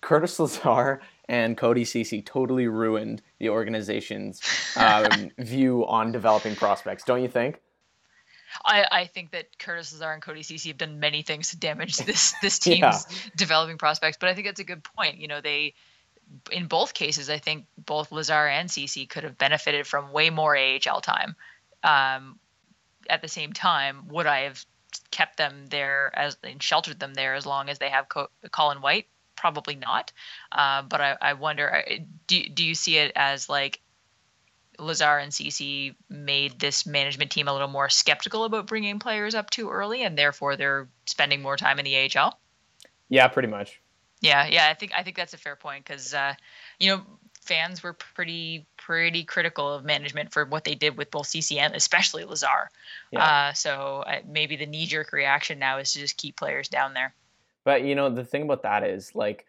Curtis 0.00 0.38
Lazar 0.38 1.00
and 1.28 1.56
Cody 1.56 1.84
Ceci 1.84 2.22
totally 2.22 2.68
ruined 2.68 3.22
the 3.38 3.48
organization's 3.48 4.40
um, 4.76 5.30
view 5.38 5.86
on 5.86 6.12
developing 6.12 6.54
prospects, 6.56 7.04
don't 7.04 7.22
you 7.22 7.28
think? 7.28 7.60
I, 8.64 8.86
I 8.90 9.04
think 9.06 9.32
that 9.32 9.58
Curtis 9.58 9.92
Lazar 9.92 10.12
and 10.12 10.22
Cody 10.22 10.42
Ceci 10.42 10.68
have 10.70 10.78
done 10.78 11.00
many 11.00 11.22
things 11.22 11.50
to 11.50 11.58
damage 11.58 11.96
this 12.06 12.34
this 12.42 12.58
team's 12.58 12.80
yeah. 12.80 12.98
developing 13.36 13.78
prospects, 13.78 14.16
but 14.18 14.28
I 14.28 14.34
think 14.34 14.46
that's 14.46 14.60
a 14.60 14.64
good 14.64 14.84
point. 14.84 15.18
You 15.18 15.28
know, 15.28 15.40
they 15.40 15.74
in 16.50 16.66
both 16.66 16.94
cases, 16.94 17.30
I 17.30 17.38
think 17.38 17.66
both 17.76 18.12
Lazar 18.12 18.46
and 18.46 18.70
Ceci 18.70 19.06
could 19.06 19.24
have 19.24 19.38
benefited 19.38 19.86
from 19.86 20.12
way 20.12 20.30
more 20.30 20.56
AHL 20.56 21.00
time. 21.00 21.36
Um, 21.82 22.38
at 23.08 23.22
the 23.22 23.28
same 23.28 23.52
time, 23.52 24.08
would 24.08 24.26
I 24.26 24.40
have 24.40 24.64
kept 25.10 25.36
them 25.36 25.66
there 25.66 26.10
as 26.14 26.36
and 26.42 26.62
sheltered 26.62 26.98
them 26.98 27.14
there 27.14 27.34
as 27.34 27.46
long 27.46 27.68
as 27.68 27.78
they 27.78 27.88
have 27.88 28.08
Co- 28.08 28.30
Colin 28.50 28.80
White? 28.80 29.06
Probably 29.36 29.76
not. 29.76 30.12
Uh, 30.50 30.82
but 30.82 31.00
I, 31.00 31.16
I 31.20 31.32
wonder, 31.34 31.84
do 32.26 32.48
do 32.48 32.64
you 32.64 32.74
see 32.74 32.98
it 32.98 33.12
as 33.14 33.48
like 33.48 33.80
Lazar 34.78 35.18
and 35.18 35.32
Ceci 35.32 35.94
made 36.08 36.58
this 36.58 36.86
management 36.86 37.30
team 37.30 37.48
a 37.48 37.52
little 37.52 37.68
more 37.68 37.88
skeptical 37.88 38.44
about 38.44 38.66
bringing 38.66 38.98
players 38.98 39.34
up 39.34 39.50
too 39.50 39.70
early, 39.70 40.02
and 40.02 40.16
therefore 40.16 40.56
they're 40.56 40.88
spending 41.06 41.42
more 41.42 41.56
time 41.56 41.78
in 41.78 41.84
the 41.84 42.10
AHL. 42.16 42.38
Yeah, 43.08 43.28
pretty 43.28 43.48
much. 43.48 43.80
Yeah, 44.20 44.46
yeah, 44.46 44.68
I 44.68 44.74
think 44.74 44.92
I 44.96 45.02
think 45.02 45.16
that's 45.16 45.34
a 45.34 45.38
fair 45.38 45.56
point 45.56 45.84
because 45.84 46.12
uh, 46.14 46.34
you 46.78 46.90
know 46.90 47.02
fans 47.42 47.82
were 47.82 47.94
pretty 47.94 48.66
pretty 48.76 49.24
critical 49.24 49.72
of 49.72 49.84
management 49.84 50.32
for 50.32 50.44
what 50.44 50.64
they 50.64 50.74
did 50.74 50.96
with 50.96 51.10
both 51.10 51.26
Ceci 51.26 51.58
and 51.58 51.74
especially 51.74 52.24
Lazar. 52.24 52.70
Yeah. 53.10 53.24
Uh, 53.24 53.52
so 53.54 54.04
uh, 54.06 54.20
maybe 54.28 54.56
the 54.56 54.66
knee 54.66 54.86
jerk 54.86 55.12
reaction 55.12 55.58
now 55.58 55.78
is 55.78 55.92
to 55.92 56.00
just 56.00 56.16
keep 56.16 56.36
players 56.36 56.68
down 56.68 56.94
there. 56.94 57.14
But 57.64 57.82
you 57.82 57.94
know 57.94 58.10
the 58.10 58.24
thing 58.24 58.42
about 58.42 58.62
that 58.62 58.84
is 58.84 59.14
like, 59.14 59.46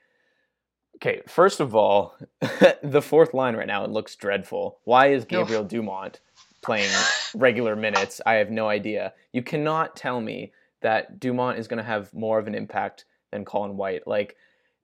okay, 1.02 1.22
first 1.28 1.60
of 1.60 1.76
all, 1.76 2.16
the 2.84 3.02
fourth 3.02 3.34
line 3.34 3.56
right 3.56 3.68
now 3.68 3.84
it 3.84 3.92
looks 3.92 4.16
dreadful. 4.16 4.80
Why 4.84 5.08
is 5.08 5.26
Gabriel 5.26 5.64
Dumont 5.64 6.20
playing 6.62 6.90
regular 7.34 7.76
minutes? 7.76 8.22
I 8.26 8.36
have 8.36 8.52
no 8.52 8.68
idea. 8.68 9.14
You 9.34 9.42
cannot 9.42 9.96
tell 9.96 10.22
me 10.22 10.52
that 10.82 11.20
Dumont 11.20 11.60
is 11.60 11.68
going 11.68 11.78
to 11.78 11.84
have 11.84 12.14
more 12.14 12.40
of 12.40 12.48
an 12.48 12.56
impact 12.56 13.06
than 13.32 13.46
Colin 13.46 13.78
White. 13.78 14.08
Like, 14.08 14.36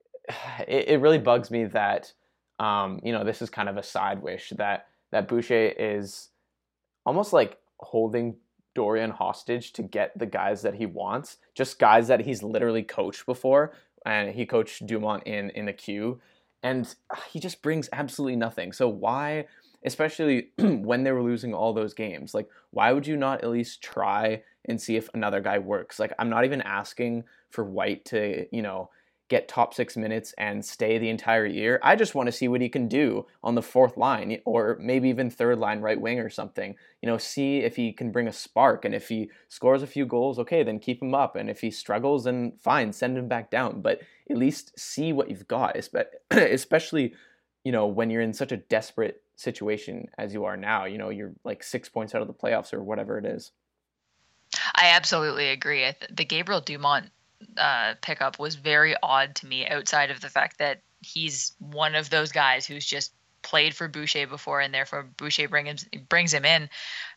it, 0.68 0.88
it 0.88 1.00
really 1.00 1.18
bugs 1.18 1.50
me 1.50 1.64
that 1.66 2.12
um, 2.58 3.00
you 3.02 3.12
know, 3.12 3.24
this 3.24 3.42
is 3.42 3.50
kind 3.50 3.68
of 3.68 3.76
a 3.76 3.82
side 3.82 4.22
wish 4.22 4.50
that 4.56 4.86
that 5.12 5.28
Boucher 5.28 5.72
is 5.78 6.30
almost 7.04 7.32
like 7.32 7.58
holding 7.78 8.36
Dorion 8.74 9.10
hostage 9.10 9.72
to 9.74 9.82
get 9.82 10.18
the 10.18 10.26
guys 10.26 10.62
that 10.62 10.74
he 10.74 10.86
wants, 10.86 11.38
just 11.54 11.78
guys 11.78 12.08
that 12.08 12.20
he's 12.20 12.42
literally 12.42 12.82
coached 12.82 13.26
before, 13.26 13.72
and 14.06 14.30
he 14.30 14.46
coached 14.46 14.86
Dumont 14.86 15.24
in 15.26 15.50
in 15.50 15.66
the 15.66 15.72
Q, 15.72 16.20
and 16.62 16.94
he 17.30 17.40
just 17.40 17.60
brings 17.60 17.88
absolutely 17.92 18.36
nothing. 18.36 18.72
So 18.72 18.88
why, 18.88 19.46
especially 19.84 20.52
when 20.58 21.02
they 21.02 21.12
were 21.12 21.22
losing 21.22 21.52
all 21.52 21.74
those 21.74 21.92
games, 21.92 22.32
like 22.32 22.48
why 22.70 22.92
would 22.92 23.06
you 23.06 23.16
not 23.16 23.42
at 23.42 23.50
least 23.50 23.82
try 23.82 24.42
and 24.64 24.80
see 24.80 24.96
if 24.96 25.10
another 25.12 25.40
guy 25.40 25.58
works? 25.58 25.98
Like 25.98 26.12
I'm 26.18 26.30
not 26.30 26.44
even 26.44 26.62
asking 26.62 27.24
for 27.50 27.64
White 27.64 28.04
to 28.06 28.46
you 28.50 28.62
know 28.62 28.90
get 29.28 29.48
top 29.48 29.74
six 29.74 29.96
minutes 29.96 30.32
and 30.38 30.64
stay 30.64 30.98
the 30.98 31.08
entire 31.08 31.46
year. 31.46 31.80
I 31.82 31.96
just 31.96 32.14
want 32.14 32.26
to 32.28 32.32
see 32.32 32.48
what 32.48 32.60
he 32.60 32.68
can 32.68 32.86
do 32.86 33.26
on 33.42 33.54
the 33.54 33.62
fourth 33.62 33.96
line 33.96 34.40
or 34.44 34.76
maybe 34.80 35.08
even 35.08 35.30
third 35.30 35.58
line 35.58 35.80
right 35.80 36.00
wing 36.00 36.20
or 36.20 36.30
something. 36.30 36.76
You 37.02 37.08
know, 37.08 37.18
see 37.18 37.58
if 37.58 37.76
he 37.76 37.92
can 37.92 38.12
bring 38.12 38.28
a 38.28 38.32
spark. 38.32 38.84
And 38.84 38.94
if 38.94 39.08
he 39.08 39.30
scores 39.48 39.82
a 39.82 39.86
few 39.86 40.06
goals, 40.06 40.38
okay, 40.38 40.62
then 40.62 40.78
keep 40.78 41.02
him 41.02 41.14
up. 41.14 41.34
And 41.36 41.50
if 41.50 41.60
he 41.60 41.70
struggles, 41.70 42.24
then 42.24 42.52
fine, 42.60 42.92
send 42.92 43.18
him 43.18 43.28
back 43.28 43.50
down. 43.50 43.80
But 43.80 44.00
at 44.30 44.36
least 44.36 44.78
see 44.78 45.12
what 45.12 45.28
you've 45.28 45.48
got, 45.48 45.76
especially, 46.30 47.14
you 47.64 47.72
know, 47.72 47.86
when 47.86 48.10
you're 48.10 48.22
in 48.22 48.32
such 48.32 48.52
a 48.52 48.56
desperate 48.56 49.22
situation 49.36 50.08
as 50.18 50.32
you 50.32 50.44
are 50.44 50.56
now. 50.56 50.86
You 50.86 50.98
know, 50.98 51.10
you're 51.10 51.34
like 51.44 51.62
six 51.62 51.88
points 51.88 52.14
out 52.14 52.22
of 52.22 52.28
the 52.28 52.34
playoffs 52.34 52.72
or 52.72 52.82
whatever 52.82 53.18
it 53.18 53.26
is. 53.26 53.52
I 54.74 54.88
absolutely 54.88 55.48
agree. 55.48 55.86
The 56.10 56.24
Gabriel 56.24 56.60
Dumont 56.60 57.10
uh, 57.56 57.94
pickup 58.00 58.38
was 58.38 58.54
very 58.54 58.94
odd 59.02 59.34
to 59.36 59.46
me 59.46 59.66
outside 59.66 60.10
of 60.10 60.20
the 60.20 60.28
fact 60.28 60.58
that 60.58 60.80
he's 61.00 61.52
one 61.58 61.94
of 61.94 62.10
those 62.10 62.32
guys 62.32 62.66
who's 62.66 62.86
just 62.86 63.12
played 63.42 63.74
for 63.74 63.86
Boucher 63.86 64.26
before 64.26 64.60
and 64.60 64.74
therefore 64.74 65.04
Boucher 65.16 65.48
bring 65.48 65.66
him, 65.66 65.76
brings 66.08 66.34
him 66.34 66.44
in. 66.44 66.68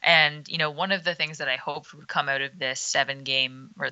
And, 0.03 0.47
you 0.47 0.57
know, 0.57 0.69
one 0.69 0.91
of 0.91 1.03
the 1.03 1.15
things 1.15 1.39
that 1.39 1.49
I 1.49 1.55
hoped 1.55 1.93
would 1.93 2.07
come 2.07 2.29
out 2.29 2.41
of 2.41 2.57
this 2.59 2.79
seven 2.79 3.23
game 3.23 3.69
or 3.79 3.89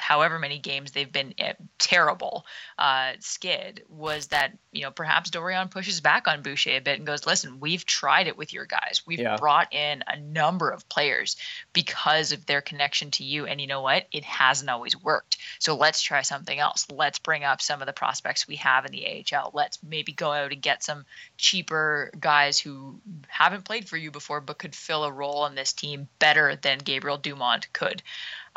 however 0.00 0.38
many 0.38 0.58
games 0.58 0.92
they've 0.92 1.12
been 1.12 1.34
eh, 1.38 1.52
terrible 1.78 2.46
uh, 2.78 3.12
skid 3.20 3.82
was 3.88 4.28
that 4.28 4.56
you 4.72 4.82
know 4.82 4.90
perhaps 4.90 5.30
Dorion 5.30 5.68
pushes 5.70 6.00
back 6.00 6.28
on 6.28 6.42
Boucher 6.42 6.70
a 6.70 6.80
bit 6.80 6.98
and 6.98 7.06
goes, 7.06 7.26
listen, 7.26 7.60
we've 7.60 7.84
tried 7.84 8.26
it 8.26 8.36
with 8.36 8.52
your 8.52 8.66
guys. 8.66 9.02
We've 9.06 9.20
yeah. 9.20 9.36
brought 9.36 9.72
in 9.72 10.02
a 10.06 10.18
number 10.18 10.70
of 10.70 10.88
players 10.88 11.36
because 11.72 12.32
of 12.32 12.46
their 12.46 12.60
connection 12.60 13.10
to 13.12 13.24
you, 13.24 13.46
and 13.46 13.60
you 13.60 13.66
know 13.66 13.82
what? 13.82 14.06
It 14.12 14.24
hasn't 14.24 14.70
always 14.70 15.00
worked. 15.00 15.38
So 15.58 15.76
let's 15.76 16.02
try 16.02 16.22
something 16.22 16.58
else. 16.58 16.86
Let's 16.90 17.18
bring 17.18 17.44
up 17.44 17.60
some 17.60 17.80
of 17.80 17.86
the 17.86 17.92
prospects 17.92 18.48
we 18.48 18.56
have 18.56 18.86
in 18.86 18.92
the 18.92 19.24
AHL. 19.34 19.50
Let's 19.54 19.78
maybe 19.82 20.12
go 20.12 20.32
out 20.32 20.52
and 20.52 20.62
get 20.62 20.82
some 20.82 21.04
cheaper 21.36 22.10
guys 22.18 22.58
who 22.58 23.00
haven't 23.28 23.64
played 23.64 23.88
for 23.88 23.96
you 23.96 24.10
before 24.10 24.40
but 24.40 24.58
could 24.58 24.74
fill 24.74 25.04
a 25.04 25.12
role 25.12 25.46
in 25.46 25.54
this 25.54 25.72
team 25.72 26.08
better 26.18 26.56
than 26.56 26.78
Gabriel 26.78 27.18
Dumont 27.18 27.72
could. 27.72 28.02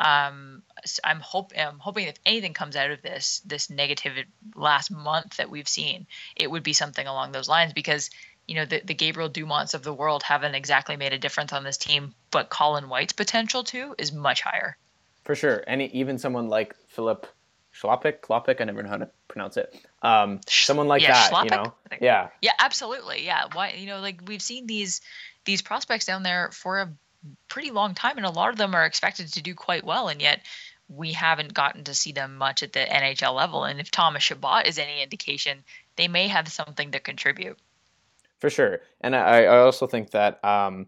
Um, 0.00 0.62
I'm 1.02 1.20
hope 1.20 1.52
I'm 1.56 1.78
hoping 1.78 2.08
if 2.08 2.16
anything 2.26 2.52
comes 2.52 2.76
out 2.76 2.90
of 2.90 3.02
this 3.02 3.40
this 3.46 3.70
negative 3.70 4.12
last 4.54 4.90
month 4.90 5.36
that 5.36 5.50
we've 5.50 5.68
seen, 5.68 6.06
it 6.36 6.50
would 6.50 6.62
be 6.62 6.72
something 6.72 7.06
along 7.06 7.32
those 7.32 7.48
lines 7.48 7.72
because 7.72 8.10
you 8.46 8.56
know 8.56 8.64
the, 8.64 8.82
the 8.84 8.94
Gabriel 8.94 9.30
Dumonts 9.30 9.74
of 9.74 9.82
the 9.82 9.94
world 9.94 10.22
haven't 10.22 10.54
exactly 10.54 10.96
made 10.96 11.12
a 11.12 11.18
difference 11.18 11.52
on 11.52 11.64
this 11.64 11.76
team, 11.76 12.14
but 12.30 12.50
Colin 12.50 12.88
White's 12.88 13.12
potential 13.12 13.62
too 13.62 13.94
is 13.96 14.12
much 14.12 14.42
higher. 14.42 14.76
For 15.22 15.34
sure, 15.34 15.62
and 15.66 15.80
even 15.80 16.18
someone 16.18 16.48
like 16.48 16.74
Philip 16.88 17.26
Schlopik, 17.74 18.20
Klopik, 18.20 18.60
I 18.60 18.64
never 18.64 18.82
know 18.82 18.88
how 18.88 18.98
to 18.98 19.10
pronounce 19.26 19.56
it. 19.56 19.74
Um, 20.02 20.40
someone 20.46 20.86
like 20.86 21.02
yeah, 21.02 21.28
that, 21.30 21.44
you 21.44 21.50
know, 21.50 21.74
yeah, 22.00 22.28
yeah, 22.40 22.52
absolutely, 22.58 23.24
yeah. 23.24 23.44
Why, 23.52 23.70
you 23.70 23.86
know, 23.86 24.00
like 24.00 24.20
we've 24.26 24.42
seen 24.42 24.66
these 24.66 25.00
these 25.44 25.62
prospects 25.62 26.04
down 26.04 26.22
there 26.22 26.50
for 26.52 26.80
a 26.80 26.92
pretty 27.48 27.70
long 27.70 27.94
time, 27.94 28.16
and 28.16 28.26
a 28.26 28.30
lot 28.30 28.50
of 28.50 28.56
them 28.56 28.74
are 28.74 28.84
expected 28.84 29.32
to 29.32 29.42
do 29.42 29.54
quite 29.54 29.84
well, 29.84 30.08
and 30.08 30.20
yet 30.20 30.40
we 30.88 31.12
haven't 31.12 31.54
gotten 31.54 31.84
to 31.84 31.94
see 31.94 32.12
them 32.12 32.36
much 32.36 32.62
at 32.62 32.72
the 32.72 32.80
NHL 32.80 33.34
level. 33.34 33.64
And 33.64 33.80
if 33.80 33.90
Thomas 33.90 34.22
Chabot 34.22 34.66
is 34.66 34.78
any 34.78 35.02
indication, 35.02 35.64
they 35.96 36.08
may 36.08 36.28
have 36.28 36.48
something 36.48 36.90
to 36.90 37.00
contribute. 37.00 37.58
For 38.40 38.50
sure, 38.50 38.80
and 39.00 39.16
I, 39.16 39.44
I 39.44 39.58
also 39.58 39.86
think 39.86 40.10
that 40.10 40.44
um, 40.44 40.86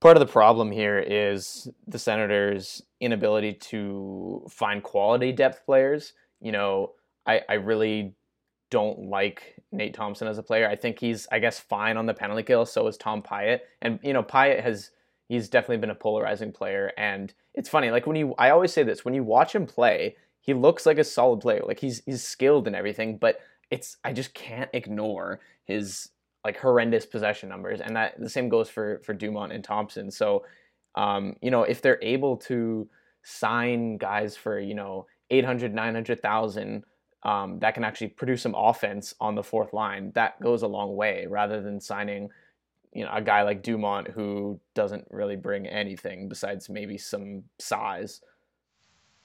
part 0.00 0.16
of 0.16 0.20
the 0.20 0.32
problem 0.32 0.72
here 0.72 0.98
is 0.98 1.68
the 1.86 1.98
Senators' 1.98 2.82
inability 3.00 3.52
to 3.54 4.44
find 4.50 4.82
quality 4.82 5.30
depth 5.30 5.64
players. 5.64 6.14
You 6.40 6.52
know, 6.52 6.92
I, 7.26 7.42
I 7.48 7.54
really 7.54 8.14
don't 8.70 9.08
like 9.08 9.54
Nate 9.70 9.94
Thompson 9.94 10.26
as 10.26 10.36
a 10.38 10.42
player. 10.42 10.68
I 10.68 10.74
think 10.74 10.98
he's, 10.98 11.28
I 11.30 11.38
guess, 11.38 11.60
fine 11.60 11.96
on 11.96 12.06
the 12.06 12.14
penalty 12.14 12.42
kill. 12.42 12.66
So 12.66 12.86
is 12.88 12.96
Tom 12.96 13.22
Pyatt, 13.22 13.60
and 13.80 14.00
you 14.02 14.12
know, 14.12 14.22
Pyatt 14.22 14.62
has 14.62 14.90
he's 15.28 15.48
definitely 15.48 15.78
been 15.78 15.90
a 15.90 15.94
polarizing 15.94 16.52
player. 16.52 16.92
And 16.96 17.32
it's 17.54 17.68
funny, 17.68 17.90
like 17.90 18.06
when 18.06 18.16
you, 18.16 18.34
I 18.38 18.50
always 18.50 18.72
say 18.72 18.82
this, 18.82 19.04
when 19.04 19.14
you 19.14 19.24
watch 19.24 19.54
him 19.54 19.66
play, 19.66 20.16
he 20.40 20.52
looks 20.52 20.84
like 20.84 20.98
a 20.98 21.04
solid 21.04 21.40
player. 21.40 21.62
Like 21.66 21.80
he's 21.80 22.02
he's 22.04 22.22
skilled 22.22 22.66
and 22.66 22.76
everything, 22.76 23.16
but 23.16 23.40
it's 23.70 23.96
I 24.04 24.12
just 24.12 24.34
can't 24.34 24.68
ignore 24.74 25.40
his 25.64 26.10
like 26.44 26.58
horrendous 26.58 27.06
possession 27.06 27.48
numbers, 27.48 27.80
and 27.80 27.96
that 27.96 28.20
the 28.20 28.28
same 28.28 28.50
goes 28.50 28.68
for 28.68 29.00
for 29.04 29.14
Dumont 29.14 29.52
and 29.52 29.64
Thompson. 29.64 30.10
So, 30.10 30.44
um, 30.96 31.36
you 31.40 31.50
know, 31.50 31.62
if 31.62 31.80
they're 31.80 32.02
able 32.02 32.36
to 32.38 32.86
sign 33.22 33.96
guys 33.96 34.36
for 34.36 34.60
you 34.60 34.74
know 34.74 35.06
800 35.30 35.72
900,000 35.72 36.84
um, 37.22 37.58
that 37.60 37.72
can 37.72 37.84
actually 37.84 38.08
produce 38.08 38.42
some 38.42 38.54
offense 38.54 39.14
on 39.18 39.34
the 39.34 39.42
fourth 39.42 39.72
line, 39.72 40.12
that 40.14 40.38
goes 40.42 40.60
a 40.60 40.68
long 40.68 40.94
way 40.94 41.26
rather 41.26 41.62
than 41.62 41.80
signing 41.80 42.28
you 42.94 43.04
know 43.04 43.10
a 43.12 43.20
guy 43.20 43.42
like 43.42 43.62
Dumont 43.62 44.08
who 44.08 44.60
doesn't 44.74 45.06
really 45.10 45.36
bring 45.36 45.66
anything 45.66 46.28
besides 46.28 46.68
maybe 46.68 46.96
some 46.96 47.44
size. 47.58 48.20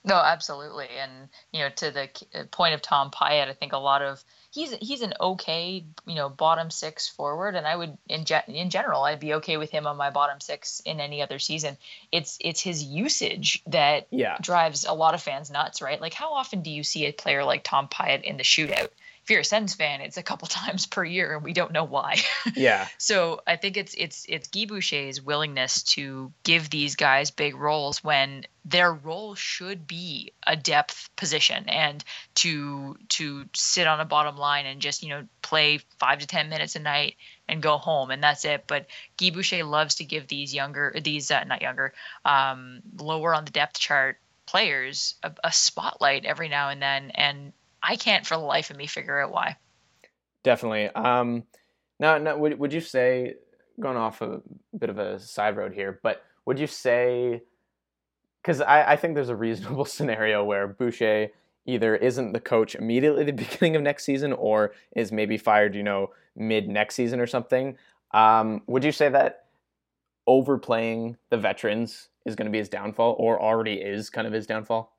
No, 0.04 0.16
absolutely, 0.16 0.88
and 0.98 1.28
you 1.52 1.60
know 1.60 1.70
to 1.70 1.92
the 1.92 2.10
uh, 2.34 2.46
point 2.52 2.74
of 2.74 2.82
Tom 2.82 3.12
Pyatt, 3.12 3.50
I 3.50 3.54
think 3.54 3.74
a 3.74 3.78
lot 3.78 4.02
of 4.02 4.24
he's 4.50 4.72
he's 4.76 5.02
an 5.02 5.14
okay 5.20 5.86
you 6.08 6.16
know 6.16 6.30
bottom 6.30 6.72
six 6.72 7.10
forward, 7.10 7.56
and 7.56 7.68
I 7.68 7.76
would 7.76 7.98
in 8.08 8.24
ge- 8.24 8.48
in 8.48 8.70
general 8.70 9.04
I'd 9.04 9.20
be 9.20 9.36
okay 9.36 9.58
with 9.58 9.70
him 9.72 9.86
on 9.86 9.98
my 9.98 10.10
bottom 10.10 10.40
six 10.40 10.82
in 10.86 11.02
any 11.02 11.22
other 11.22 11.38
season. 11.38 11.78
It's 12.14 12.38
it's 12.40 12.62
his 12.62 12.82
usage 12.82 13.62
that 13.68 14.08
yeah. 14.10 14.38
drives 14.42 14.86
a 14.86 14.94
lot 14.94 15.16
of 15.16 15.22
fans 15.22 15.52
nuts, 15.52 15.82
right? 15.82 16.00
Like 16.00 16.14
how 16.14 16.34
often 16.34 16.62
do 16.62 16.72
you 16.72 16.84
see 16.84 17.06
a 17.06 17.12
player 17.12 17.44
like 17.44 17.64
Tom 17.64 17.90
Pyatt 17.90 18.24
in 18.24 18.38
the 18.38 18.44
shootout? 18.44 18.90
If 19.30 19.34
you're 19.34 19.42
a 19.42 19.46
Sens 19.46 19.76
fan, 19.76 20.02
it's 20.02 20.18
a 20.18 20.24
couple 20.24 20.48
times 20.48 20.88
per 20.88 21.04
year, 21.04 21.36
and 21.36 21.44
we 21.44 21.54
don't 21.54 21.72
know 21.72 21.84
why. 21.84 22.18
Yeah. 22.56 22.88
so 22.98 23.42
I 23.46 23.58
think 23.58 23.78
it's 23.78 23.94
it's 23.96 24.26
it's 24.28 24.48
Guy 24.48 24.66
Boucher's 24.66 25.22
willingness 25.22 25.84
to 25.84 26.34
give 26.44 26.70
these 26.70 26.96
guys 26.96 27.30
big 27.30 27.56
roles 27.56 28.04
when 28.04 28.46
their 28.66 28.92
role 28.92 29.36
should 29.36 29.86
be 29.86 30.34
a 30.48 30.56
depth 30.56 31.10
position 31.16 31.70
and 31.70 32.04
to 32.36 32.98
to 33.10 33.46
sit 33.54 33.86
on 33.86 34.00
a 34.00 34.06
bottom 34.06 34.36
line 34.36 34.66
and 34.66 34.82
just 34.82 35.04
you 35.04 35.10
know 35.10 35.28
play 35.44 35.80
five 36.00 36.20
to 36.20 36.28
ten 36.28 36.50
minutes 36.50 36.76
a 36.76 36.80
night 36.80 37.16
and 37.48 37.62
go 37.62 37.78
home 37.78 38.10
and 38.10 38.24
that's 38.24 38.46
it. 38.46 38.64
But 38.66 38.88
Guy 39.18 39.30
Boucher 39.30 39.64
loves 39.64 39.96
to 39.96 40.06
give 40.06 40.28
these 40.28 40.54
younger 40.54 40.96
these 41.04 41.30
uh, 41.30 41.44
not 41.44 41.62
younger 41.62 41.94
um, 42.26 42.82
lower 42.98 43.36
on 43.36 43.46
the 43.46 43.52
depth 43.52 43.78
chart 43.80 44.18
players 44.50 45.14
a, 45.22 45.32
a, 45.44 45.52
spotlight 45.52 46.26
every 46.26 46.50
now 46.50 46.70
and 46.70 46.82
then 46.82 47.12
and 47.12 47.54
I 47.82 47.96
can't 47.96 48.26
for 48.26 48.36
the 48.36 48.44
life 48.44 48.70
of 48.70 48.78
me 48.78 48.88
figure 48.88 49.20
out 49.20 49.32
why. 49.32 49.58
Definitely. 50.44 50.88
Um, 50.88 51.44
now, 52.00 52.18
now 52.18 52.38
would, 52.38 52.58
would 52.60 52.74
you 52.74 52.82
say, 52.82 53.36
going 53.80 53.98
off 53.98 54.22
a 54.22 54.42
bit 54.78 54.90
of 54.90 54.98
a 54.98 55.20
side 55.20 55.58
road 55.58 55.74
here, 55.74 56.00
but 56.04 56.24
would 56.46 56.60
you 56.60 56.68
say, 56.68 57.42
because 58.42 58.62
I, 58.62 58.92
I 58.92 58.96
think 58.96 59.16
there's 59.16 59.30
a 59.30 59.36
reasonable 59.36 59.86
scenario 59.86 60.44
where 60.44 60.68
Boucher 60.68 61.30
either 61.66 61.96
isn't 61.96 62.34
the 62.34 62.40
coach 62.40 62.76
immediately 62.76 63.22
at 63.22 63.28
the 63.28 63.44
beginning 63.44 63.76
of 63.76 63.82
next 63.82 64.06
season 64.06 64.34
or 64.34 64.74
is 64.96 65.12
maybe 65.12 65.38
fired, 65.38 65.76
you 65.76 65.84
know, 65.84 66.12
mid 66.36 66.68
next 66.68 66.96
season 66.96 67.20
or 67.20 67.28
something. 67.28 67.78
Um, 68.12 68.64
would 68.68 68.84
you 68.84 68.92
say 68.92 69.10
that 69.10 69.46
overplaying 70.26 71.18
the 71.30 71.38
veterans 71.38 72.10
is 72.26 72.36
going 72.36 72.46
to 72.46 72.52
be 72.52 72.58
his 72.58 72.70
downfall, 72.70 73.16
or 73.18 73.42
already 73.42 73.74
is 73.74 74.10
kind 74.10 74.28
of 74.28 74.34
his 74.34 74.46
downfall? 74.46 74.96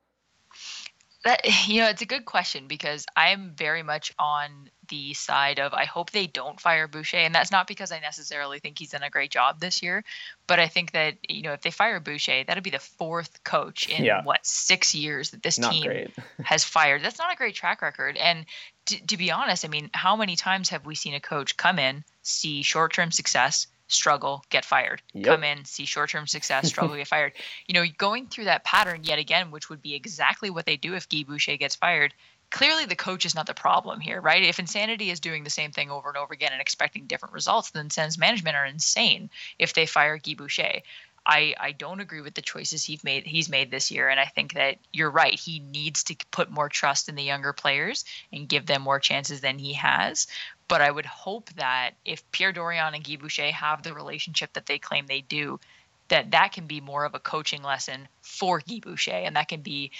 That 1.23 1.41
you 1.67 1.81
know, 1.81 1.89
it's 1.89 2.01
a 2.01 2.05
good 2.05 2.25
question 2.25 2.67
because 2.67 3.05
I'm 3.15 3.51
very 3.55 3.83
much 3.83 4.13
on 4.17 4.69
the 4.89 5.13
side 5.13 5.59
of 5.59 5.73
I 5.73 5.85
hope 5.85 6.11
they 6.11 6.27
don't 6.27 6.59
fire 6.59 6.87
Boucher, 6.87 7.17
and 7.17 7.33
that's 7.33 7.51
not 7.51 7.67
because 7.67 7.91
I 7.91 7.99
necessarily 7.99 8.59
think 8.59 8.77
he's 8.77 8.91
done 8.91 9.03
a 9.03 9.09
great 9.09 9.31
job 9.31 9.59
this 9.59 9.81
year, 9.81 10.03
but 10.47 10.59
I 10.59 10.67
think 10.67 10.91
that 10.91 11.15
you 11.29 11.43
know 11.43 11.53
if 11.53 11.61
they 11.61 11.71
fire 11.71 11.99
Boucher, 11.99 12.43
that'll 12.43 12.63
be 12.63 12.69
the 12.69 12.79
fourth 12.79 13.43
coach 13.43 13.87
in 13.87 14.03
yeah. 14.03 14.23
what 14.23 14.45
six 14.45 14.93
years 14.93 15.31
that 15.31 15.43
this 15.43 15.57
not 15.57 15.71
team 15.71 16.11
has 16.43 16.63
fired. 16.63 17.03
That's 17.03 17.19
not 17.19 17.31
a 17.31 17.37
great 17.37 17.55
track 17.55 17.81
record, 17.81 18.17
and 18.17 18.45
to, 18.87 19.05
to 19.07 19.17
be 19.17 19.31
honest, 19.31 19.63
I 19.63 19.67
mean, 19.67 19.89
how 19.93 20.15
many 20.15 20.35
times 20.35 20.69
have 20.69 20.85
we 20.85 20.95
seen 20.95 21.13
a 21.13 21.19
coach 21.19 21.55
come 21.55 21.79
in, 21.79 22.03
see 22.23 22.61
short-term 22.63 23.11
success, 23.11 23.67
struggle, 23.91 24.43
get 24.49 24.65
fired. 24.65 25.01
Yep. 25.13 25.25
Come 25.25 25.43
in, 25.43 25.65
see 25.65 25.85
short 25.85 26.09
term 26.09 26.27
success, 26.27 26.67
struggle, 26.67 26.95
get 26.95 27.07
fired. 27.15 27.33
You 27.67 27.73
know, 27.73 27.85
going 27.97 28.27
through 28.27 28.45
that 28.45 28.63
pattern 28.63 29.03
yet 29.03 29.19
again, 29.19 29.51
which 29.51 29.69
would 29.69 29.81
be 29.81 29.95
exactly 29.95 30.49
what 30.49 30.65
they 30.65 30.77
do 30.77 30.95
if 30.95 31.09
Guy 31.09 31.23
Boucher 31.27 31.57
gets 31.57 31.75
fired. 31.75 32.13
Clearly, 32.49 32.85
the 32.85 32.97
coach 32.97 33.25
is 33.25 33.33
not 33.33 33.47
the 33.47 33.53
problem 33.53 34.01
here, 34.01 34.19
right? 34.19 34.43
If 34.43 34.59
Insanity 34.59 35.09
is 35.09 35.21
doing 35.21 35.45
the 35.45 35.49
same 35.49 35.71
thing 35.71 35.89
over 35.89 36.09
and 36.09 36.17
over 36.17 36.33
again 36.33 36.51
and 36.51 36.59
expecting 36.59 37.05
different 37.05 37.33
results, 37.33 37.71
then 37.71 37.89
Sens 37.89 38.17
management 38.17 38.57
are 38.57 38.65
insane 38.65 39.29
if 39.57 39.73
they 39.73 39.85
fire 39.85 40.17
Guy 40.17 40.33
Boucher. 40.33 40.81
I, 41.25 41.53
I 41.59 41.71
don't 41.71 41.99
agree 41.99 42.21
with 42.21 42.33
the 42.33 42.41
choices 42.41 42.83
he's 42.83 43.03
made 43.03 43.25
he's 43.25 43.49
made 43.49 43.69
this 43.69 43.91
year 43.91 44.09
and 44.09 44.19
I 44.19 44.25
think 44.25 44.53
that 44.53 44.77
you're 44.91 45.11
right 45.11 45.39
he 45.39 45.59
needs 45.59 46.03
to 46.05 46.15
put 46.31 46.49
more 46.49 46.67
trust 46.67 47.09
in 47.09 47.15
the 47.15 47.23
younger 47.23 47.53
players 47.53 48.05
and 48.33 48.49
give 48.49 48.65
them 48.65 48.81
more 48.81 48.99
chances 48.99 49.41
than 49.41 49.59
he 49.59 49.73
has. 49.73 50.27
But 50.67 50.81
I 50.81 50.89
would 50.89 51.05
hope 51.05 51.49
that 51.53 51.91
if 52.05 52.29
Pierre 52.31 52.53
Dorion 52.53 52.95
and 52.95 53.03
Guy 53.03 53.17
Boucher 53.17 53.51
have 53.51 53.83
the 53.83 53.93
relationship 53.93 54.53
that 54.53 54.65
they 54.65 54.79
claim 54.79 55.05
they 55.05 55.21
do 55.21 55.59
that 56.07 56.31
that 56.31 56.51
can 56.51 56.67
be 56.67 56.81
more 56.81 57.05
of 57.05 57.15
a 57.15 57.19
coaching 57.19 57.61
lesson 57.61 58.07
for 58.21 58.59
Guy 58.59 58.79
Boucher 58.81 59.11
and 59.11 59.35
that 59.35 59.47
can 59.47 59.61
be 59.61 59.91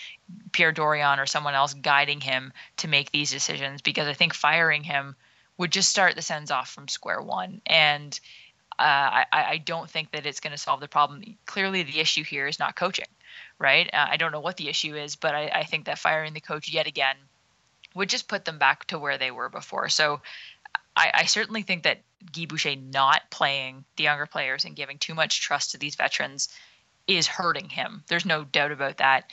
Pierre 0.51 0.74
Dorion 0.74 1.19
or 1.19 1.26
someone 1.26 1.53
else 1.53 1.74
guiding 1.74 2.19
him 2.19 2.51
to 2.78 2.88
make 2.88 3.11
these 3.11 3.32
decisions 3.32 3.82
because 3.82 4.07
I 4.07 4.13
think 4.13 4.34
firing 4.34 4.84
him 4.84 5.15
would 5.57 5.72
just 5.72 5.89
start 5.89 6.15
the 6.15 6.22
Sens 6.22 6.49
off 6.49 6.69
from 6.69 6.88
square 6.88 7.22
one. 7.22 7.61
And 7.65 8.19
uh, 8.82 8.84
I, 8.84 9.25
I, 9.32 9.57
don't 9.59 9.88
think 9.88 10.11
that 10.11 10.25
it's 10.25 10.39
going 10.39 10.51
to 10.51 10.57
solve 10.57 10.79
the 10.79 10.88
problem. 10.88 11.21
Clearly, 11.45 11.84
the 11.84 11.99
issue 11.99 12.23
here 12.23 12.47
is 12.47 12.57
not 12.57 12.75
coaching, 12.75 13.05
right? 13.59 13.88
Uh, 13.93 14.07
I 14.09 14.17
don't 14.17 14.32
know 14.32 14.39
what 14.39 14.57
the 14.57 14.69
issue 14.69 14.95
is, 14.95 15.15
but 15.15 15.36
I, 15.36 15.51
I, 15.53 15.63
think 15.65 15.86
that 15.86 15.99
firing 15.99 16.34
the 16.34 16.41
coach 16.41 16.67
yet 16.67 16.88
again 16.88 17.15
would 17.93 18.09
just 18.09 18.27
put 18.27 18.43
them 18.43 18.57
back 18.57 18.86
to 18.86 18.97
where 18.97 19.19
they 19.19 19.29
were 19.29 19.49
before. 19.49 19.88
So 19.89 20.21
I, 20.95 21.11
I 21.13 21.25
certainly 21.25 21.61
think 21.61 21.84
that 21.84 22.01
Guy 22.32 22.45
Boucher 22.45 22.75
not 22.75 23.21
playing 23.29 23.86
the 23.97 24.03
younger 24.03 24.25
players 24.25 24.65
and 24.65 24.75
giving 24.75 24.97
too 24.97 25.13
much 25.13 25.41
trust 25.41 25.71
to 25.71 25.77
these 25.77 25.93
veterans 25.93 26.49
is 27.05 27.27
hurting 27.27 27.69
him. 27.69 28.03
There's 28.07 28.25
no 28.25 28.45
doubt 28.45 28.71
about 28.71 28.97
that. 28.97 29.32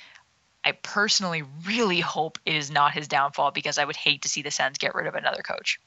I 0.62 0.72
personally 0.72 1.42
really 1.66 2.00
hope 2.00 2.38
it 2.44 2.54
is 2.54 2.70
not 2.70 2.92
his 2.92 3.08
downfall 3.08 3.52
because 3.52 3.78
I 3.78 3.84
would 3.86 3.96
hate 3.96 4.22
to 4.22 4.28
see 4.28 4.42
the 4.42 4.50
Sens 4.50 4.76
get 4.76 4.94
rid 4.94 5.06
of 5.06 5.14
another 5.14 5.40
coach. 5.40 5.80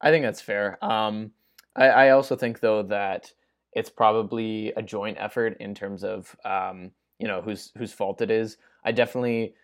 I 0.00 0.10
think 0.10 0.24
that's 0.24 0.42
fair. 0.42 0.82
Um, 0.84 1.32
I, 1.78 1.88
I 1.88 2.10
also 2.10 2.36
think 2.36 2.60
though 2.60 2.82
that 2.84 3.32
it's 3.72 3.90
probably 3.90 4.72
a 4.76 4.82
joint 4.82 5.16
effort 5.20 5.56
in 5.60 5.74
terms 5.74 6.04
of 6.04 6.34
um, 6.44 6.90
you 7.18 7.28
know 7.28 7.40
whose 7.40 7.72
whose 7.78 7.92
fault 7.92 8.20
it 8.20 8.30
is. 8.30 8.56
I 8.84 8.92
definitely 8.92 9.54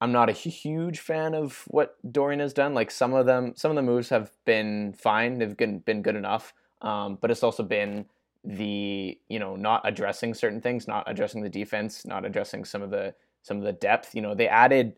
I'm 0.00 0.12
not 0.12 0.28
a 0.28 0.32
huge 0.32 0.98
fan 0.98 1.34
of 1.34 1.64
what 1.68 1.96
Dorion 2.10 2.40
has 2.40 2.52
done. 2.52 2.74
Like 2.74 2.90
some 2.90 3.14
of 3.14 3.26
them, 3.26 3.54
some 3.56 3.70
of 3.70 3.76
the 3.76 3.82
moves 3.82 4.08
have 4.10 4.32
been 4.44 4.92
fine. 4.92 5.38
They've 5.38 5.56
been 5.56 5.78
been 5.78 6.02
good 6.02 6.16
enough. 6.16 6.52
Um, 6.82 7.16
but 7.20 7.30
it's 7.30 7.42
also 7.42 7.62
been 7.62 8.06
the 8.44 9.18
you 9.28 9.38
know 9.38 9.56
not 9.56 9.82
addressing 9.84 10.34
certain 10.34 10.60
things, 10.60 10.88
not 10.88 11.04
addressing 11.06 11.42
the 11.42 11.48
defense, 11.48 12.04
not 12.04 12.24
addressing 12.26 12.64
some 12.64 12.82
of 12.82 12.90
the 12.90 13.14
some 13.42 13.58
of 13.58 13.62
the 13.64 13.72
depth. 13.72 14.14
You 14.14 14.22
know 14.22 14.34
they 14.34 14.48
added 14.48 14.94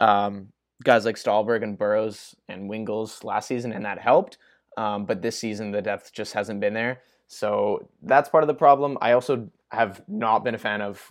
um, 0.00 0.48
guys 0.84 1.04
like 1.04 1.16
Stalberg 1.16 1.62
and 1.62 1.78
Burrows 1.78 2.34
and 2.48 2.70
Wingels 2.70 3.24
last 3.24 3.48
season, 3.48 3.72
and 3.72 3.84
that 3.84 3.98
helped. 3.98 4.38
Um, 4.76 5.04
but 5.04 5.22
this 5.22 5.38
season, 5.38 5.70
the 5.70 5.82
depth 5.82 6.12
just 6.12 6.32
hasn't 6.32 6.60
been 6.60 6.74
there. 6.74 7.02
So 7.26 7.88
that's 8.02 8.28
part 8.28 8.44
of 8.44 8.48
the 8.48 8.54
problem. 8.54 8.98
I 9.00 9.12
also 9.12 9.48
have 9.70 10.02
not 10.08 10.44
been 10.44 10.54
a 10.54 10.58
fan 10.58 10.80
of 10.80 11.10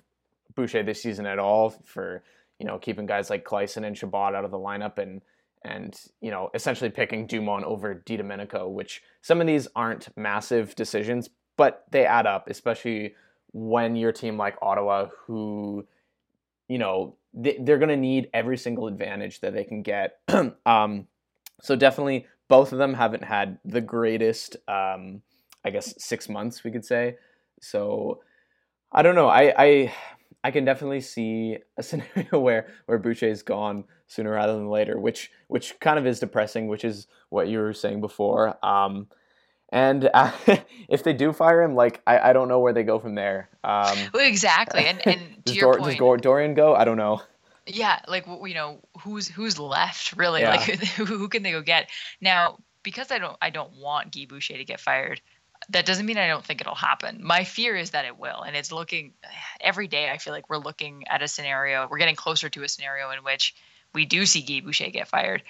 Boucher 0.55 0.83
this 0.83 1.01
season 1.01 1.25
at 1.25 1.39
all 1.39 1.71
for 1.83 2.23
you 2.59 2.65
know 2.65 2.77
keeping 2.77 3.05
guys 3.05 3.29
like 3.29 3.43
Claesson 3.43 3.85
and 3.85 3.97
Chabot 3.97 4.35
out 4.35 4.45
of 4.45 4.51
the 4.51 4.59
lineup 4.59 4.97
and 4.97 5.21
and 5.63 5.99
you 6.21 6.31
know 6.31 6.49
essentially 6.53 6.89
picking 6.89 7.25
Dumont 7.25 7.65
over 7.65 7.95
DiDomenico, 7.95 8.69
which 8.69 9.01
some 9.21 9.41
of 9.41 9.47
these 9.47 9.67
aren't 9.75 10.15
massive 10.17 10.75
decisions, 10.75 11.29
but 11.57 11.85
they 11.91 12.05
add 12.05 12.27
up, 12.27 12.49
especially 12.49 13.15
when 13.51 13.95
you're 13.95 14.11
team 14.11 14.37
like 14.37 14.55
Ottawa, 14.61 15.07
who 15.25 15.85
you 16.67 16.77
know 16.77 17.15
they, 17.33 17.57
are 17.57 17.77
going 17.77 17.89
to 17.89 17.97
need 17.97 18.29
every 18.33 18.57
single 18.57 18.87
advantage 18.87 19.41
that 19.41 19.53
they 19.53 19.63
can 19.63 19.81
get. 19.81 20.19
um, 20.65 21.07
so 21.61 21.75
definitely 21.75 22.27
both 22.47 22.71
of 22.71 22.77
them 22.77 22.93
haven't 22.93 23.23
had 23.23 23.59
the 23.65 23.81
greatest, 23.81 24.57
um, 24.67 25.21
I 25.65 25.69
guess, 25.71 25.93
six 25.97 26.29
months 26.29 26.63
we 26.63 26.71
could 26.71 26.85
say. 26.85 27.15
So 27.61 28.21
I 28.91 29.01
don't 29.01 29.15
know. 29.15 29.27
I 29.27 29.53
I, 29.57 29.93
I 30.43 30.51
can 30.51 30.65
definitely 30.65 31.01
see 31.01 31.57
a 31.77 31.83
scenario 31.89 32.39
where 32.39 32.67
where 32.85 32.99
Boucher 32.99 33.27
is 33.27 33.43
gone 33.43 33.85
sooner 34.07 34.31
rather 34.31 34.53
than 34.53 34.69
later, 34.69 34.99
which 34.99 35.31
which 35.47 35.79
kind 35.79 35.97
of 35.97 36.05
is 36.05 36.19
depressing. 36.19 36.67
Which 36.67 36.83
is 36.85 37.07
what 37.29 37.47
you 37.47 37.59
were 37.59 37.73
saying 37.73 38.01
before. 38.01 38.63
Um, 38.65 39.07
and 39.71 40.09
uh, 40.13 40.31
if 40.89 41.03
they 41.03 41.13
do 41.13 41.33
fire 41.33 41.61
him, 41.61 41.75
like 41.75 42.01
I, 42.05 42.29
I 42.29 42.33
don't 42.33 42.47
know 42.49 42.59
where 42.59 42.73
they 42.73 42.83
go 42.83 42.99
from 42.99 43.15
there. 43.15 43.49
Um, 43.63 43.97
well, 44.13 44.27
exactly. 44.27 44.85
And, 44.85 45.01
and 45.07 45.19
to 45.45 45.53
your 45.53 45.73
Dor- 45.73 45.79
point, 45.79 45.97
does 45.97 46.21
Dorion 46.21 46.53
go? 46.55 46.75
I 46.75 46.83
don't 46.83 46.97
know 46.97 47.21
yeah 47.65 47.99
like 48.07 48.25
you 48.27 48.53
know 48.53 48.79
who's 49.01 49.27
who's 49.27 49.57
left 49.59 50.13
really? 50.17 50.41
Yeah. 50.43 50.51
like 50.51 50.61
who, 50.61 51.05
who 51.05 51.27
can 51.27 51.43
they 51.43 51.51
go 51.51 51.61
get? 51.61 51.89
Now 52.19 52.57
because 52.83 53.11
i 53.11 53.17
don't 53.17 53.37
i 53.41 53.49
don't 53.49 53.73
want 53.77 54.11
guy 54.11 54.25
boucher 54.29 54.57
to 54.57 54.65
get 54.65 54.79
fired 54.79 55.21
that 55.69 55.85
doesn't 55.85 56.05
mean 56.05 56.17
i 56.17 56.27
don't 56.27 56.43
think 56.43 56.59
it'll 56.61 56.75
happen. 56.75 57.21
My 57.23 57.45
fear 57.45 57.75
is 57.75 57.91
that 57.91 58.05
it 58.05 58.19
will 58.19 58.41
and 58.41 58.55
it's 58.55 58.71
looking 58.71 59.13
every 59.61 59.87
day 59.87 60.09
i 60.09 60.17
feel 60.17 60.33
like 60.33 60.49
we're 60.49 60.57
looking 60.57 61.05
at 61.07 61.23
a 61.23 61.27
scenario 61.27 61.87
we're 61.89 61.97
getting 61.97 62.15
closer 62.15 62.49
to 62.49 62.63
a 62.63 62.69
scenario 62.69 63.09
in 63.11 63.23
which 63.23 63.55
we 63.93 64.05
do 64.05 64.25
see 64.25 64.41
guy 64.41 64.59
boucher 64.59 64.89
get 64.89 65.07
fired. 65.07 65.43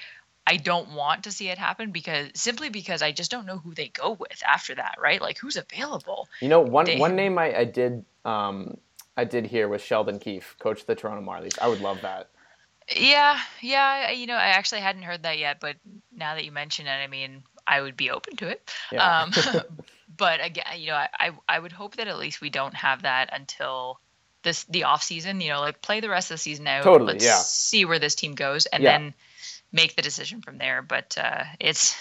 I 0.46 0.58
don't 0.58 0.94
want 0.96 1.24
to 1.24 1.32
see 1.32 1.48
it 1.48 1.58
happen 1.58 1.92
because 1.92 2.30
simply 2.36 2.70
because 2.70 3.02
i 3.02 3.12
just 3.12 3.32
don't 3.32 3.46
know 3.46 3.58
who 3.58 3.74
they 3.74 3.88
go 3.88 4.12
with 4.12 4.44
after 4.46 4.76
that 4.76 4.96
right? 5.02 5.22
Like 5.22 5.40
who's 5.40 5.56
available? 5.56 6.28
You 6.42 6.50
know 6.50 6.62
one 6.62 6.86
they, 6.86 6.98
one 6.98 7.16
name 7.16 7.38
i, 7.38 7.58
I 7.58 7.64
did 7.64 8.06
um 8.26 8.78
I 9.16 9.26
did 9.26 9.46
hear 9.46 9.68
was 9.68 9.82
Sheldon 9.82 10.20
Keefe, 10.20 10.56
coach 10.60 10.82
of 10.82 10.88
the 10.88 10.96
Toronto 10.96 11.22
Marlies. 11.30 11.60
I 11.60 11.68
would 11.68 11.82
love 11.82 12.02
that. 12.02 12.30
Yeah, 12.96 13.40
yeah. 13.62 14.12
You 14.12 14.28
know, 14.28 14.36
I 14.36 14.48
actually 14.48 14.82
hadn't 14.82 15.04
heard 15.04 15.24
that 15.24 15.38
yet, 15.38 15.60
but 15.60 15.76
now 16.16 16.36
that 16.36 16.46
you 16.46 16.52
mention 16.52 16.88
it, 16.88 16.92
I 16.92 17.08
mean, 17.08 17.44
I 17.66 17.82
would 17.82 17.96
be 17.96 18.10
open 18.10 18.36
to 18.38 18.48
it. 18.48 18.72
Yeah. 18.92 19.22
Um, 19.22 19.32
but 20.18 20.44
again, 20.44 20.66
you 20.78 20.88
know, 20.88 20.96
I, 20.96 21.32
I 21.48 21.60
would 21.60 21.72
hope 21.72 21.98
that 21.98 22.08
at 22.08 22.18
least 22.18 22.42
we 22.42 22.50
don't 22.50 22.74
have 22.74 23.04
that 23.04 23.30
until 23.32 24.00
this 24.42 24.64
the 24.66 24.84
off 24.84 25.04
season. 25.04 25.42
You 25.42 25.50
know, 25.50 25.62
like 25.62 25.82
play 25.82 26.00
the 26.00 26.10
rest 26.10 26.32
of 26.32 26.36
the 26.36 26.40
season 26.40 26.68
out. 26.68 26.84
Totally. 26.84 27.14
Let's 27.14 27.26
yeah. 27.26 27.38
See 27.38 27.86
where 27.86 28.00
this 28.00 28.16
team 28.16 28.34
goes, 28.34 28.66
and 28.66 28.84
yeah. 28.84 28.98
then 28.98 29.14
make 29.72 29.96
the 29.96 30.02
decision 30.02 30.42
from 30.42 30.58
there. 30.58 30.82
But 30.82 31.16
uh, 31.18 31.44
it's 31.60 31.96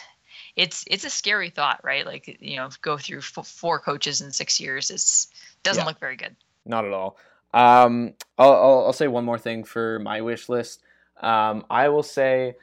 it's 0.57 0.85
it's 0.89 1.05
a 1.05 1.11
scary 1.11 1.51
thought, 1.51 1.81
right? 1.85 2.07
Like 2.07 2.39
you 2.41 2.57
know, 2.57 2.71
go 2.81 2.97
through 2.97 3.19
f- 3.19 3.47
four 3.47 3.79
coaches 3.79 4.21
in 4.21 4.33
six 4.33 4.61
years. 4.61 4.91
It's 4.91 5.29
doesn't 5.63 5.83
yeah. 5.83 5.87
look 5.87 6.01
very 6.01 6.17
good 6.17 6.35
not 6.65 6.85
at 6.85 6.93
all. 6.93 7.17
Um, 7.55 8.15
I'll, 8.39 8.53
I'll, 8.53 8.87
I'll, 8.87 8.93
say 8.93 9.09
one 9.09 9.25
more 9.25 9.39
thing 9.39 9.65
for 9.65 9.99
my 9.99 10.21
wish 10.23 10.49
list. 10.49 10.83
Um, 11.21 11.65
I 11.69 11.89
will 11.89 12.03
say 12.03 12.55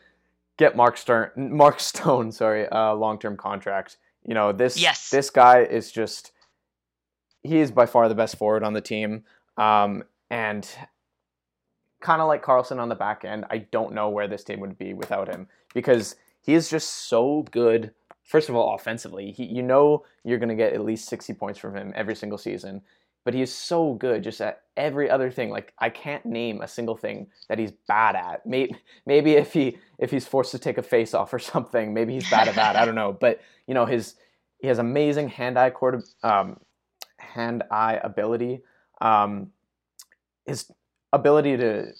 get 0.57 0.75
Mark 0.75 0.97
Stern, 0.97 1.31
Mark 1.35 1.79
Stone, 1.79 2.31
sorry, 2.31 2.67
uh, 2.67 2.93
long 2.93 3.19
term 3.19 3.37
contract. 3.37 3.97
You 4.25 4.33
know 4.33 4.51
this 4.51 4.79
yes. 4.79 5.09
this 5.09 5.29
guy 5.29 5.61
is 5.61 5.91
just 5.91 6.31
he 7.43 7.59
is 7.59 7.71
by 7.71 7.85
far 7.85 8.09
the 8.09 8.15
best 8.15 8.37
forward 8.37 8.63
on 8.63 8.73
the 8.73 8.81
team, 8.81 9.23
um, 9.57 10.03
and 10.29 10.67
kind 12.01 12.21
of 12.21 12.27
like 12.27 12.43
Karlsson 12.43 12.79
on 12.79 12.89
the 12.89 12.95
back 12.95 13.23
end. 13.23 13.45
I 13.49 13.59
don't 13.59 13.93
know 13.93 14.09
where 14.09 14.27
this 14.27 14.43
team 14.43 14.59
would 14.59 14.77
be 14.77 14.93
without 14.93 15.27
him 15.27 15.47
because 15.73 16.15
he 16.41 16.53
is 16.53 16.69
just 16.69 17.07
so 17.07 17.45
good. 17.51 17.91
First 18.23 18.49
of 18.49 18.55
all, 18.55 18.75
offensively, 18.75 19.31
he, 19.31 19.45
you 19.45 19.63
know 19.63 20.05
you're 20.23 20.37
going 20.37 20.49
to 20.49 20.55
get 20.55 20.73
at 20.73 20.85
least 20.85 21.09
60 21.09 21.33
points 21.33 21.59
from 21.59 21.75
him 21.75 21.93
every 21.95 22.15
single 22.15 22.37
season 22.37 22.81
but 23.29 23.35
he 23.35 23.43
is 23.43 23.53
so 23.53 23.93
good 23.93 24.23
just 24.23 24.41
at 24.41 24.63
every 24.75 25.07
other 25.07 25.29
thing. 25.29 25.51
Like 25.51 25.71
I 25.77 25.91
can't 25.91 26.25
name 26.25 26.61
a 26.61 26.67
single 26.67 26.97
thing 26.97 27.27
that 27.47 27.59
he's 27.59 27.71
bad 27.87 28.15
at. 28.15 28.43
Maybe 28.43 28.75
maybe 29.05 29.33
if 29.33 29.53
he 29.53 29.77
if 29.99 30.09
he's 30.09 30.25
forced 30.25 30.49
to 30.53 30.57
take 30.57 30.79
a 30.79 30.81
face 30.81 31.13
off 31.13 31.31
or 31.31 31.37
something, 31.53 31.93
maybe 31.93 32.15
he's 32.15 32.27
bad 32.27 32.47
at 32.47 32.55
that. 32.55 32.75
I 32.75 32.85
don't 32.85 32.95
know. 32.95 33.13
But 33.13 33.39
you 33.67 33.75
know 33.75 33.85
his 33.85 34.15
he 34.57 34.67
has 34.67 34.79
amazing 34.79 35.29
hand-eye 35.29 35.69
cord, 35.69 36.01
um, 36.23 36.59
hand-eye 37.19 37.99
ability. 38.03 38.63
Um, 38.99 39.51
his 40.47 40.71
ability 41.13 41.55
to 41.57 41.91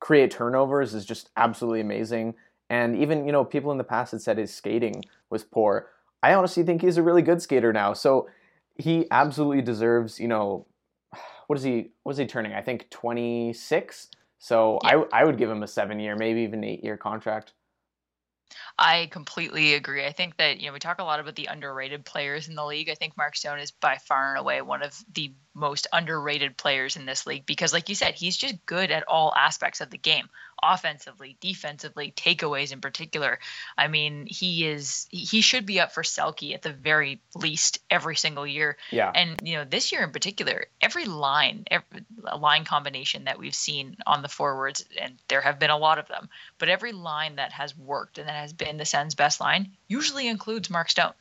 create 0.00 0.30
turnovers 0.30 0.94
is 0.94 1.04
just 1.04 1.28
absolutely 1.36 1.82
amazing. 1.82 2.36
And 2.70 2.96
even 2.96 3.26
you 3.26 3.32
know 3.32 3.44
people 3.44 3.70
in 3.70 3.76
the 3.76 3.84
past 3.84 4.12
had 4.12 4.22
said 4.22 4.38
his 4.38 4.50
skating 4.50 5.04
was 5.28 5.44
poor. 5.44 5.90
I 6.22 6.32
honestly 6.32 6.62
think 6.62 6.80
he's 6.80 6.96
a 6.96 7.02
really 7.02 7.20
good 7.20 7.42
skater 7.42 7.70
now. 7.70 7.92
So 7.92 8.30
he 8.76 9.06
absolutely 9.10 9.62
deserves, 9.62 10.18
you 10.18 10.28
know, 10.28 10.66
what 11.46 11.58
is 11.58 11.64
he? 11.64 11.90
What 12.02 12.12
is 12.12 12.18
he 12.18 12.26
turning? 12.26 12.52
I 12.52 12.62
think 12.62 12.88
twenty 12.90 13.52
six. 13.52 14.08
So 14.38 14.78
yeah. 14.84 15.02
I 15.12 15.20
I 15.20 15.24
would 15.24 15.38
give 15.38 15.50
him 15.50 15.62
a 15.62 15.68
seven 15.68 16.00
year, 16.00 16.16
maybe 16.16 16.40
even 16.42 16.64
eight 16.64 16.82
year 16.82 16.96
contract. 16.96 17.52
I 18.78 19.08
completely 19.10 19.74
agree. 19.74 20.04
I 20.04 20.12
think 20.12 20.36
that, 20.36 20.60
you 20.60 20.66
know, 20.66 20.72
we 20.72 20.78
talk 20.78 21.00
a 21.00 21.04
lot 21.04 21.20
about 21.20 21.36
the 21.36 21.46
underrated 21.46 22.04
players 22.04 22.48
in 22.48 22.54
the 22.54 22.64
league. 22.64 22.90
I 22.90 22.94
think 22.94 23.16
Mark 23.16 23.36
Stone 23.36 23.60
is 23.60 23.70
by 23.70 23.96
far 23.96 24.30
and 24.30 24.38
away 24.38 24.60
one 24.60 24.82
of 24.82 24.94
the 25.14 25.34
most 25.54 25.86
underrated 25.92 26.56
players 26.56 26.96
in 26.96 27.06
this 27.06 27.26
league 27.26 27.46
because, 27.46 27.72
like 27.72 27.88
you 27.88 27.94
said, 27.94 28.14
he's 28.14 28.36
just 28.36 28.64
good 28.66 28.90
at 28.90 29.06
all 29.08 29.34
aspects 29.36 29.80
of 29.80 29.90
the 29.90 29.98
game 29.98 30.28
offensively, 30.62 31.36
defensively, 31.40 32.12
takeaways 32.16 32.72
in 32.72 32.80
particular. 32.80 33.38
I 33.76 33.88
mean, 33.88 34.26
he 34.26 34.66
is 34.66 35.06
he 35.10 35.40
should 35.40 35.66
be 35.66 35.80
up 35.80 35.92
for 35.92 36.02
Selke 36.02 36.54
at 36.54 36.62
the 36.62 36.72
very 36.72 37.20
least 37.34 37.80
every 37.90 38.16
single 38.16 38.46
year. 38.46 38.76
Yeah. 38.90 39.10
And 39.14 39.40
you 39.42 39.56
know, 39.56 39.64
this 39.64 39.92
year 39.92 40.02
in 40.02 40.10
particular, 40.10 40.66
every 40.80 41.04
line, 41.04 41.64
every 41.70 42.04
line 42.38 42.64
combination 42.64 43.24
that 43.24 43.38
we've 43.38 43.54
seen 43.54 43.96
on 44.06 44.22
the 44.22 44.28
forwards, 44.28 44.84
and 45.00 45.18
there 45.28 45.40
have 45.40 45.58
been 45.58 45.70
a 45.70 45.78
lot 45.78 45.98
of 45.98 46.08
them, 46.08 46.28
but 46.58 46.68
every 46.68 46.92
line 46.92 47.36
that 47.36 47.52
has 47.52 47.76
worked 47.76 48.18
and 48.18 48.28
that 48.28 48.36
has 48.36 48.52
been 48.52 48.76
the 48.76 48.84
Sens' 48.84 49.14
best 49.14 49.40
line 49.40 49.72
usually 49.88 50.28
includes 50.28 50.70
Mark 50.70 50.90
Stone 50.90 51.12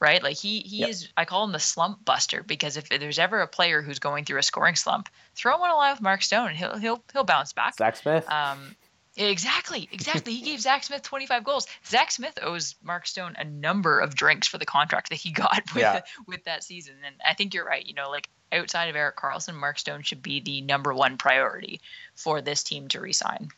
right? 0.00 0.22
Like 0.22 0.36
he 0.36 0.60
he 0.60 0.78
yep. 0.78 0.88
is 0.88 1.08
I 1.16 1.24
call 1.24 1.44
him 1.44 1.52
the 1.52 1.60
slump 1.60 2.04
buster 2.04 2.42
because 2.42 2.76
if 2.76 2.88
there's 2.88 3.18
ever 3.18 3.40
a 3.40 3.46
player 3.46 3.82
who's 3.82 3.98
going 3.98 4.24
through 4.24 4.38
a 4.38 4.42
scoring 4.42 4.74
slump, 4.74 5.08
throw 5.34 5.54
him 5.54 5.60
on 5.60 5.70
a 5.70 5.76
line 5.76 5.92
with 5.92 6.00
Mark 6.00 6.22
Stone, 6.22 6.54
he'll 6.54 6.76
he'll 6.78 7.04
he'll 7.12 7.24
bounce 7.24 7.52
back. 7.52 7.76
Zack 7.76 7.96
Smith. 7.96 8.28
Um, 8.30 8.74
exactly, 9.16 9.88
exactly. 9.92 10.34
he 10.34 10.42
gave 10.42 10.60
Zack 10.60 10.84
Smith 10.84 11.02
25 11.02 11.44
goals. 11.44 11.66
Zack 11.86 12.10
Smith 12.10 12.38
owes 12.42 12.74
Mark 12.82 13.06
Stone 13.06 13.36
a 13.38 13.44
number 13.44 14.00
of 14.00 14.14
drinks 14.14 14.48
for 14.48 14.58
the 14.58 14.66
contract 14.66 15.10
that 15.10 15.16
he 15.16 15.30
got 15.30 15.62
with 15.74 15.82
yeah. 15.82 16.00
with 16.26 16.44
that 16.44 16.64
season. 16.64 16.94
And 17.04 17.14
I 17.24 17.34
think 17.34 17.54
you're 17.54 17.66
right. 17.66 17.84
You 17.84 17.94
know, 17.94 18.10
like 18.10 18.28
outside 18.52 18.86
of 18.86 18.96
Erik 18.96 19.16
Karlsson, 19.16 19.54
Mark 19.54 19.78
Stone 19.78 20.02
should 20.02 20.22
be 20.22 20.40
the 20.40 20.62
number 20.62 20.94
one 20.94 21.18
priority 21.18 21.80
for 22.14 22.40
this 22.40 22.62
team 22.62 22.88
to 22.88 23.00
resign. 23.00 23.50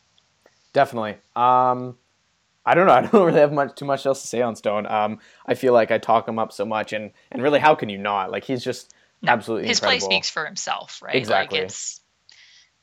Definitely. 0.73 1.15
Um, 1.35 1.95
I 2.65 2.75
don't 2.75 2.87
know. 2.87 2.93
I 2.93 3.01
don't 3.01 3.25
really 3.25 3.39
have 3.39 3.53
much 3.53 3.75
too 3.75 3.85
much 3.85 4.05
else 4.05 4.21
to 4.21 4.27
say 4.27 4.41
on 4.41 4.55
Stone. 4.55 4.87
Um, 4.87 5.19
I 5.45 5.55
feel 5.55 5.73
like 5.73 5.91
I 5.91 5.97
talk 5.97 6.27
him 6.27 6.39
up 6.39 6.51
so 6.51 6.65
much, 6.65 6.93
and 6.93 7.11
and 7.31 7.41
really, 7.41 7.59
how 7.59 7.75
can 7.75 7.89
you 7.89 7.97
not? 7.97 8.31
Like 8.31 8.43
he's 8.43 8.63
just 8.63 8.93
absolutely 9.25 9.67
his 9.67 9.79
incredible. 9.79 10.07
play 10.07 10.15
speaks 10.15 10.29
for 10.29 10.45
himself, 10.45 11.01
right? 11.01 11.15
Exactly. 11.15 11.59
Like 11.59 11.65
it's 11.65 12.01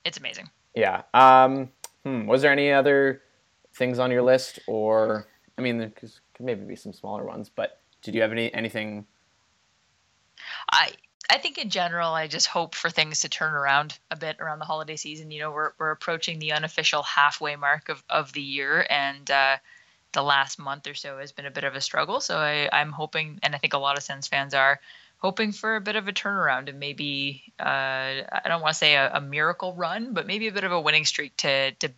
it's 0.04 0.18
amazing. 0.18 0.50
Yeah. 0.74 1.02
Um. 1.14 1.70
Hmm, 2.04 2.26
was 2.26 2.40
there 2.42 2.52
any 2.52 2.72
other 2.72 3.22
things 3.74 3.98
on 3.98 4.10
your 4.10 4.22
list, 4.22 4.58
or 4.66 5.26
I 5.58 5.62
mean, 5.62 5.78
there 5.78 5.90
could 5.90 6.10
maybe 6.38 6.64
be 6.64 6.76
some 6.76 6.92
smaller 6.92 7.24
ones, 7.24 7.50
but 7.54 7.80
did 8.02 8.14
you 8.14 8.22
have 8.22 8.32
any 8.32 8.52
anything? 8.54 9.06
I 10.70 10.92
I 11.30 11.38
think 11.38 11.58
in 11.58 11.70
general, 11.70 12.12
I 12.12 12.26
just 12.26 12.48
hope 12.48 12.74
for 12.74 12.90
things 12.90 13.20
to 13.20 13.28
turn 13.28 13.54
around 13.54 13.96
a 14.10 14.16
bit 14.16 14.40
around 14.40 14.58
the 14.58 14.64
holiday 14.64 14.96
season. 14.96 15.30
You 15.30 15.40
know, 15.40 15.52
we're 15.52 15.72
we're 15.78 15.92
approaching 15.92 16.40
the 16.40 16.52
unofficial 16.52 17.04
halfway 17.04 17.54
mark 17.54 17.88
of 17.88 18.02
of 18.10 18.32
the 18.32 18.42
year, 18.42 18.84
and 18.90 19.30
uh, 19.30 19.56
the 20.12 20.22
last 20.22 20.58
month 20.58 20.88
or 20.88 20.94
so 20.94 21.18
has 21.18 21.30
been 21.30 21.46
a 21.46 21.50
bit 21.50 21.62
of 21.62 21.76
a 21.76 21.80
struggle. 21.80 22.20
So 22.20 22.36
I 22.36 22.68
I'm 22.72 22.90
hoping, 22.90 23.38
and 23.44 23.54
I 23.54 23.58
think 23.58 23.74
a 23.74 23.78
lot 23.78 23.96
of 23.96 24.02
Sens 24.02 24.26
fans 24.26 24.54
are 24.54 24.80
hoping 25.18 25.52
for 25.52 25.76
a 25.76 25.80
bit 25.80 25.94
of 25.94 26.08
a 26.08 26.12
turnaround 26.12 26.68
and 26.68 26.80
maybe 26.80 27.42
uh, 27.60 27.62
I 27.62 28.42
don't 28.46 28.62
want 28.62 28.72
to 28.72 28.78
say 28.78 28.94
a, 28.94 29.12
a 29.14 29.20
miracle 29.20 29.74
run, 29.74 30.14
but 30.14 30.26
maybe 30.26 30.48
a 30.48 30.52
bit 30.52 30.64
of 30.64 30.72
a 30.72 30.80
winning 30.80 31.04
streak 31.04 31.36
to 31.38 31.70
to 31.72 31.90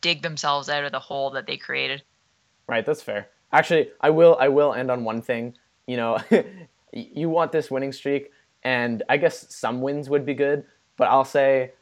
dig 0.00 0.22
themselves 0.22 0.70
out 0.70 0.84
of 0.84 0.92
the 0.92 1.00
hole 1.00 1.30
that 1.30 1.46
they 1.46 1.58
created. 1.58 2.02
Right, 2.66 2.86
that's 2.86 3.02
fair. 3.02 3.28
Actually, 3.52 3.90
I 4.00 4.08
will 4.10 4.38
I 4.40 4.48
will 4.48 4.72
end 4.72 4.90
on 4.90 5.04
one 5.04 5.20
thing. 5.20 5.58
You 5.86 5.98
know, 5.98 6.18
you 6.94 7.28
want 7.28 7.52
this 7.52 7.70
winning 7.70 7.92
streak 7.92 8.30
and 8.62 9.02
I 9.08 9.16
guess 9.16 9.54
some 9.54 9.80
wins 9.80 10.08
would 10.08 10.26
be 10.26 10.34
good, 10.34 10.64
but 10.96 11.08
I'll 11.08 11.24
say, 11.24 11.72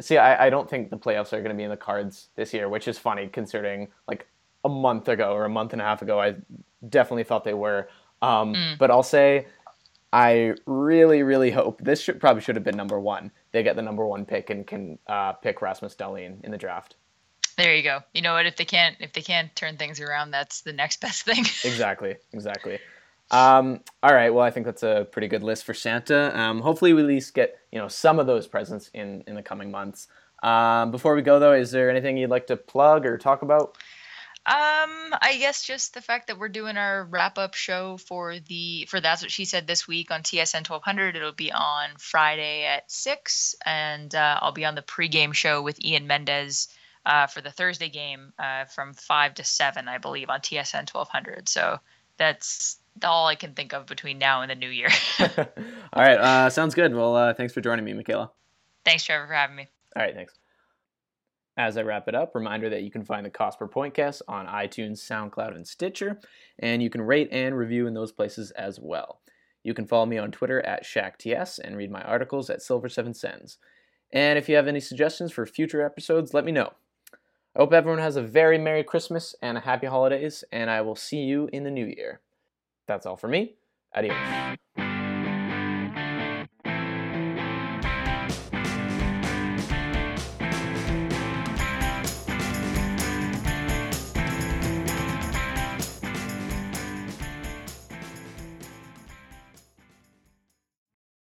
see, 0.00 0.16
I, 0.16 0.46
I 0.46 0.50
don't 0.50 0.68
think 0.68 0.90
the 0.90 0.96
playoffs 0.96 1.32
are 1.32 1.38
going 1.38 1.50
to 1.50 1.54
be 1.54 1.64
in 1.64 1.70
the 1.70 1.76
cards 1.76 2.28
this 2.36 2.52
year, 2.52 2.68
which 2.68 2.88
is 2.88 2.98
funny 2.98 3.28
considering 3.28 3.88
like 4.08 4.26
a 4.64 4.68
month 4.68 5.08
ago 5.08 5.32
or 5.32 5.44
a 5.44 5.48
month 5.48 5.72
and 5.72 5.80
a 5.80 5.84
half 5.84 6.02
ago, 6.02 6.20
I 6.20 6.36
definitely 6.88 7.24
thought 7.24 7.44
they 7.44 7.54
were. 7.54 7.88
Um, 8.22 8.54
mm. 8.54 8.78
But 8.78 8.90
I'll 8.90 9.02
say, 9.02 9.46
I 10.12 10.54
really, 10.66 11.22
really 11.22 11.50
hope 11.50 11.80
this 11.80 12.00
should 12.00 12.20
probably 12.20 12.42
should 12.42 12.56
have 12.56 12.64
been 12.64 12.76
number 12.76 12.98
one. 12.98 13.30
They 13.52 13.62
get 13.62 13.76
the 13.76 13.82
number 13.82 14.06
one 14.06 14.24
pick 14.24 14.50
and 14.50 14.66
can 14.66 14.98
uh, 15.06 15.32
pick 15.34 15.62
Rasmus 15.62 15.94
Dahlin 15.94 16.44
in 16.44 16.50
the 16.50 16.58
draft. 16.58 16.96
There 17.56 17.74
you 17.74 17.82
go. 17.82 18.00
You 18.14 18.22
know 18.22 18.34
what? 18.34 18.46
If 18.46 18.56
they 18.56 18.64
can't, 18.64 18.96
if 19.00 19.12
they 19.12 19.22
can't 19.22 19.54
turn 19.54 19.76
things 19.76 20.00
around, 20.00 20.30
that's 20.30 20.62
the 20.62 20.72
next 20.72 21.00
best 21.00 21.22
thing. 21.22 21.44
exactly. 21.64 22.16
Exactly. 22.32 22.78
Um, 23.30 23.80
all 24.02 24.12
right. 24.12 24.30
Well, 24.30 24.44
I 24.44 24.50
think 24.50 24.66
that's 24.66 24.82
a 24.82 25.06
pretty 25.10 25.28
good 25.28 25.42
list 25.42 25.64
for 25.64 25.74
Santa. 25.74 26.36
Um, 26.38 26.60
hopefully, 26.60 26.92
we 26.92 27.02
at 27.02 27.06
least 27.06 27.34
get 27.34 27.58
you 27.70 27.78
know 27.78 27.88
some 27.88 28.18
of 28.18 28.26
those 28.26 28.46
presents 28.46 28.90
in 28.92 29.22
in 29.26 29.34
the 29.34 29.42
coming 29.42 29.70
months. 29.70 30.08
Um, 30.42 30.90
before 30.90 31.14
we 31.14 31.22
go, 31.22 31.38
though, 31.38 31.52
is 31.52 31.70
there 31.70 31.90
anything 31.90 32.16
you'd 32.16 32.30
like 32.30 32.46
to 32.48 32.56
plug 32.56 33.06
or 33.06 33.18
talk 33.18 33.42
about? 33.42 33.76
Um, 34.46 35.14
I 35.20 35.36
guess 35.38 35.62
just 35.62 35.92
the 35.92 36.00
fact 36.00 36.26
that 36.26 36.38
we're 36.38 36.48
doing 36.48 36.78
our 36.78 37.04
wrap 37.04 37.36
up 37.36 37.54
show 37.54 37.98
for 37.98 38.38
the 38.40 38.86
for 38.86 38.98
that's 38.98 39.20
what 39.20 39.30
she 39.30 39.44
said 39.44 39.66
this 39.66 39.86
week 39.86 40.10
on 40.10 40.22
TSN 40.22 40.68
1200. 40.68 41.14
It'll 41.14 41.32
be 41.32 41.52
on 41.52 41.90
Friday 41.98 42.64
at 42.64 42.90
six, 42.90 43.54
and 43.64 44.12
uh, 44.14 44.38
I'll 44.40 44.52
be 44.52 44.64
on 44.64 44.74
the 44.74 44.82
pregame 44.82 45.34
show 45.34 45.62
with 45.62 45.84
Ian 45.84 46.06
Mendez 46.06 46.68
uh, 47.04 47.26
for 47.26 47.42
the 47.42 47.52
Thursday 47.52 47.90
game 47.90 48.32
uh, 48.38 48.64
from 48.64 48.94
five 48.94 49.34
to 49.34 49.44
seven, 49.44 49.88
I 49.88 49.98
believe, 49.98 50.30
on 50.30 50.40
TSN 50.40 50.92
1200. 50.92 51.48
So 51.48 51.78
that's 52.20 52.78
all 53.02 53.26
I 53.26 53.34
can 53.34 53.54
think 53.54 53.72
of 53.72 53.86
between 53.86 54.18
now 54.18 54.42
and 54.42 54.50
the 54.50 54.54
new 54.54 54.68
year. 54.68 54.90
all 55.18 55.26
right, 55.96 56.18
uh, 56.18 56.50
sounds 56.50 56.74
good. 56.74 56.94
Well, 56.94 57.16
uh, 57.16 57.32
thanks 57.32 57.54
for 57.54 57.62
joining 57.62 57.84
me, 57.84 57.94
Michaela. 57.94 58.30
Thanks, 58.84 59.04
Trevor, 59.04 59.26
for 59.26 59.32
having 59.32 59.56
me. 59.56 59.68
All 59.96 60.02
right, 60.02 60.14
thanks. 60.14 60.34
As 61.56 61.78
I 61.78 61.82
wrap 61.82 62.08
it 62.08 62.14
up, 62.14 62.34
reminder 62.34 62.68
that 62.68 62.82
you 62.82 62.90
can 62.90 63.04
find 63.04 63.24
the 63.24 63.30
Cost 63.30 63.58
Per 63.58 63.66
Pointcast 63.66 64.20
on 64.28 64.46
iTunes, 64.46 64.98
SoundCloud, 64.98 65.56
and 65.56 65.66
Stitcher, 65.66 66.20
and 66.58 66.82
you 66.82 66.90
can 66.90 67.00
rate 67.00 67.28
and 67.32 67.56
review 67.56 67.86
in 67.86 67.94
those 67.94 68.12
places 68.12 68.50
as 68.52 68.78
well. 68.78 69.20
You 69.62 69.72
can 69.72 69.86
follow 69.86 70.06
me 70.06 70.18
on 70.18 70.30
Twitter 70.30 70.60
at 70.60 70.84
ShackTS 70.84 71.58
and 71.58 71.76
read 71.76 71.90
my 71.90 72.02
articles 72.02 72.50
at 72.50 72.60
Silver7Sens. 72.60 73.56
And 74.12 74.38
if 74.38 74.48
you 74.48 74.56
have 74.56 74.68
any 74.68 74.80
suggestions 74.80 75.32
for 75.32 75.46
future 75.46 75.82
episodes, 75.82 76.34
let 76.34 76.44
me 76.44 76.52
know. 76.52 76.72
I 77.56 77.58
hope 77.58 77.72
everyone 77.72 77.98
has 77.98 78.14
a 78.14 78.22
very 78.22 78.58
Merry 78.58 78.84
Christmas 78.84 79.34
and 79.42 79.58
a 79.58 79.60
Happy 79.60 79.88
Holidays, 79.88 80.44
and 80.52 80.70
I 80.70 80.82
will 80.82 80.94
see 80.94 81.22
you 81.22 81.48
in 81.52 81.64
the 81.64 81.70
new 81.70 81.84
year. 81.86 82.20
That's 82.86 83.06
all 83.06 83.16
for 83.16 83.26
me. 83.26 83.56
Adios. 83.94 84.56